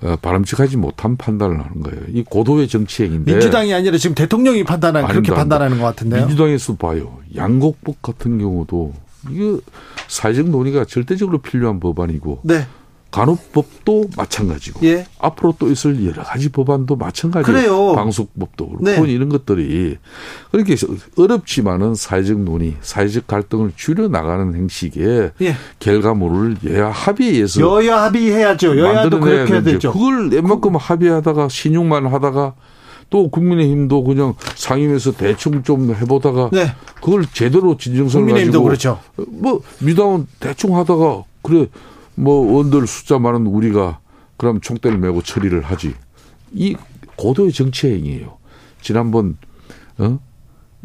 [0.03, 2.01] 어, 바람직하지 못한 판단을 하는 거예요.
[2.09, 6.27] 이 고도의 정치행인데 민주당이 아니라 지금 대통령이 판단한 그렇게 판단하는 것 같은데요.
[6.27, 7.19] 민주당에서 봐요.
[7.37, 8.93] 양곡법 같은 경우도
[9.31, 9.61] 이거
[10.09, 12.66] 사회적 논의가 절대적으로 필요한 법안이고 네.
[13.11, 15.07] 간호법도 마찬가지고 예.
[15.19, 17.95] 앞으로 또 있을 여러 가지 법안도 마찬가지예요.
[17.95, 19.12] 방송법도 그렇고 네.
[19.12, 19.97] 이런 것들이
[20.51, 20.77] 그렇게
[21.16, 25.57] 어렵지만은 사회적 논의, 사회적 갈등을 줄여 나가는 형식의 예.
[25.78, 28.78] 결과물을 여야 합의해서 여야 합의해야죠.
[28.78, 29.93] 여야도 그렇게 해야 되죠.
[29.93, 30.78] 그걸 웬만큼 그...
[30.78, 32.55] 합의하다가 신용만 하다가
[33.09, 36.73] 또 국민의힘도 그냥 상임에서 대충 좀 해보다가 네.
[36.97, 38.99] 그걸 제대로 진정성을 가지고 그렇죠.
[39.16, 41.66] 뭐 미당은 대충 하다가 그래
[42.17, 44.01] 뭐 원들 숫자 많은 우리가
[44.37, 45.95] 그럼 총대를 메고 처리를 하지.
[46.53, 46.77] 이
[47.17, 48.39] 고도의 정치 행위예요.
[48.81, 49.37] 지난번
[49.99, 50.19] 어?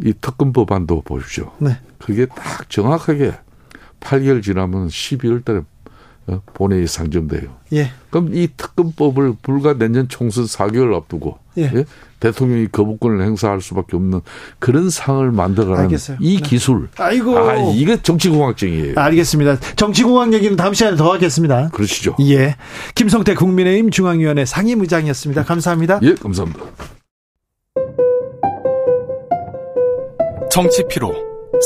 [0.03, 1.51] 이 특검 법안도 보십시오.
[1.59, 1.77] 네.
[1.97, 3.33] 그게 딱 정확하게
[3.99, 5.61] 8개월 지나면 12월 달에
[6.27, 6.41] 어?
[6.53, 7.55] 본회의 상정돼요.
[7.73, 7.91] 예.
[8.09, 11.63] 그럼 이 특검법을 불과 내년 총선 4개월 앞두고 예.
[11.63, 11.85] 예?
[12.21, 14.21] 대통령이 거부권을 행사할 수밖에 없는
[14.59, 16.17] 그런 상을 만들어가는 알겠어요.
[16.21, 16.41] 이 네.
[16.41, 16.87] 기술.
[16.97, 17.37] 아이고.
[17.37, 18.93] 아, 이게 정치공학적이에요.
[18.95, 19.59] 알겠습니다.
[19.75, 21.69] 정치공학 얘기는 다음 시간에 더 하겠습니다.
[21.73, 22.15] 그러시죠.
[22.21, 22.55] 예.
[22.95, 25.43] 김성태 국민의힘 중앙위원회 상임의장이었습니다.
[25.43, 25.99] 감사합니다.
[26.03, 26.61] 예, 감사합니다.
[30.51, 31.13] 정치 피로,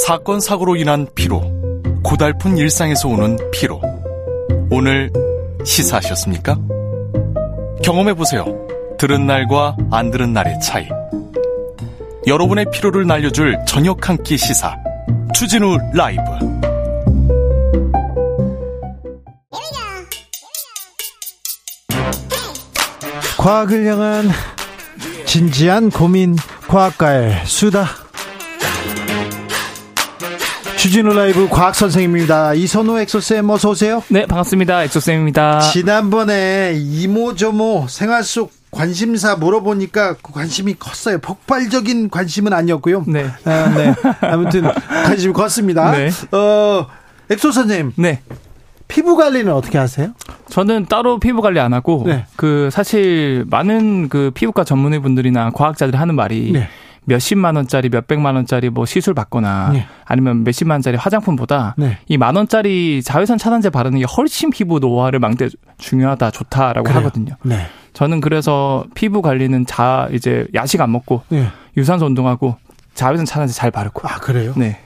[0.05, 1.41] 사건 사고로 인한 피로,
[2.03, 3.81] 고달픈 일상에서 오는 피로.
[4.71, 5.11] 오늘
[5.63, 6.57] 시사하셨습니까?
[7.83, 8.64] 경험해 보세요.
[8.97, 10.87] 들은 날과 안 들은 날의 차이.
[12.27, 14.75] 여러분의 피로를 날려줄 저녁 한 끼 시사.
[15.33, 16.21] 추진우 라이브.
[23.37, 24.29] 과학을 향한
[25.25, 26.35] 진지한 고민,
[26.67, 27.85] 과학가의 수다.
[30.77, 32.53] 주진우 라이브 과학 선생입니다.
[32.53, 34.03] 이선호 엑소쌤 어서 오세요.
[34.07, 34.83] 네, 반갑습니다.
[34.83, 35.59] 엑소쌤입니다.
[35.71, 41.19] 지난번에 이모저모 생활 속 관심사 물어보니까 그 관심이 컸어요.
[41.19, 43.05] 폭발적인 관심은 아니었고요.
[43.07, 43.25] 네.
[43.45, 43.93] 아, 네.
[44.21, 44.63] 아무튼
[45.05, 45.91] 관심이 컸습니다.
[45.91, 46.09] 네.
[46.31, 46.85] 어,
[47.29, 47.93] 엑소 선생님.
[47.95, 48.21] 네.
[48.87, 50.13] 피부 관리는 어떻게 하세요?
[50.49, 52.25] 저는 따로 피부 관리 안 하고 네.
[52.35, 56.67] 그 사실 많은 그 피부과 전문의 분들이나 과학자들이 하는 말이 네.
[57.05, 59.87] 몇십만 원짜리, 몇백만 원짜리 뭐 시술 받거나 네.
[60.05, 61.97] 아니면 몇십만 원짜리 화장품보다 네.
[62.07, 65.47] 이만 원짜리 자외선 차단제 바르는 게 훨씬 피부 노화를 막대
[65.77, 66.99] 중요하다, 좋다라고 그래요.
[66.99, 67.35] 하거든요.
[67.43, 67.65] 네.
[67.95, 71.47] 저는 그래서 피부 관리는 자 이제 야식 안 먹고 네.
[71.77, 72.57] 유산소 운동하고
[72.93, 74.07] 자외선 차단제 잘 바르고.
[74.07, 74.53] 아 그래요?
[74.57, 74.79] 네.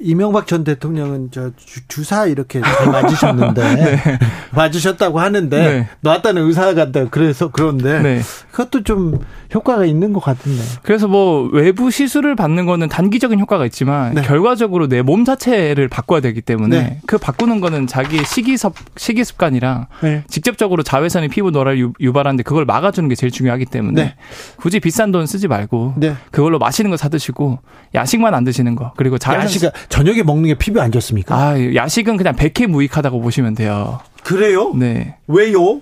[0.00, 1.50] 이명박 전 대통령은 저
[1.88, 4.18] 주, 사 이렇게 맞으셨는데 네.
[4.52, 5.88] 맞으셨다고 하는데 네.
[6.00, 8.20] 놨다는 의사가 간다 그래서 그런데 네.
[8.50, 9.18] 그것도 좀
[9.54, 10.62] 효과가 있는 것 같은데.
[10.82, 14.22] 그래서 뭐 외부 시술을 받는 거는 단기적인 효과가 있지만 네.
[14.22, 17.00] 결과적으로 내 몸 자체를 바꿔야 되기 때문에 네.
[17.06, 20.22] 그 바꾸는 거는 자기의 식이섭 식이 습관이랑 네.
[20.28, 24.14] 직접적으로 자외선이 피부 노화를 유발하는데 그걸 막아주는 게 제일 중요하기 때문에
[24.56, 25.94] 굳이 비싼 돈 쓰지 말고
[26.30, 27.58] 그걸로 마시는 거 사 드시고
[27.94, 31.34] 야식만 안 드시는 거 그리고 자외선 저녁에 먹는 게 피부 안 좋습니까?
[31.36, 34.00] 아, 야식은 그냥 백해 무익하다고 보시면 돼요.
[34.22, 34.72] 그래요?
[34.74, 35.16] 네.
[35.30, 35.80] 왜요?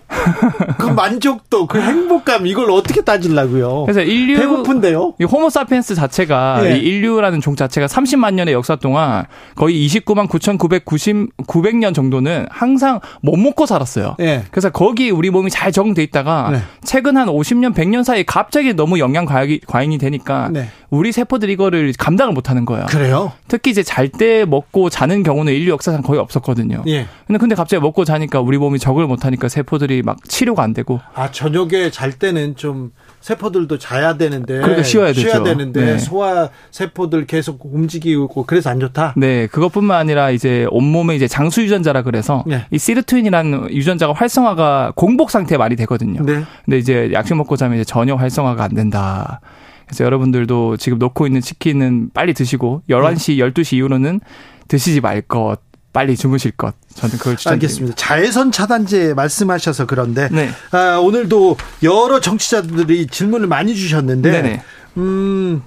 [0.78, 3.84] 그 만족도, 그 행복감 이걸 어떻게 따지려고요?
[3.84, 5.14] 그래서 인류 배고픈데요.
[5.20, 6.78] 이 호모사피엔스 자체가 네.
[6.78, 13.36] 이 인류라는 종 자체가 30만 년의 역사 동안 거의 29만 9,990 900년 정도는 항상 못
[13.36, 14.16] 먹고 살았어요.
[14.18, 14.44] 네.
[14.50, 16.58] 그래서 거기 우리 몸이 잘 적응돼 있다가 네.
[16.82, 20.68] 최근 한 50년, 100년 사이에 갑자기 너무 영양 과잉이, 과잉이 되니까 네.
[20.90, 22.86] 우리 세포들이 이거를 감당을 못 하는 거예요.
[22.86, 23.32] 그래요?
[23.46, 26.82] 특히 이제 잘 때 먹고 자는 경우는 인류 역사상 거의 없었거든요.
[26.88, 27.06] 예.
[27.26, 31.00] 근데 근데 갑자기 먹고 자니까 우리 몸이 적응을 못 하니까 세포들이 막 치료가 안 되고.
[31.14, 32.90] 아, 저녁에 잘 때는 좀
[33.20, 35.20] 세포들도 자야 되는데 그러니까 쉬어야 되죠.
[35.20, 35.98] 쉬어야 되는데 네.
[35.98, 39.14] 소화 세포들 계속 움직이고 그래서 안 좋다.
[39.16, 42.66] 네, 그것뿐만 아니라 이제 온몸에 이제 장수 유전자라 그래서 네.
[42.70, 46.22] 이 시르트윈이라는 유전자가 활성화가 공복 상태 에 많이 되거든요.
[46.24, 46.42] 네.
[46.64, 49.40] 근데 이제 약식 먹고 자면 이제 전혀 활성화가 안 된다.
[49.86, 54.20] 그래서 여러분들도 지금 놓고 있는 치킨은 빨리 드시고 11시, 12시 이후로는
[54.68, 55.67] 드시지 말 것.
[55.98, 56.76] 빨리 주무실 것.
[56.94, 57.50] 저는 그걸 추천드립니다.
[57.50, 57.96] 알겠습니다.
[57.96, 60.48] 자외선 차단제 말씀하셔서 그런데 네.
[60.70, 64.62] 아, 오늘도 여러 정치자들이 질문을 많이 주셨는데 네네.
[64.98, 65.60] 음,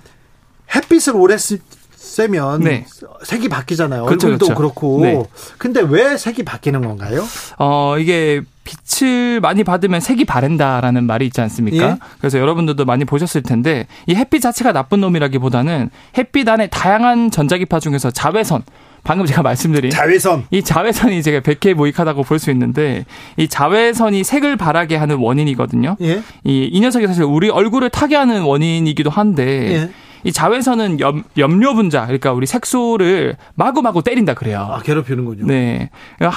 [0.73, 1.59] 햇빛을 오래 쓰,
[1.97, 2.85] 쐬면 네.
[3.25, 4.05] 색이 바뀌잖아요.
[4.05, 4.57] 그렇죠, 얼굴도 그렇죠.
[4.57, 5.21] 그렇고 네.
[5.57, 7.25] 근데 왜 색이 바뀌는 건가요?
[7.59, 11.91] 어, 이게 빛 햇빛을 많이 받으면 색이 바랜다라는 말이 있지 않습니까?
[11.91, 11.97] 예?
[12.19, 18.11] 그래서 여러분들도 많이 보셨을 텐데 이 햇빛 자체가 나쁜 놈이라기보다는 햇빛 안에 다양한 전자기파 중에서
[18.11, 18.63] 자외선
[19.03, 23.06] 방금 제가 말씀드린 자외선 이 자외선이 제가 100회 모익하다고 볼 수 있는데
[23.38, 25.98] 이 자외선이 색을 바라게 하는 원인이거든요.
[26.02, 26.22] 예?
[26.44, 29.90] 이, 이 녀석이 사실 우리 얼굴을 타게 하는 원인이기도 한데 예?
[30.23, 34.68] 이 자외선은 염, 염료 분자 그러니까 우리 색소를 마구마구 때린다 그래요.
[34.72, 35.48] 아 괴롭히는군요.
[35.48, 35.90] 네,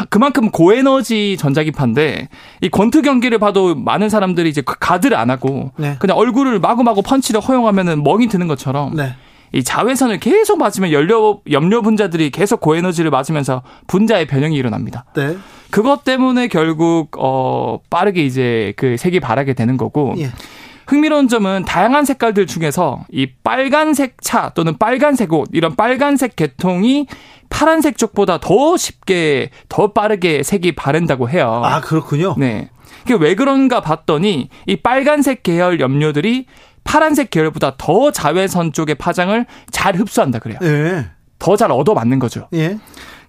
[0.08, 2.28] 그만큼 고에너지 전자기파인데
[2.62, 5.96] 이 권투 경기를 봐도 많은 사람들이 이제 가드를 안 하고 네.
[5.98, 8.94] 그냥 얼굴을 마구마구 펀치를 허용하면은 멍이 드는 것처럼.
[8.96, 9.14] 네.
[9.54, 15.04] 이 자외선을 계속 맞으면 연료 염료 분자들이 계속 고에너지를 맞으면서 분자의 변형이 일어납니다.
[15.14, 15.36] 네.
[15.70, 20.30] 그것 때문에 결국 어 빠르게 이제 그 색이 바라게 되는 거고 예.
[20.86, 27.06] 흥미로운 점은 다양한 색깔들 중에서 이 빨간색 차 또는 빨간색 옷 이런 빨간색 계통이
[27.48, 31.62] 파란색 쪽보다 더 쉽게 더 빠르게 색이 바른다고 해요.
[31.64, 32.34] 아 그렇군요.
[32.38, 32.70] 네.
[33.02, 36.46] 그게 왜 그런가 봤더니 이 빨간색 계열 염료들이
[36.84, 40.58] 파란색 계열보다 더 자외선 쪽의 파장을 잘 흡수한다 그래요.
[40.62, 41.06] 예.
[41.38, 42.48] 더잘 얻어 맞는 거죠.
[42.54, 42.78] 예.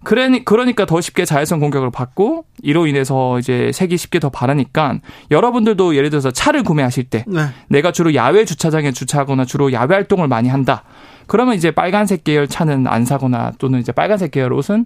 [0.03, 4.99] 그러니, 그러니까 더 쉽게 자외선 공격을 받고 이로 인해서 이제 색이 쉽게 더 바라니까
[5.31, 7.47] 여러분들도 예를 들어서 차를 구매하실 때 네.
[7.69, 10.83] 내가 주로 야외 주차장에 주차하거나 주로 야외 활동을 많이 한다.
[11.25, 14.85] 그러면 이제 빨간색 계열 차는 안 사거나 또는 이제 빨간색 계열 옷은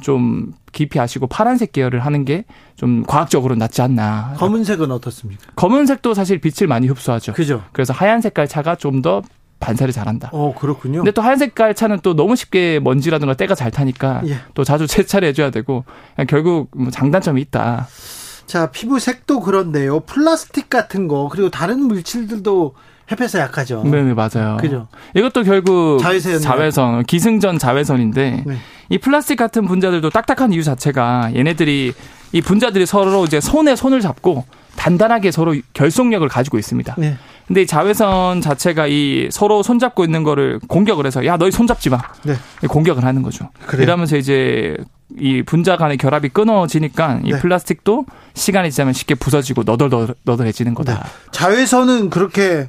[0.00, 2.44] 좀 깊이 하시고 파란색 계열을 하는 게
[2.76, 4.34] 좀 과학적으로 낫지 않나.
[4.36, 5.42] 검은색은 어떻습니까?
[5.56, 7.32] 검은색도 사실 빛을 많이 흡수하죠.
[7.32, 7.62] 그죠.
[7.72, 9.22] 그래서 하얀 색깔 차가 좀 더
[9.58, 10.28] 반사를 잘한다.
[10.34, 10.98] 어 그렇군요.
[10.98, 14.36] 근데 또 하얀 색깔 차는 또 너무 쉽게 먼지라든가 때가 잘 타니까 예.
[14.52, 15.84] 또 자주 세차를 해줘야 되고
[16.28, 17.88] 결국 뭐 장단점이 있다.
[18.44, 20.00] 자 피부색도 그런데요.
[20.00, 22.74] 플라스틱 같은 거 그리고 다른 물질들도
[23.10, 23.82] 햇볕에 약하죠.
[23.84, 24.56] 네, 네 맞아요.
[24.58, 24.88] 그죠.
[25.14, 28.56] 이것도 결국 자외선, 자외선 기승전 자외선인데 네.
[28.88, 31.92] 이 플라스틱 같은 분자들도 딱딱한 이유 자체가 얘네들이
[32.32, 34.44] 이 분자들이 서로 이제 손에 손을 잡고
[34.76, 36.94] 단단하게 서로 결속력을 가지고 있습니다.
[36.98, 37.16] 네.
[37.46, 41.98] 근데 이 자외선 자체가 이 서로 손잡고 있는 거를 공격을 해서 야 너희 손잡지 마
[42.24, 42.34] 네.
[42.68, 43.50] 공격을 하는 거죠.
[43.66, 43.84] 그래요.
[43.84, 44.76] 이러면서 이제
[45.16, 47.38] 이 분자 간의 결합이 끊어지니까 이 네.
[47.38, 48.04] 플라스틱도
[48.34, 50.94] 시간이 지나면 쉽게 부서지고 너덜너덜해지는 거다.
[50.94, 51.00] 네.
[51.30, 52.68] 자외선은 그렇게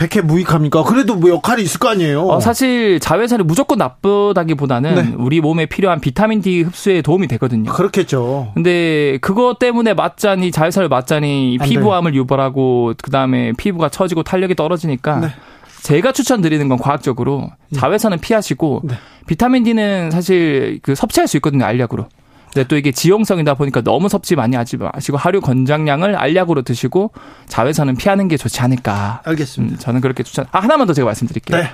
[0.00, 0.82] 백해 무익합니까?
[0.84, 2.26] 그래도 뭐 역할이 있을 거 아니에요.
[2.26, 5.14] 어, 사실 자외선이 무조건 나쁘다기보다는 네.
[5.18, 7.70] 우리 몸에 필요한 비타민 D 흡수에 도움이 되거든요.
[7.70, 8.52] 그렇겠죠.
[8.54, 15.28] 근데 그것 때문에 맞자니 자외선을 맞자니 피부암을 유발하고 그다음에 피부가 처지고 탄력이 떨어지니까 네.
[15.82, 17.78] 제가 추천드리는 건 과학적으로 네.
[17.78, 18.94] 자외선은 피하시고 네.
[19.26, 22.08] 비타민 D는 사실 그 섭취할 수 있거든요 알약으로.
[22.52, 27.12] 근데 또 이게 지용성이다 보니까 너무 섭취 많이 하지 마시고 하루 권장량을 알약으로 드시고
[27.46, 29.22] 자외선은 피하는 게 좋지 않을까.
[29.24, 29.74] 알겠습니다.
[29.74, 30.46] 음, 저는 그렇게 추천.
[30.50, 31.60] 아 하나만 더 제가 말씀드릴게요.
[31.60, 31.68] 네.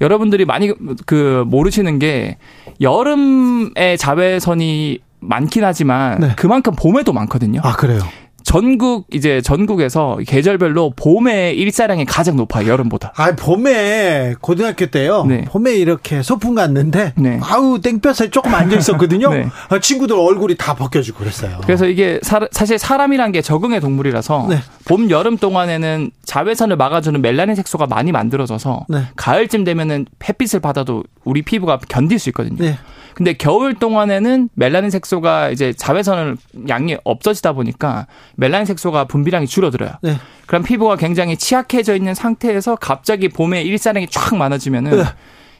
[0.00, 0.72] 여러분들이 많이
[1.06, 2.38] 그 모르시는 게
[2.80, 6.32] 여름에 자외선이 많긴 하지만 네.
[6.36, 7.60] 그만큼 봄에도 많거든요.
[7.62, 8.00] 아 그래요.
[8.48, 13.12] 전국 이제 전국에서 계절별로 봄의 일사량이 가장 높아요 여름보다.
[13.14, 15.26] 아 봄에 고등학교 때요.
[15.26, 15.44] 네.
[15.44, 17.38] 봄에 이렇게 소풍 갔는데 네.
[17.42, 19.28] 아우 땡볕에 조금 앉아 있었거든요.
[19.36, 19.48] 네.
[19.68, 21.60] 아, 친구들 얼굴이 다 벗겨지고 그랬어요.
[21.66, 24.60] 그래서 이게 사, 사실 사람이란 게 적응의 동물이라서 네.
[24.86, 29.04] 봄 여름 동안에는 자외선을 막아주는 멜라닌 색소가 많이 만들어져서 네.
[29.16, 32.56] 가을쯤 되면은 햇빛을 받아도 우리 피부가 견딜 수 있거든요.
[32.58, 32.78] 네.
[33.14, 36.36] 근데 겨울 동안에는 멜라닌 색소가 이제 자외선을
[36.68, 38.06] 양이 없어지다 보니까
[38.36, 39.92] 멜라닌 색소가 분비량이 줄어들어요.
[40.02, 40.16] 네.
[40.46, 45.04] 그럼 피부가 굉장히 취약해져 있는 상태에서 갑자기 봄에 일사량이 쫙 많아지면은 네.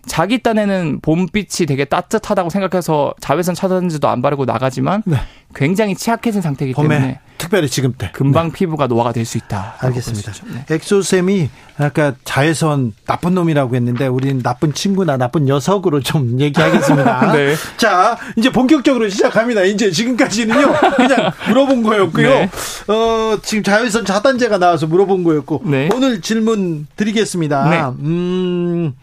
[0.08, 5.16] 자기 딴에는 봄빛이 되게 따뜻하다고 생각해서 자외선 차단제도 안 바르고 나가지만 네.
[5.54, 8.52] 굉장히 취약해진 상태이기 때문에 특별히 지금 때 금방 네.
[8.52, 9.74] 피부가 노화가 될 수 있다.
[9.80, 10.32] 알겠습니다.
[10.46, 10.64] 네.
[10.74, 17.32] 엑소쌤이 아까 자외선 나쁜 놈이라고 했는데 우리는 나쁜 친구나 나쁜 녀석으로 좀 얘기하겠습니다.
[17.36, 17.54] 네.
[17.76, 19.62] 자 이제 본격적으로 시작합니다.
[19.64, 22.28] 이제 지금까지는요 그냥 물어본 거였고요.
[22.28, 22.50] 네.
[22.88, 25.88] 어, 지금 자외선 차단제가 나와서 물어본 거였고 네.
[25.94, 27.68] 오늘 질문 드리겠습니다.
[27.70, 27.82] 네.
[28.02, 28.94] 음.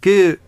[0.00, 0.38] 그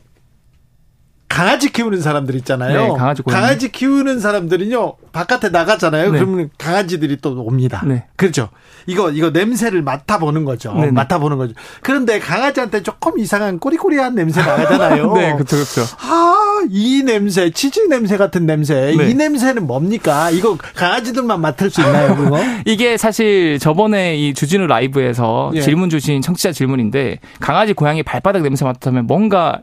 [1.31, 2.82] 강아지 키우는 사람들 있잖아요.
[2.82, 6.11] 네, 강아지, 강아지 키우는 사람들은요 바깥에 나가잖아요.
[6.11, 6.19] 네.
[6.19, 7.82] 그러면 강아지들이 또 옵니다.
[7.86, 8.05] 네.
[8.16, 8.48] 그렇죠.
[8.86, 10.74] 이거 이거 냄새를 맡아보는 거죠.
[10.74, 10.90] 네네.
[10.90, 11.55] 맡아보는 거죠.
[11.82, 15.12] 그런데 강아지한테 조금 이상한 꼬리꼬리한 냄새 나잖아요.
[15.15, 15.82] 네, 그렇죠, 그렇죠.
[16.01, 18.94] 아, 이 냄새, 치즈 냄새 같은 냄새.
[18.97, 19.11] 네.
[19.11, 20.31] 이 냄새는 뭡니까?
[20.31, 22.40] 이거 강아지들만 맡을 수 있나요, 그거?
[22.66, 25.61] 이게 사실 저번에 이 주진우 라이브에서 예.
[25.61, 29.61] 질문 주신 청취자 질문인데 강아지 고양이 발바닥 냄새 맡으면 뭔가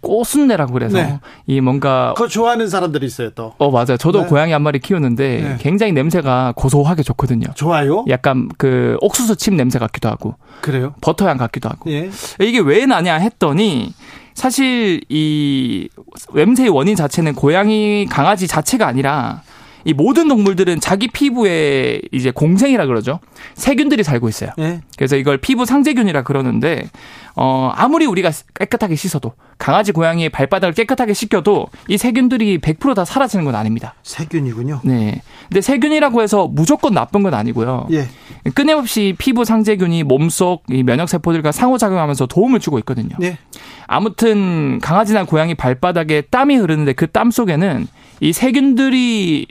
[0.00, 1.20] 꽃순내라고 그래서 네.
[1.46, 3.54] 이 뭔가 그거 좋아하는 사람들이 있어요 또.
[3.58, 3.96] 어 맞아요.
[3.98, 4.26] 저도 네.
[4.26, 5.56] 고양이 한 마리 키우는데 네.
[5.60, 7.46] 굉장히 냄새가 고소하게 좋거든요.
[7.54, 8.04] 좋아요?
[8.08, 10.34] 약간 그 옥수수 칩 냄새 같기도 하고.
[10.60, 10.94] 그래요?
[11.00, 11.90] 버터향 같기도 하고.
[11.90, 12.10] 예.
[12.40, 13.92] 이게 왜 나냐 했더니
[14.34, 15.88] 사실 이
[16.32, 19.42] 냄새의 원인 자체는 고양이 강아지 자체가 아니라
[19.88, 23.20] 이 모든 동물들은 자기 피부에 이제 공생이라 그러죠.
[23.54, 24.50] 세균들이 살고 있어요.
[24.58, 24.82] 네.
[24.98, 26.90] 그래서 이걸 피부 상재균이라 그러는데
[27.34, 33.54] 어 아무리 우리가 깨끗하게 씻어도 강아지 고양이의 발바닥을 깨끗하게 씻겨도 이 세균들이 100%다 사라지는 건
[33.54, 33.94] 아닙니다.
[34.02, 34.82] 세균이군요.
[34.84, 35.22] 네.
[35.48, 37.88] 근데 세균이라고 해서 무조건 나쁜 건 아니고요.
[37.92, 38.08] 예.
[38.54, 43.16] 끊임없이 피부 상재균이 몸속 이 면역 세포들과 상호작용하면서 도움을 주고 있거든요.
[43.18, 43.38] 네.
[43.86, 47.88] 아무튼 강아지나 고양이 발바닥에 땀이 흐르는데 그 땀 속에는
[48.20, 49.46] 이 세균들이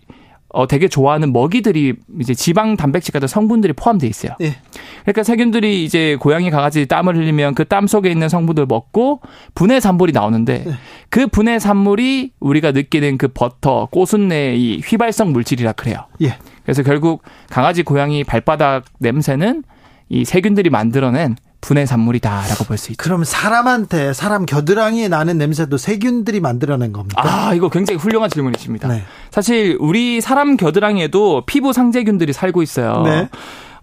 [0.49, 4.31] 어 되게 좋아하는 먹이들이 이제 지방 단백질 같은 성분들이 포함되어 있어요.
[4.41, 4.55] 예.
[5.01, 9.21] 그러니까 세균들이 이제 고양이 강아지 땀을 흘리면 그 땀 속에 있는 성분들 먹고
[9.53, 10.71] 분해 산물이 나오는데 예.
[11.09, 16.05] 그 분해 산물이 우리가 느끼는 그 버터, 꼬순내 이 휘발성 물질이라 그래요.
[16.21, 16.37] 예.
[16.63, 19.63] 그래서 결국 강아지 고양이 발바닥 냄새는
[20.09, 23.03] 이 세균들이 만들어낸 분해 산물이다라고 볼 수 있죠.
[23.03, 27.21] 그럼 사람한테 사람 겨드랑이에 나는 냄새도 세균들이 만들어낸 겁니까?
[27.23, 28.87] 아, 이거 굉장히 훌륭한 질문이십니다.
[28.87, 29.03] 네.
[29.31, 33.01] 사실 우리 사람 겨드랑이에도 피부 상재균들이 살고 있어요.
[33.03, 33.29] 네.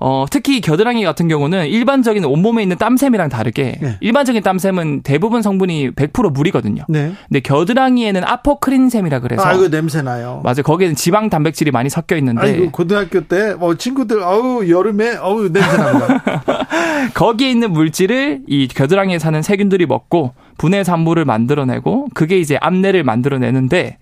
[0.06, 3.96] 어, 특히 겨드랑이 같은 경우는 일반적인 온몸에 있는 땀샘이랑 다르게 네.
[4.00, 6.84] 일반적인 땀샘은 대부분 성분이 100% 물이거든요.
[6.90, 7.14] 네.
[7.26, 10.42] 근데 겨드랑이에는 아포크린샘이라 그래서 아, 이거 냄새 나요.
[10.44, 10.62] 맞아요.
[10.62, 15.74] 거기에는 지방 단백질이 많이 섞여 있는데 아이고, 고등학교 때 어, 친구들 어우 여름에 어우 냄새
[15.74, 16.22] 납니다.
[17.14, 23.96] 거기에 있는 물질을 이 겨드랑이에 사는 세균들이 먹고 분해 산물을 만들어내고 그게 이제 암내를 만들어내는데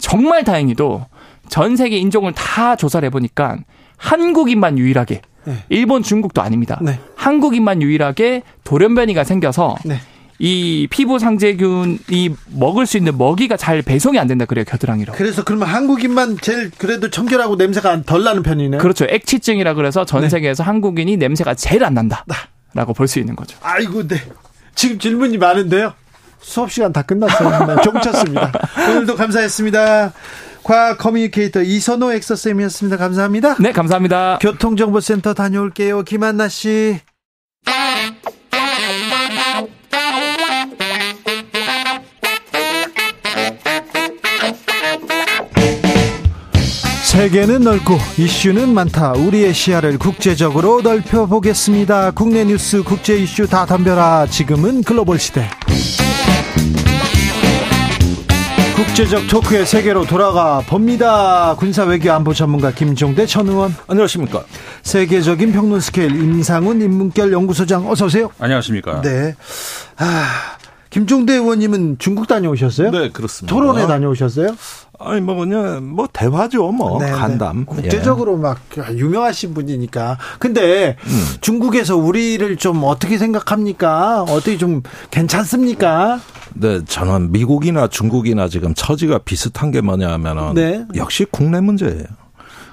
[0.00, 1.06] 정말 다행히도
[1.48, 3.58] 전 세계 인종을 다 조사를 해보니까
[3.98, 5.64] 한국인만 유일하게 네.
[5.68, 6.78] 일본, 중국도 아닙니다.
[6.82, 6.98] 네.
[7.16, 10.00] 한국인만 유일하게 돌연변이가 생겨서 네.
[10.40, 15.12] 이 피부 상재균이 먹을 수 있는 먹이가 잘 배송이 안 된다 그래요 겨드랑이로.
[15.12, 18.78] 그래서 그러면 한국인만 제일 그래도 청결하고 냄새가 덜 나는 편이네.
[18.78, 19.06] 그렇죠.
[19.08, 20.28] 액취증이라 그래서 전 네.
[20.28, 23.56] 세계에서 한국인이 냄새가 제일 안 난다라고 볼 수 있는 거죠.
[23.62, 24.16] 아이고, 네.
[24.74, 25.92] 지금 질문이 많은데요.
[26.40, 27.66] 수업 시간 다 끝났어요.
[27.76, 28.52] 네, 종쳤습니다.
[28.90, 30.12] 오늘도 감사했습니다.
[30.64, 32.96] 과학 커뮤니케이터 이선호 엑서쌤이었습니다.
[32.96, 33.56] 감사합니다.
[33.60, 34.38] 네, 감사합니다.
[34.40, 36.02] 교통정보센터 다녀올게요.
[36.02, 36.98] 김한나 씨.
[47.04, 49.12] 세계는 넓고 이슈는 많다.
[49.12, 52.10] 우리의 시야를 국제적으로 넓혀보겠습니다.
[52.10, 54.26] 국내 뉴스, 국제 이슈 다 덤벼라.
[54.30, 55.48] 지금은 글로벌 시대.
[58.74, 61.54] 국제적 토크의 세계로 돌아가 봅니다.
[61.56, 63.72] 군사 외교 안보 전문가 김종대 전 의원.
[63.86, 64.42] 안녕하십니까.
[64.82, 68.30] 세계적인 평론 스케일 임상훈 인문결 연구소장 어서 오세요.
[68.40, 69.00] 안녕하십니까.
[69.02, 69.36] 네.
[69.96, 70.53] 아,
[70.94, 72.92] 김종대 의원님은 중국 다녀오셨어요?
[72.92, 73.52] 네, 그렇습니다.
[73.52, 74.54] 토론회 다녀오셨어요?
[75.00, 77.10] 아니 뭐 그냥 뭐 대화죠 뭐 네, 네.
[77.10, 77.64] 간담 네.
[77.64, 78.36] 국제적으로 예.
[78.36, 78.60] 막
[78.92, 81.24] 유명하신 분이니까 근데 음.
[81.40, 86.20] 중국에서 우리를 좀 어떻게 생각합니까 어떻게 좀 괜찮습니까
[86.52, 90.84] 네 저는 미국이나 중국이나 지금 처지가 비슷한 게 뭐냐면은 네.
[90.94, 92.04] 역시 국내 문제예요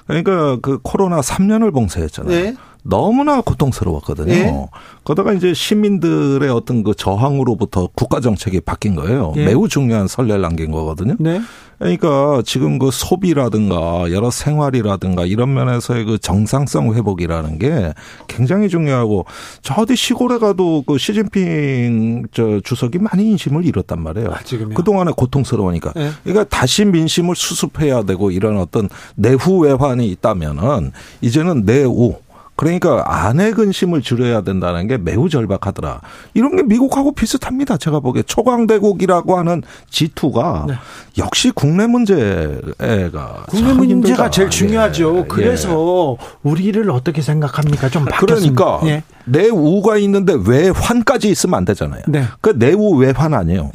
[0.06, 2.54] 그러니까 그 코로나 3년을 봉쇄했잖아요 네.
[2.82, 4.32] 너무나 고통스러웠거든요.
[4.32, 4.66] 예?
[5.04, 9.32] 그러다가 이제 시민들의 어떤 그 저항으로부터 국가 정책이 바뀐 거예요.
[9.36, 9.46] 예?
[9.46, 11.16] 매우 중요한 선례를 남긴 거거든요.
[11.18, 11.40] 네?
[11.78, 17.92] 그러니까 지금 그 소비라든가 여러 생활이라든가 이런 면에서의 그 정상성 회복이라는 게
[18.28, 19.26] 굉장히 중요하고
[19.62, 24.30] 저 어디 시골에 가도 그 시진핑 저 주석이 많이 인심을 잃었단 말이에요.
[24.30, 24.38] 아,
[24.74, 25.92] 그동안에 고통스러우니까.
[25.96, 26.10] 네.
[26.22, 32.14] 그러니까 다시 민심을 수습해야 되고 이런 어떤 내후 외환이 있다면은 이제는 내후
[32.56, 36.00] 그러니까 안의 근심을 줄여야 된다는 게 매우 절박하더라.
[36.34, 37.76] 이런 게 미국하고 비슷합니다.
[37.76, 40.74] 제가 보기에 초강대국이라고 하는 G2가 네.
[41.18, 45.18] 역시 국내 문제가 국내 문제가 제일 중요하죠.
[45.18, 45.24] 예.
[45.28, 46.26] 그래서 예.
[46.42, 47.88] 우리를 어떻게 생각합니까?
[47.88, 48.54] 좀 바뀌었습니다.
[48.54, 49.02] 그러니까 예.
[49.24, 52.02] 내우가 있는데 외환까지 있으면 안 되잖아요.
[52.08, 52.24] 네.
[52.40, 53.70] 그 내우 외환 아니에요.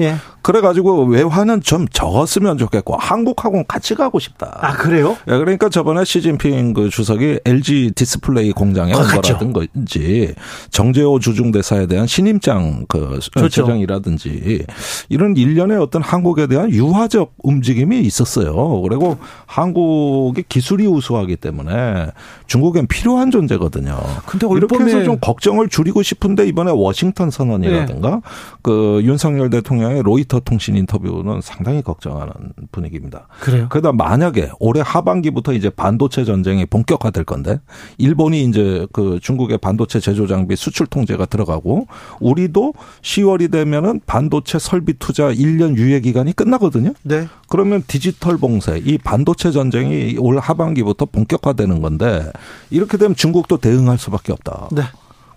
[0.48, 0.52] 예.
[0.52, 4.58] 그래가지고 외환은 좀 적었으면 좋겠고 한국하고는 같이 가고 싶다.
[4.62, 5.18] 아 그래요?
[5.28, 10.34] 예, 그러니까 저번에 시진핑 그 주석이 LG 디스플레이 공장에 온 거라든지
[10.72, 13.50] 정재호 주중대사에 대한 신임장 그 그렇죠.
[13.50, 14.66] 제정이라든지
[15.10, 18.82] 이런 일련의 어떤 한국에 대한 유화적 움직임이 있었어요.
[18.82, 22.08] 그리고 한국의 기술이 우수하기 때문에
[22.48, 24.00] 중국엔 필요한 존재거든요.
[24.26, 28.22] 근데 이렇게 해서 좀 걱정을 줄이고 싶은데 이번에 워싱턴 선언이라든가 네.
[28.62, 32.34] 그 윤석열 대통령의 로이터 통신 인터뷰는 상당히 걱정하는
[32.72, 33.28] 분위기입니다.
[33.40, 33.68] 그래요?
[33.70, 37.60] 그러다 만약에 올해 하반기부터 이제 반도체 전쟁이 본격화될 건데
[37.98, 41.88] 일본이 이제 그 중국의 반도체 제조 장비 수출 통제가 들어가고
[42.20, 46.94] 우리도 10월이 되면은 반도체 설비 투자 1년 유예 기간이 끝나거든요.
[47.04, 47.28] 네.
[47.50, 52.32] 그러면 디지털 봉쇄, 이 반도체 전쟁이 올 하반기부터 본격화되는 건데
[52.70, 54.70] 이렇게 되면 중국도 대응할 수밖에 없다.
[54.72, 54.84] 네.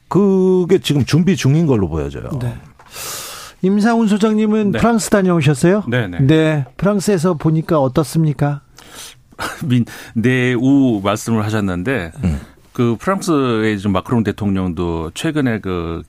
[0.08, 2.30] 그게 지금 준비 중인 걸로 보여져요.
[2.40, 2.54] 네.
[3.62, 4.78] 임상훈 소장님은 네.
[4.78, 5.84] 프랑스 다녀오셨어요?
[5.88, 6.18] 네네.
[6.20, 6.66] 네.
[6.76, 8.62] 프랑스에서 보니까 어떻습니까?
[9.64, 9.84] 민
[10.14, 12.40] 내우 말씀을 하셨는데 음.
[12.72, 16.02] 그 프랑스의 좀 마크롱 대통령도 최근에 그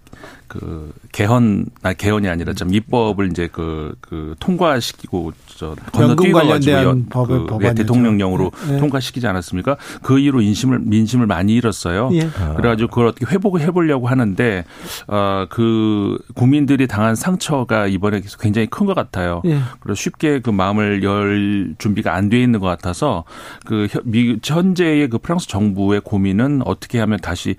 [0.52, 6.76] 그 개헌 아 개헌이 아니라 좀 입법을 이제 그, 그 통과시키고 저 건너뛰어 가지고
[7.48, 8.78] 그 예, 대통령령으로 네.
[8.78, 9.78] 통과시키지 않았습니까?
[10.02, 12.10] 그 이후로 인심을 민심을 많이 잃었어요.
[12.14, 12.30] 예.
[12.57, 14.65] 그래가지고 그걸 어떻게 회복을 해보려고 하는데
[15.07, 19.41] 어그 국민들이 당한 상처가 이번에 굉장히 큰 것 같아요.
[19.45, 19.60] 예.
[19.80, 23.23] 그리고 쉽게 그 마음을 열 준비가 안 돼 있는 것 같아서
[23.65, 23.88] 그
[24.44, 27.56] 현재의 그 프랑스 정부의 고민은 어떻게 하면 다시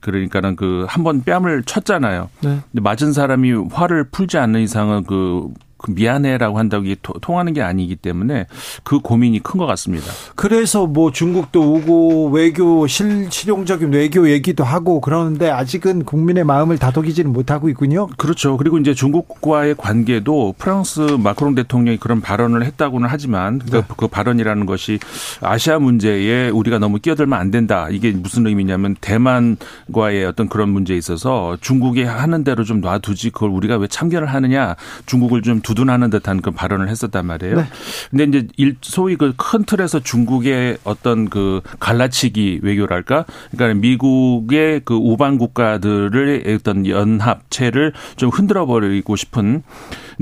[0.00, 2.30] 그러니까는 그 한 번 뺨을 쳤잖아요.
[2.40, 2.60] 네.
[2.70, 5.54] 근데 맞은 사람이 화를 풀지 않는 이상은 그그
[5.88, 8.46] 미안해라고 한다고 이게 통하는 게 아니기 때문에
[8.84, 10.06] 그 고민이 큰 것 같습니다.
[10.34, 17.32] 그래서 뭐 중국도 오고 외교 실, 실용적인 외교 얘기도 하고 그러는데 아직은 국민의 마음을 다독이지는
[17.32, 18.08] 못하고 있군요.
[18.16, 18.56] 그렇죠.
[18.56, 23.82] 그리고 이제 중국과의 관계도 프랑스 마크롱 대통령이 그런 발언을 했다고는 하지만 그, 네.
[23.96, 24.98] 그 발언이라는 것이
[25.40, 27.88] 아시아 문제에 우리가 너무 끼어들면 안 된다.
[27.90, 33.76] 이게 무슨 의미냐면 대만과의 어떤 그런 문제에 있어서 중국이 하는 대로 좀 놔두지 그걸 우리가
[33.76, 34.76] 왜 참견을 하느냐.
[35.06, 37.56] 중국을 좀 두 둔하는 듯한 그 발언을 했었단 말이에요.
[37.56, 37.64] 네.
[38.10, 43.24] 근데 이제 일 소위 그 큰 틀에서 중국의 어떤 그 갈라치기 외교랄까?
[43.50, 49.62] 그러니까 미국의 그 우방 국가들을 어떤 연합체를 좀 흔들어 버리고 싶은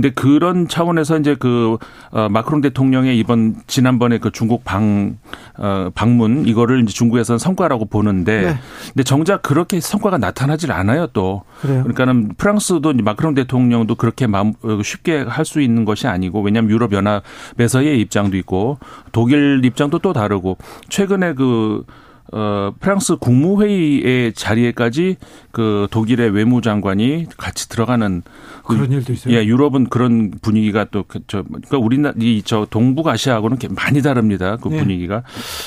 [0.00, 1.76] 근데 그런 차원에서 이제 그
[2.10, 5.18] 어, 마크롱 대통령의 이번 지난번에 그 중국 방
[5.58, 8.58] 어, 방문 이거를 이제 중국에서는 성과라고 보는데 네.
[8.86, 11.42] 근데 정작 그렇게 성과가 나타나질 않아요 또.
[11.60, 11.82] 그래요?
[11.82, 17.98] 그러니까는 프랑스도 마크롱 대통령도 그렇게 어, 쉽게 할 수 있는 것이 아니고 왜냐하면 유럽 연합에서의
[18.02, 18.78] 입장도 있고
[19.10, 20.58] 독일 입장도 또 다르고
[20.88, 21.84] 최근에 그
[22.32, 25.16] 어, 프랑스 국무회의의 자리에까지
[25.52, 28.22] 그 독일의 외무장관이 같이 들어가는
[28.64, 29.34] 그런 일도 있어요.
[29.34, 34.56] 예, 유럽은 그런 분위기가 또 저 그러니까 우리나라 이저 동북아시아하고는 많이 다릅니다.
[34.60, 34.78] 그 네.
[34.78, 35.22] 분위기가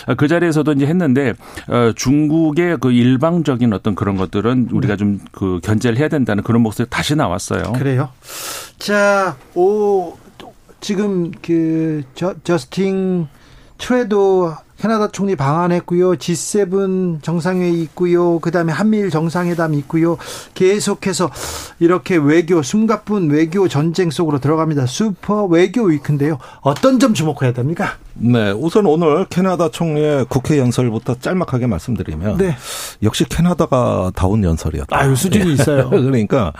[0.07, 0.15] 네.
[0.15, 1.33] 그 자리에서도 이제 했는데
[1.67, 4.97] 어, 중국의 그 일방적인 어떤 그런 것들은 우리가 네.
[4.97, 7.73] 좀그 견제를 해야 된다는 그런 목소리 다시 나왔어요.
[7.73, 8.09] 그래요.
[8.77, 10.13] 자, 오
[10.79, 13.27] 지금 그 저, 저스틴
[13.77, 16.13] 트레도 캐나다 총리 방한했고요.
[16.13, 18.39] G7 정상회의 있고요.
[18.39, 20.17] 그다음에 한미일 정상회담 있고요.
[20.53, 21.29] 계속해서
[21.79, 24.85] 이렇게 외교 숨가쁜 외교 전쟁 속으로 들어갑니다.
[24.85, 26.37] 슈퍼 외교 위크인데요.
[26.61, 27.93] 어떤 점 주목해야 됩니까?
[28.15, 32.55] 네, 우선 오늘 캐나다 총리의 국회 연설부터 짤막하게 말씀드리면 네.
[33.01, 34.95] 역시 캐나다가 다운 연설이었다.
[34.95, 35.89] 아유, 수준이 있어요.
[35.91, 36.53] 그러니까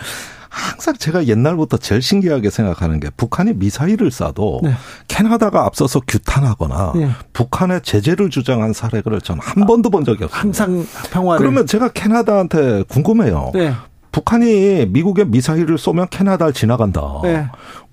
[0.54, 4.74] 항상 제가 옛날부터 제일 신기하게 생각하는 게 북한이 미사일을 쏴도 네.
[5.08, 7.10] 캐나다가 앞서서 규탄하거나 네.
[7.32, 10.40] 북한의 제재를 주장한 사례를 전한 번도 본 적이 없어요.
[10.40, 11.38] 항상 평화를.
[11.38, 13.50] 그러면 제가 캐나다한테 궁금해요.
[13.52, 13.74] 네.
[14.12, 17.02] 북한이 미국의 미사일을 쏘면 캐나다를 지나간다.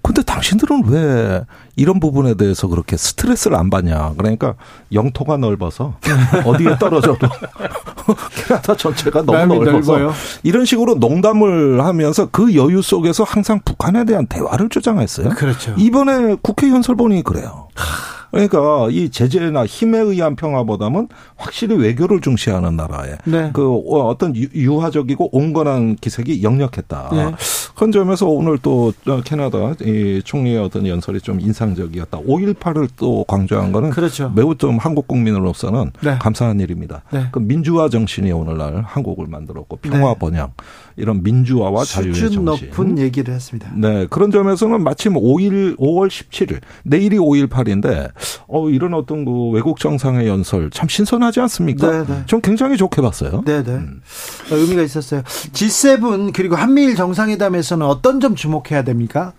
[0.02, 0.14] 네.
[0.14, 1.44] 근데 당신들은 왜
[1.76, 4.14] 이런 부분에 대해서 그렇게 스트레스를 안 받냐.
[4.18, 4.56] 그러니까
[4.92, 5.96] 영토가 넓어서
[6.46, 7.28] 어디에 떨어져도
[8.36, 10.14] 캐나다 전체가 너무 넓어서 넓어요.
[10.44, 15.30] 이런 식으로 농담을 하면서 그 여유 속에서 항상 북한에 대한 대화를 주장했어요.
[15.30, 15.74] 그렇죠.
[15.78, 17.68] 이번에 국회 연설본이 그래요.
[18.32, 23.52] 그러니까 이 제재나 힘에 의한 평화보다는 확실히 외교를 중시하는 나라에 네.
[23.54, 27.10] 그 어떤 유화적이고 온건한 기색이 역력했다.
[27.12, 27.32] 네.
[27.76, 28.94] 그런 점에서 오늘 또
[29.26, 32.20] 캐나다 이 총리의 어떤 연설이 좀 인상적이었다.
[32.20, 34.32] 5.18을 또 강조한 거는 그렇죠.
[34.36, 36.18] 매우 좀 한국 국민으로서는 네.
[36.20, 37.04] 감사한 일입니다.
[37.12, 37.26] 네.
[37.32, 40.20] 그 민주화 정신이 오늘날 한국을 만들었고 평화 네.
[40.20, 40.52] 번영
[41.02, 42.46] 이런 민주화와 자유의 정신.
[42.46, 43.72] 높은 얘기를 했습니다.
[43.76, 44.06] 네.
[44.10, 48.12] 그런 점에서는 마침 5일 5월 17일 내일이 5.18인데
[48.48, 51.92] 어 이런 어떤 그 외국 정상의 연설 참 신선하지 않습니까?
[51.92, 52.24] 네, 네.
[52.28, 53.44] 좀 굉장히 좋게 봤어요.
[53.46, 53.72] 네, 네.
[53.72, 54.02] 음.
[54.52, 55.24] 의미가 있었어요.
[55.24, 59.34] G7 그리고 한미일 정상회담에서는 어떤 점 주목해야 됩니까?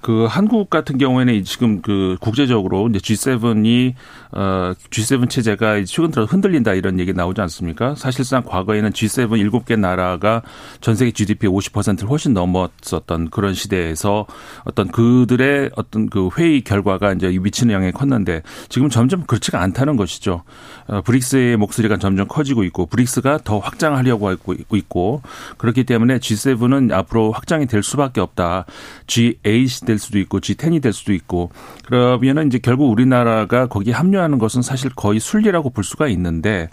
[0.00, 3.94] 그 한국 같은 경우에는 지금 그 국제적으로 이제 G7이
[4.32, 7.94] 어 G7 체제가 최근 들어 흔들린다 이런 얘기 나오지 않습니까?
[7.94, 10.42] 사실상 과거에는 G7 7개 나라가
[10.80, 14.26] 전 세계 GDP 50%를 훨씬 넘었었던 그런 시대에서
[14.64, 20.42] 어떤 그들의 어떤 그 회의 결과가 이제 미치는 영향이 컸는데 지금 점점 그렇지가 않다는 것이죠.
[20.88, 25.22] 어 브릭스의 목소리가 점점 커지고 있고 브릭스가 더 확장하려고 하고 있고
[25.58, 28.66] 그렇기 때문에 G7은 앞으로 확장이 될 수밖에 없다.
[29.06, 31.50] G8 될 수도 있고 G10이 될 수도 있고
[31.86, 36.68] 그러면은 이제 결국 우리나라가 거기에 합류하는 것은 사실 거의 순리라고 볼 수가 있는데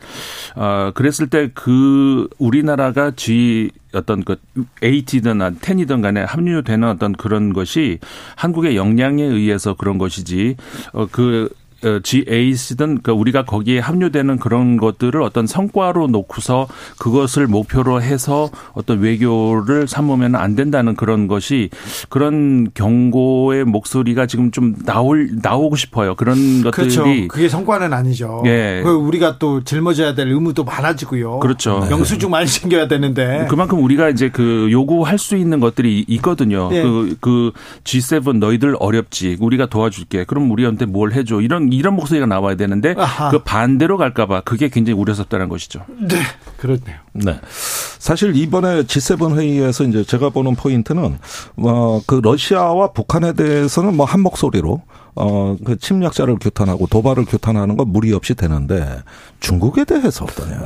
[0.58, 4.36] 어 그랬을 때 그 우리나라가 G 어떤 그
[4.82, 8.00] 에이티든 10이든 간에 합류되는 어떤 그런 것이
[8.36, 10.56] 한국의 역량에 의해서 그런 것이지
[10.94, 11.50] 어그
[11.84, 19.88] G8이든 그 우리가 거기에 합류되는 그런 것들을 어떤 성과로 놓고서 그것을 목표로 해서 어떤 외교를
[19.88, 21.70] 삼으면 안 된다는 그런 것이
[22.10, 26.16] 그런 경고의 목소리가 지금 좀 나올 나오고 싶어요.
[26.16, 27.04] 그런 그렇죠.
[27.04, 28.44] 것들이 그게 성과는 아니죠.
[28.46, 28.82] 예.
[28.82, 31.40] 우리가 또 짊어져야 될 의무도 많아지고요.
[31.40, 31.82] 그렇죠.
[31.82, 31.92] 네.
[31.92, 36.70] 영수증 많이 챙겨야 되는데 그만큼 우리가 이제 그 요구할 수 있는 것들이 있거든요.
[36.72, 36.82] 예.
[36.82, 37.52] 그, 그
[37.84, 39.38] G7 너희들 어렵지.
[39.40, 40.26] 우리가 도와줄게.
[40.26, 41.42] 그럼 우리한테 뭘 해줘.
[41.42, 43.30] 이런 이런 목소리가 나와야 되는데 아하.
[43.30, 45.86] 그 반대로 갈까봐 그게 굉장히 우려스럽다는 것이죠.
[46.00, 46.16] 네,
[46.58, 46.98] 그렇네요.
[47.14, 47.40] 네.
[48.00, 51.18] 사실 이번에 G7 회의에서 이제 제가 보는 포인트는
[51.58, 54.82] 어그 러시아와 북한에 대해서는 뭐 한 목소리로
[55.16, 58.98] 어, 그 침략자를 규탄하고 도발을 규탄하는 건 무리 없이 되는데
[59.40, 60.62] 중국에 대해서 어떠냐.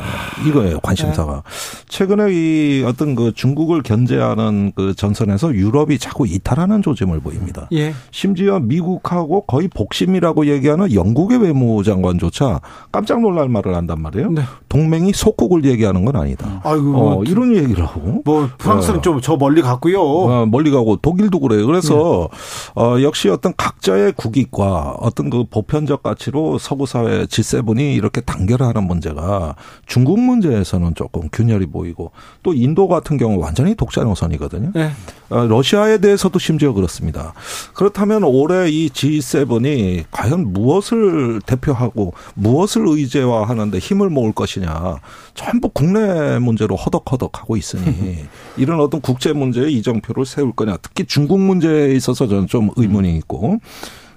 [0.47, 1.43] 이거예요, 관심사가.
[1.87, 7.67] 최근에 이 어떤 그 중국을 견제하는 그 전선에서 유럽이 자꾸 이탈하는 조짐을 보입니다.
[7.73, 7.93] 예.
[8.11, 12.61] 심지어 미국하고 거의 복심이라고 얘기하는 영국의 외무장관조차
[12.91, 14.31] 깜짝 놀랄 말을 한단 말이에요.
[14.31, 14.43] 네.
[14.69, 16.61] 동맹이 속국을 얘기하는 건 아니다.
[16.63, 16.93] 아이고.
[16.95, 18.21] 어, 이런 얘기를 하고.
[18.23, 19.01] 뭐 프랑스는 어.
[19.01, 20.01] 좀저 멀리 갔고요.
[20.01, 21.65] 어, 멀리 가고 독일도 그래요.
[21.65, 22.29] 그래서
[22.75, 22.81] 네.
[22.81, 28.67] 어, 역시 어떤 각자의 국 익과 어떤 그 보편적 가치로 서구 사회 G7이 이렇게 단결한
[28.69, 29.55] 하는 문제가
[29.85, 32.11] 중국 문제에서는 조금 균열이 보이고
[32.43, 34.71] 또 인도 같은 경우 완전히 독자 노선이거든요.
[34.73, 34.91] 네.
[35.29, 37.33] 어, 러시아에 대해서도 심지어 그렇습니다.
[37.73, 44.99] 그렇다면 올해 이 G7이 과연 무엇을 대표하고 무엇을 의제화하는데 힘을 모을 것이냐
[45.33, 48.25] 전부 국내 문제로 허덕허덕 하고 있으니
[48.57, 53.59] 이런 어떤 국제 문제에 이정표를 세울 거냐 특히 중국 문제에 있어서 저는 좀 의문이 있고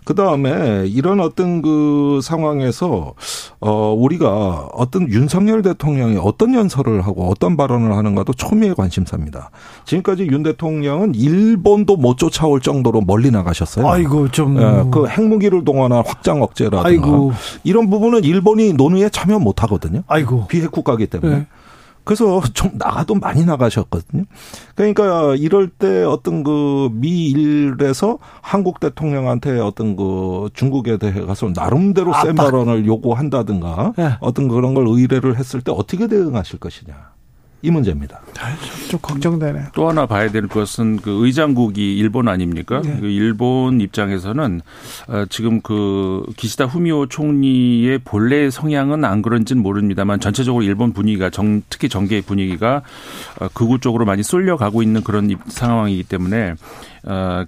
[0.04, 3.14] 그 다음에 이런 어떤 그 상황에서
[3.60, 9.50] 어 우리가 어떤 윤석열 대통령이 어떤 연설을 하고 어떤 발언을 하는가도 초미의 관심사입니다.
[9.84, 13.86] 지금까지 윤 대통령은 일본도 못 쫓아올 정도로 멀리 나가셨어요.
[13.86, 17.32] 아이고 좀 예, 그 핵무기를 동원한 확장 억제라든가 아이고.
[17.64, 20.02] 이런 부분은 일본이 논의에 참여 못 하거든요.
[20.06, 21.36] 아이고 비핵 국가기 때문에.
[21.36, 21.46] 네.
[22.04, 24.24] 그래서 좀 나가도 많이 나가셨거든요.
[24.74, 32.34] 그러니까 이럴 때 어떤 그 미일에서 한국 대통령한테 어떤 그 중국에 대해 가서 나름대로 센
[32.34, 34.16] 발언을 요구한다든가 네.
[34.20, 37.10] 어떤 그런 걸 의뢰를 했을 때 어떻게 대응하실 것이냐.
[37.62, 38.20] 이 문제입니다.
[38.88, 39.66] 좀 걱정되네.
[39.74, 42.80] 또 하나 봐야 될 것은 그 의장국이 일본 아닙니까?
[42.82, 42.96] 네.
[43.00, 44.62] 그 일본 입장에서는
[45.08, 51.62] 어, 지금 그 기시다 후미오 총리의 본래 성향은 안 그런지는 모릅니다만 전체적으로 일본 분위기가 정,
[51.68, 52.82] 특히 정계 분위기가
[53.38, 56.54] 어, 극우 쪽으로 많이 쏠려가고 있는 그런 상황이기 때문에 어,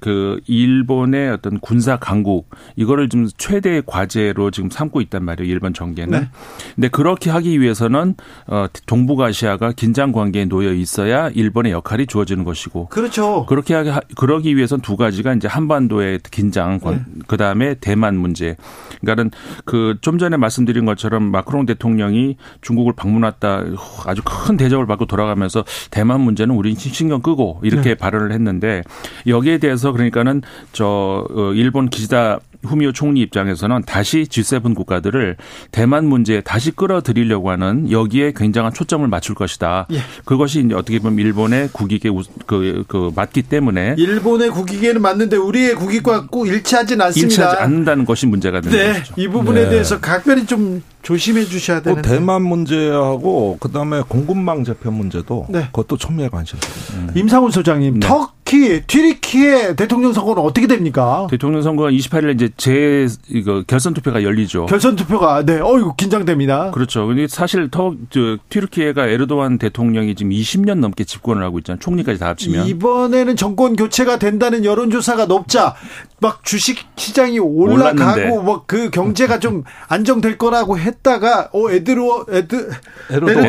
[0.00, 5.50] 그 일본의 어떤 군사 강국 이거를 좀 최대의 과제로 지금 삼고 있단 말이에요.
[5.50, 6.20] 일본 정계는.
[6.20, 6.28] 네.
[6.74, 8.14] 근데 그렇게 하기 위해서는
[8.46, 12.88] 어, 동북아시아가 긴장 관계에 놓여 있어야 일본의 역할이 주어지는 것이고.
[12.88, 13.46] 그렇죠.
[13.46, 17.00] 그렇게 하기 그러기 위해서는 두 가지가 이제 한반도의 긴장 네.
[17.26, 18.56] 그다음에 대만 문제.
[19.00, 19.30] 그러니까는
[19.64, 23.64] 그 좀 전에 말씀드린 것처럼 마크롱 대통령이 중국을 방문했다
[24.06, 27.94] 아주 큰 대접을 받고 돌아가면서 대만 문제는 우리 신경 끄고 이렇게 네.
[27.94, 28.82] 발언을 했는데
[29.26, 30.42] 여 여기에 대해서 그러니까는
[30.72, 35.36] 저 어, 일본 기시다 후미오 총리 입장에서는 다시 G7 국가들을
[35.72, 39.88] 대만 문제에 다시 끌어들이려고 하는 여기에 굉장한 초점을 맞출 것이다.
[39.90, 39.98] 예.
[40.24, 42.08] 그것이 이제 어떻게 보면 일본의 국익에
[42.46, 47.26] 그, 그 맞기 때문에 일본의 국익에는 맞는데 우리의 국익과 꼭 일치하진 않습니다.
[47.26, 48.92] 일치하지 않는다는 것이 문제가 되는 네.
[48.92, 49.14] 것이죠.
[49.16, 49.70] 이 부분에 네.
[49.70, 52.08] 대해서 각별히 좀 조심해 주셔야 되는데.
[52.08, 55.66] 대만 문제하고 그다음에 공급망 재편 문제도 네.
[55.66, 56.58] 그것도 첨예에 관심.
[56.94, 57.10] 음.
[57.14, 58.06] 임상훈 소장님, 네.
[58.06, 61.26] 터키, 튀르키의 대통령 선거는 어떻게 됩니까?
[61.30, 64.66] 대통령 선거가 28일 이제 제 이거 결선 투표가 열리죠.
[64.66, 66.70] 결선 투표가 네, 어이구 긴장됩니다.
[66.70, 67.06] 그렇죠.
[67.06, 71.80] 근데 사실 터 저, 튀르키예가 에르도안 대통령이 지금 20년 넘게 집권을 하고 있잖아요.
[71.80, 75.74] 총리까지 다 합치면 이번에는 정권 교체가 된다는 여론조사가 높자
[76.22, 82.70] 막 주식 시장이 올라가고 막 그 경제가 좀 안정될 거라고 했다가 어 에드로 에드
[83.10, 83.40] 에르도안이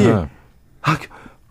[0.00, 0.30] 에르도안.
[0.82, 0.96] 아,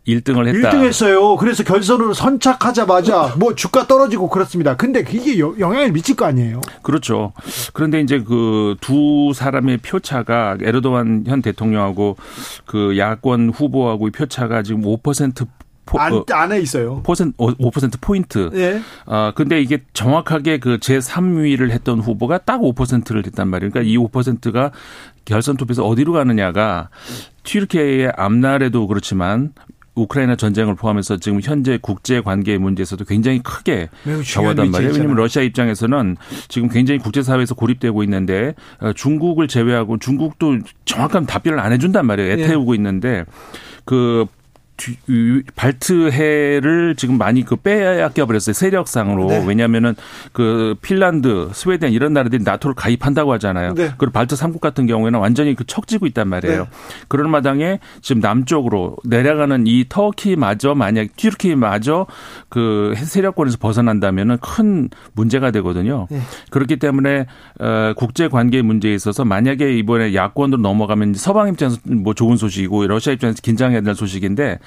[0.08, 0.72] 1등을 했다.
[0.72, 1.36] 1등 했어요.
[1.38, 4.76] 그래서 결선으로 선착하자마자 뭐 주가 떨어지고 그렇습니다.
[4.76, 6.60] 근데 그게 영향을 미칠 거 아니에요?
[6.82, 7.32] 그렇죠.
[7.74, 12.18] 그런데 이제 그 두 사람의 표차가 에르도안 현 대통령하고
[12.66, 15.48] 그 야권 후보하고의 표차가 지금 5%
[15.86, 17.02] 포, 안, 어, 안에 있어요.
[17.04, 18.50] 퍼센트, 5% 포인트.
[18.54, 18.82] 예.
[19.06, 23.72] 아, 근데 이게 정확하게 그 제3위를 했던 후보가 딱 5%를 했단 말이에요.
[23.72, 24.72] 그러니까 이 5%가
[25.26, 26.90] 결선 투표에서 어디로 가느냐가
[27.44, 29.54] 튀르키예의 앞날에도 그렇지만
[29.94, 33.90] 우크라이나 전쟁을 포함해서 지금 현재 국제 관계 문제에서도 굉장히 크게
[34.26, 34.94] 저하단 말이에요.
[34.94, 36.16] 왜냐하면 러시아 입장에서는
[36.48, 42.32] 지금 굉장히 국제사회에서 고립되고 있는데 어, 중국을 제외하고 중국도 정확한 답변을 안 해준단 말이에요.
[42.32, 42.78] 애태우고 예.
[42.78, 43.26] 있는데
[43.84, 44.26] 그
[45.56, 49.44] 발트해를 지금 많이 그 빼앗겨 버렸어요 세력상으로 네.
[49.46, 49.96] 왜냐하면은
[50.34, 53.74] 그 핀란드, 스웨덴 이런 나라들이 나토를 가입한다고 하잖아요.
[53.74, 53.92] 네.
[53.98, 56.64] 그리고 발트 3국 같은 경우에는 완전히 그 척지고 있단 말이에요.
[56.64, 56.70] 네.
[57.08, 62.08] 그런 마당에 지금 남쪽으로 내려가는 이 터키마저 만약 튀르키마저
[62.50, 66.08] 그 세력권에서 벗어난다면은 큰 문제가 되거든요.
[66.10, 66.20] 네.
[66.50, 67.26] 그렇기 때문에
[67.60, 73.14] 어 국제 관계 문제에 있어서 만약에 이번에 야권으로 넘어가면 서방 입장에서 뭐 좋은 소식이고 러시아
[73.14, 74.60] 입장에서 긴장해야 될 소식인데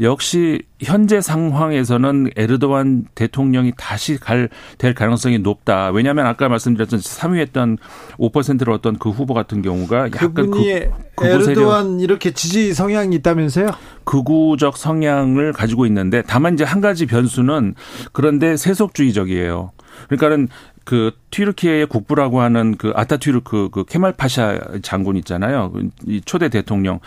[0.00, 4.48] 역시 현재 상황에서는 에르도안 대통령이 다시 갈
[4.78, 5.90] 될 가능성이 높다.
[5.90, 7.78] 왜냐하면 아까 말씀드렸던 3위 했던
[8.18, 10.90] 5%를 얻던 그 후보 같은 경우가 약간 그,
[11.22, 13.68] 에르도안 이렇게 지지 성향이 있다면서요?
[14.04, 17.74] 극우적 성향을 가지고 있는데 다만 이제 한 가지 변수는
[18.12, 19.72] 그런데 세속주의적이에요.
[20.08, 20.48] 그러니까는
[20.84, 25.72] 그 튀르키예의 국부라고 하는 그 아타튀르크 그 케말 파샤 장군 있잖아요.
[25.72, 27.00] 그이 초대 대통령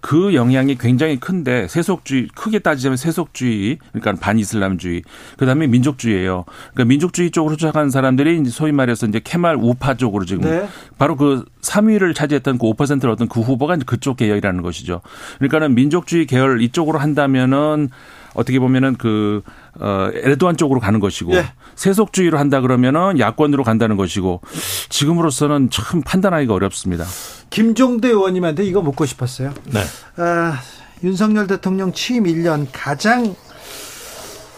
[0.00, 5.02] 그 영향이 굉장히 큰데 세속주의 크게 따지자면 세속주의 그러니까 반이슬람주의
[5.38, 6.44] 그다음에 민족주의예요.
[6.72, 10.68] 그러니까 민족주의 쪽으로 추락한 사람들이 이제 소위 말해서 이제 케말 우파 쪽으로 지금 네.
[10.98, 15.00] 바로 그 3위를 차지했던 그 5%를 얻은 그 후보가 이제 그쪽 계열이라는 것이죠.
[15.38, 17.90] 그러니까는 민족주의 계열 이쪽으로 한다면은
[18.34, 19.42] 어떻게 보면은 그,
[19.80, 21.46] 어, 에르도안 쪽으로 가는 것이고 예.
[21.76, 24.40] 세속주의로 한다 그러면은 야권으로 간다는 것이고
[24.88, 27.04] 지금으로서는 참 판단하기가 어렵습니다.
[27.50, 29.52] 김종대 의원님한테 이거 묻고 싶었어요.
[29.72, 29.80] 네.
[30.16, 30.60] 아,
[31.02, 33.34] 윤석열 대통령 취임 1년 가장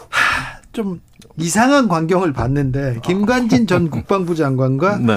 [0.09, 1.01] 하, 좀
[1.39, 5.16] 이상한 광경을 봤는데 김관진 전 국방부 장관과 네.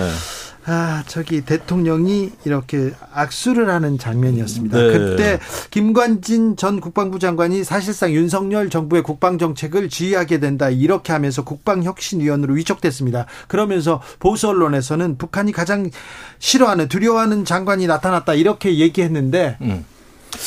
[0.71, 4.77] 아, 저기 대통령이 이렇게 악수를 하는 장면이었습니다.
[4.77, 4.91] 네.
[4.91, 5.39] 그때
[5.71, 13.25] 김관진 전 국방부 장관이 사실상 윤석열 정부의 국방 정책을 지휘하게 된다 이렇게 하면서 국방혁신위원으로 위촉됐습니다.
[13.47, 15.89] 그러면서 보수 언론에서는 북한이 가장
[16.37, 19.85] 싫어하는 두려워하는 장관이 나타났다 이렇게 얘기했는데 음.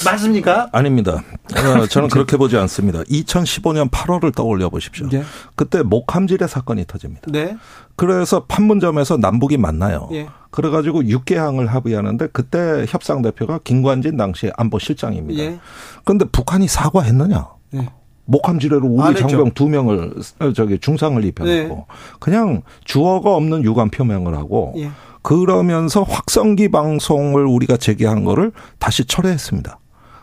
[0.04, 0.68] 맞습니까?
[0.72, 1.22] 아닙니다.
[1.54, 3.02] 어, 저는 그렇게 보지 않습니다.
[3.02, 5.08] 2015년 8월을 떠올려 보십시오.
[5.08, 5.22] 네.
[5.54, 7.30] 그때 목함질의 사건이 터집니다.
[7.30, 7.56] 네.
[7.96, 10.08] 그래서 판문점에서 남북이 만나요.
[10.12, 10.28] 예.
[10.50, 15.42] 그래가지고 육개항을 합의하는데 그때 협상 대표가 김관진 당시 안보실장입니다.
[15.42, 15.58] 예.
[16.04, 17.48] 그런데 북한이 사과했느냐?
[17.74, 17.88] 예.
[18.24, 21.84] 목함지뢰로 우리 장병 두 명을 어, 저기 중상을 입혀놓고 네.
[22.20, 24.90] 그냥 주어가 없는 유감 표명을 하고 예.
[25.22, 29.78] 그러면서 확성기 방송을 우리가 제기한 거를 다시 철회했습니다.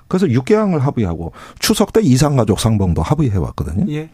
[0.07, 3.85] 그래서 6개항을 합의하고 추석 때 이상가족 상봉도 합의해 왔거든요.
[3.93, 4.09] 예.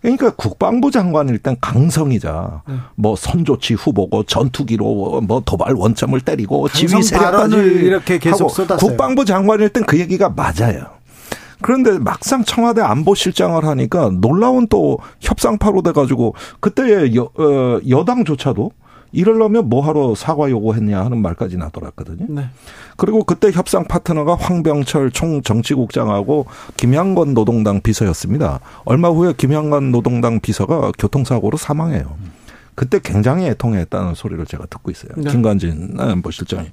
[0.00, 2.74] 그러니까 국방부 장관일 땐 강성이자 네.
[2.94, 8.78] 뭐 선조치 후보고 전투기로 뭐 도발 원점을 때리고 지휘 세력까지 이렇게 계속 쏟았어요.
[8.78, 11.00] 국방부 장관일 땐그 얘기가 맞아요.
[11.60, 18.72] 그런데 막상 청와대 안보실장을 하니까 놀라운 또 협상파로 돼가지고 그때 여, 어, 여당조차도
[19.12, 22.26] 이럴려면 뭐하러 사과 요구했냐 하는 말까지 나돌았거든요.
[22.28, 22.48] 네.
[22.96, 26.46] 그리고 그때 협상 파트너가 황병철 총 정치국장하고
[26.76, 28.60] 김양건 노동당 비서였습니다.
[28.84, 32.16] 얼마 후에 김양건 노동당 비서가 교통사고로 사망해요.
[32.74, 35.12] 그때 굉장히 애통했다는 소리를 제가 듣고 있어요.
[35.16, 35.30] 네.
[35.30, 36.68] 김관진 안보실장이.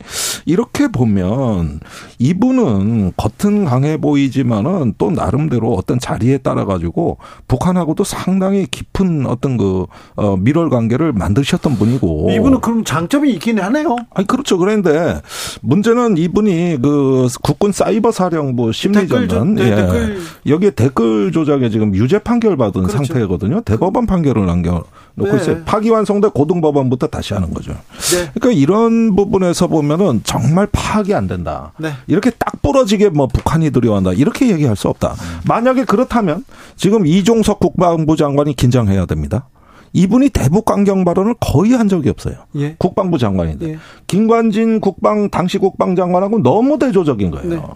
[0.47, 1.81] 이렇게 보면
[2.19, 7.17] 이분은 겉은 강해 보이지만은 또 나름대로 어떤 자리에 따라 가지고
[7.49, 12.29] 북한하고도 상당히 깊은 어떤 그 어, 밀월 관계를 만드셨던 분이고.
[12.31, 13.97] 이분은 그럼 장점이 있긴 하네요.
[14.15, 14.57] 아니 그렇죠.
[14.57, 15.21] 그런데
[15.61, 19.75] 문제는 이분이 그 국군 사이버 사령부 심리전은 네, 예.
[19.75, 20.19] 댓글.
[20.47, 23.03] 여기에 댓글 조작에 지금 유죄 판결 받은 그렇죠.
[23.03, 23.61] 상태거든요.
[23.61, 24.85] 대법원 판결을 남겨
[25.17, 25.41] 놓고 네.
[25.41, 25.63] 있어요.
[25.65, 27.71] 파기완성돼 고등법원부터 다시 하는 거죠.
[27.71, 28.29] 네.
[28.35, 31.73] 그러니까 이런 부분에서 보면은 정말 파악이 안 된다.
[31.79, 31.91] 네.
[32.05, 34.13] 이렇게 딱 부러지게 뭐 북한이 들여온다.
[34.13, 35.15] 이렇게 얘기할 수 없다.
[35.47, 36.45] 만약에 그렇다면
[36.75, 39.49] 지금 이종석 국방부 장관이 긴장해야 됩니다.
[39.93, 42.35] 이분이 대북 강경 발언을 거의 한 적이 없어요.
[42.57, 42.75] 예.
[42.77, 43.77] 국방부 장관인데 예.
[44.05, 47.73] 김관진 국방 당시 국방장관하고 너무 대조적인 거예요.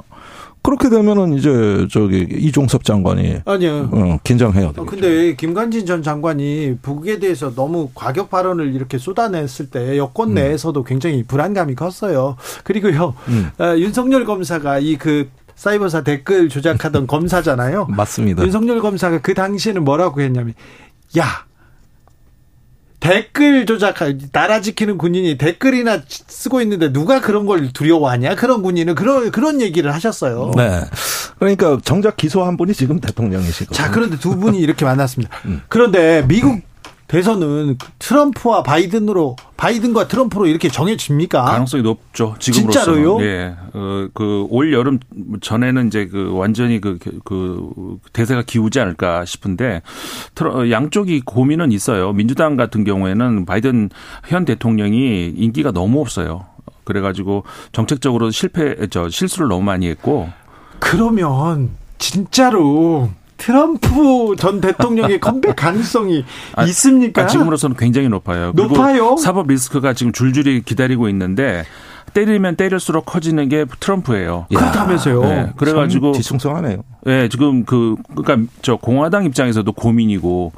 [0.61, 0.71] 네.
[0.71, 4.85] 그렇게 되면은 이제 저기 이종섭 장관이 아니요 어, 긴장해야 되겠죠.
[4.85, 10.33] 근데 김관진 전 장관이 북에 대해서 너무 과격 발언을 이렇게 쏟아냈을 때 여권 음.
[10.35, 12.37] 내에서도 굉장히 불안감이 컸어요.
[12.63, 13.49] 그리고요 음.
[13.59, 17.87] 어, 윤석열 검사가 이그 사이버사 댓글 조작하던 검사잖아요.
[17.89, 18.43] 맞습니다.
[18.43, 20.53] 윤석열 검사가 그 당시에는 뭐라고 했냐면
[21.17, 21.45] 야
[23.01, 23.95] 댓글 조작,
[24.31, 28.35] 나라 지키는 군인이 댓글이나 쓰고 있는데 누가 그런 걸 두려워하냐?
[28.35, 30.51] 그런 군인은 그런, 그런 얘기를 하셨어요.
[30.55, 30.81] 네.
[31.39, 33.73] 그러니까 정작 기소한 분이 지금 대통령이시고.
[33.73, 35.35] 자, 그런데 두 분이 이렇게 만났습니다.
[35.45, 35.61] 음.
[35.67, 36.61] 그런데 미국
[37.11, 41.43] 대선은 트럼프와 바이든으로 바이든과 트럼프로 이렇게 정해집니까?
[41.43, 42.35] 가능성이 높죠.
[42.39, 43.21] 지금으로서 진짜로요?
[43.25, 43.53] 예.
[43.73, 44.97] 어, 그올 여름
[45.41, 49.81] 전에는 이제 그 완전히 그, 그 대세가 기우지 않을까 싶은데
[50.71, 52.13] 양쪽이 고민은 있어요.
[52.13, 53.89] 민주당 같은 경우에는 바이든
[54.29, 56.45] 현 대통령이 인기가 너무 없어요.
[56.85, 57.43] 그래가지고
[57.73, 60.29] 정책적으로 실패, 저 실수를 너무 많이 했고.
[60.79, 63.09] 그러면 진짜로
[63.41, 66.23] 트럼프 전 대통령의 컴백 가능성이
[66.55, 67.23] 아, 있습니까?
[67.23, 68.51] 아, 지금으로서는 굉장히 높아요.
[68.55, 69.17] 높아요.
[69.17, 71.65] 사법 리스크가 지금 줄줄이 기다리고 있는데
[72.13, 74.45] 때리면 때릴수록 커지는 게 트럼프예요.
[74.49, 75.21] 그렇다면서요.
[75.21, 76.83] 네, 그래가지고 뒤숭숭하네요.
[77.05, 80.51] 네, 지금 그 그러니까 저 공화당 입장에서도 고민이고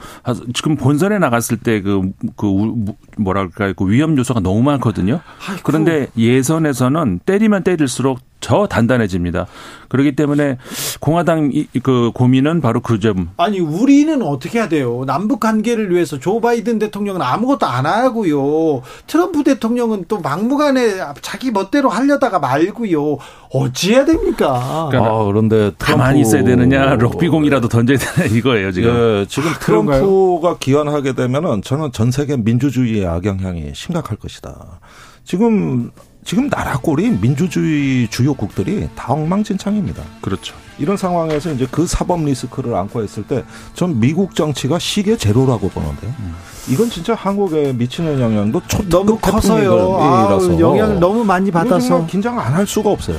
[0.53, 5.21] 지금 본선에 나갔을 때 그그 그 뭐랄까 그 위험 요소가 너무 많거든요.
[5.47, 5.61] 아이고.
[5.63, 9.47] 그런데 예선에서는 때리면 때릴수록 더 단단해집니다.
[9.89, 10.57] 그렇기 때문에
[10.99, 11.51] 공화당
[11.81, 13.29] 그 고민은 바로 그 점.
[13.37, 15.03] 아니 우리는 어떻게 해야 돼요?
[15.05, 18.81] 남북 관계를 위해서 조 바이든 대통령은 아무것도 안 하고요.
[19.07, 23.17] 트럼프 대통령은 또 막무가내 자기 멋대로 하려다가 말고요.
[23.51, 24.87] 어찌해야 됩니까?
[24.89, 28.89] 그러니까 아, 그런데 가만히 있어야 되느냐, 럭비공이라도 던져야 되냐 이거예요 지금.
[28.89, 34.79] 예, 지금 아, 트럼프가 기원하게 되면은 저는 전 세계 민주주의의 악영향이 심각할 것이다.
[35.23, 35.91] 지금
[36.25, 40.01] 지금 나라 꼴이 민주주의 주요국들이 다 엉망진창입니다.
[40.21, 40.55] 그렇죠.
[40.79, 43.43] 이런 상황에서 이제 그 사법 리스크를 안고 했을 때
[43.75, 46.11] 전 미국 정치가 시계 제로라고 보는데요.
[46.19, 46.35] 음.
[46.69, 49.97] 이건 진짜 한국에 미치는 영향도 너무 커서요.
[49.99, 53.17] 아, 영향을 너무 많이 받아서 긴장 안 할 수가 없어요.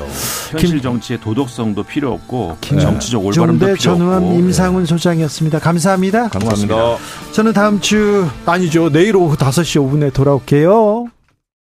[0.51, 4.35] 현실 정치의 도덕성도 필요 없고 김, 정치적 올바름도 필요 전우함 없고.
[4.39, 5.59] 임상훈 소장이었습니다.
[5.59, 6.29] 감사합니다.
[6.29, 6.97] 감사합니다.
[7.33, 8.91] 저는 다음 주 아니죠.
[8.91, 11.07] 내일 오후 5시 5분에 돌아올게요.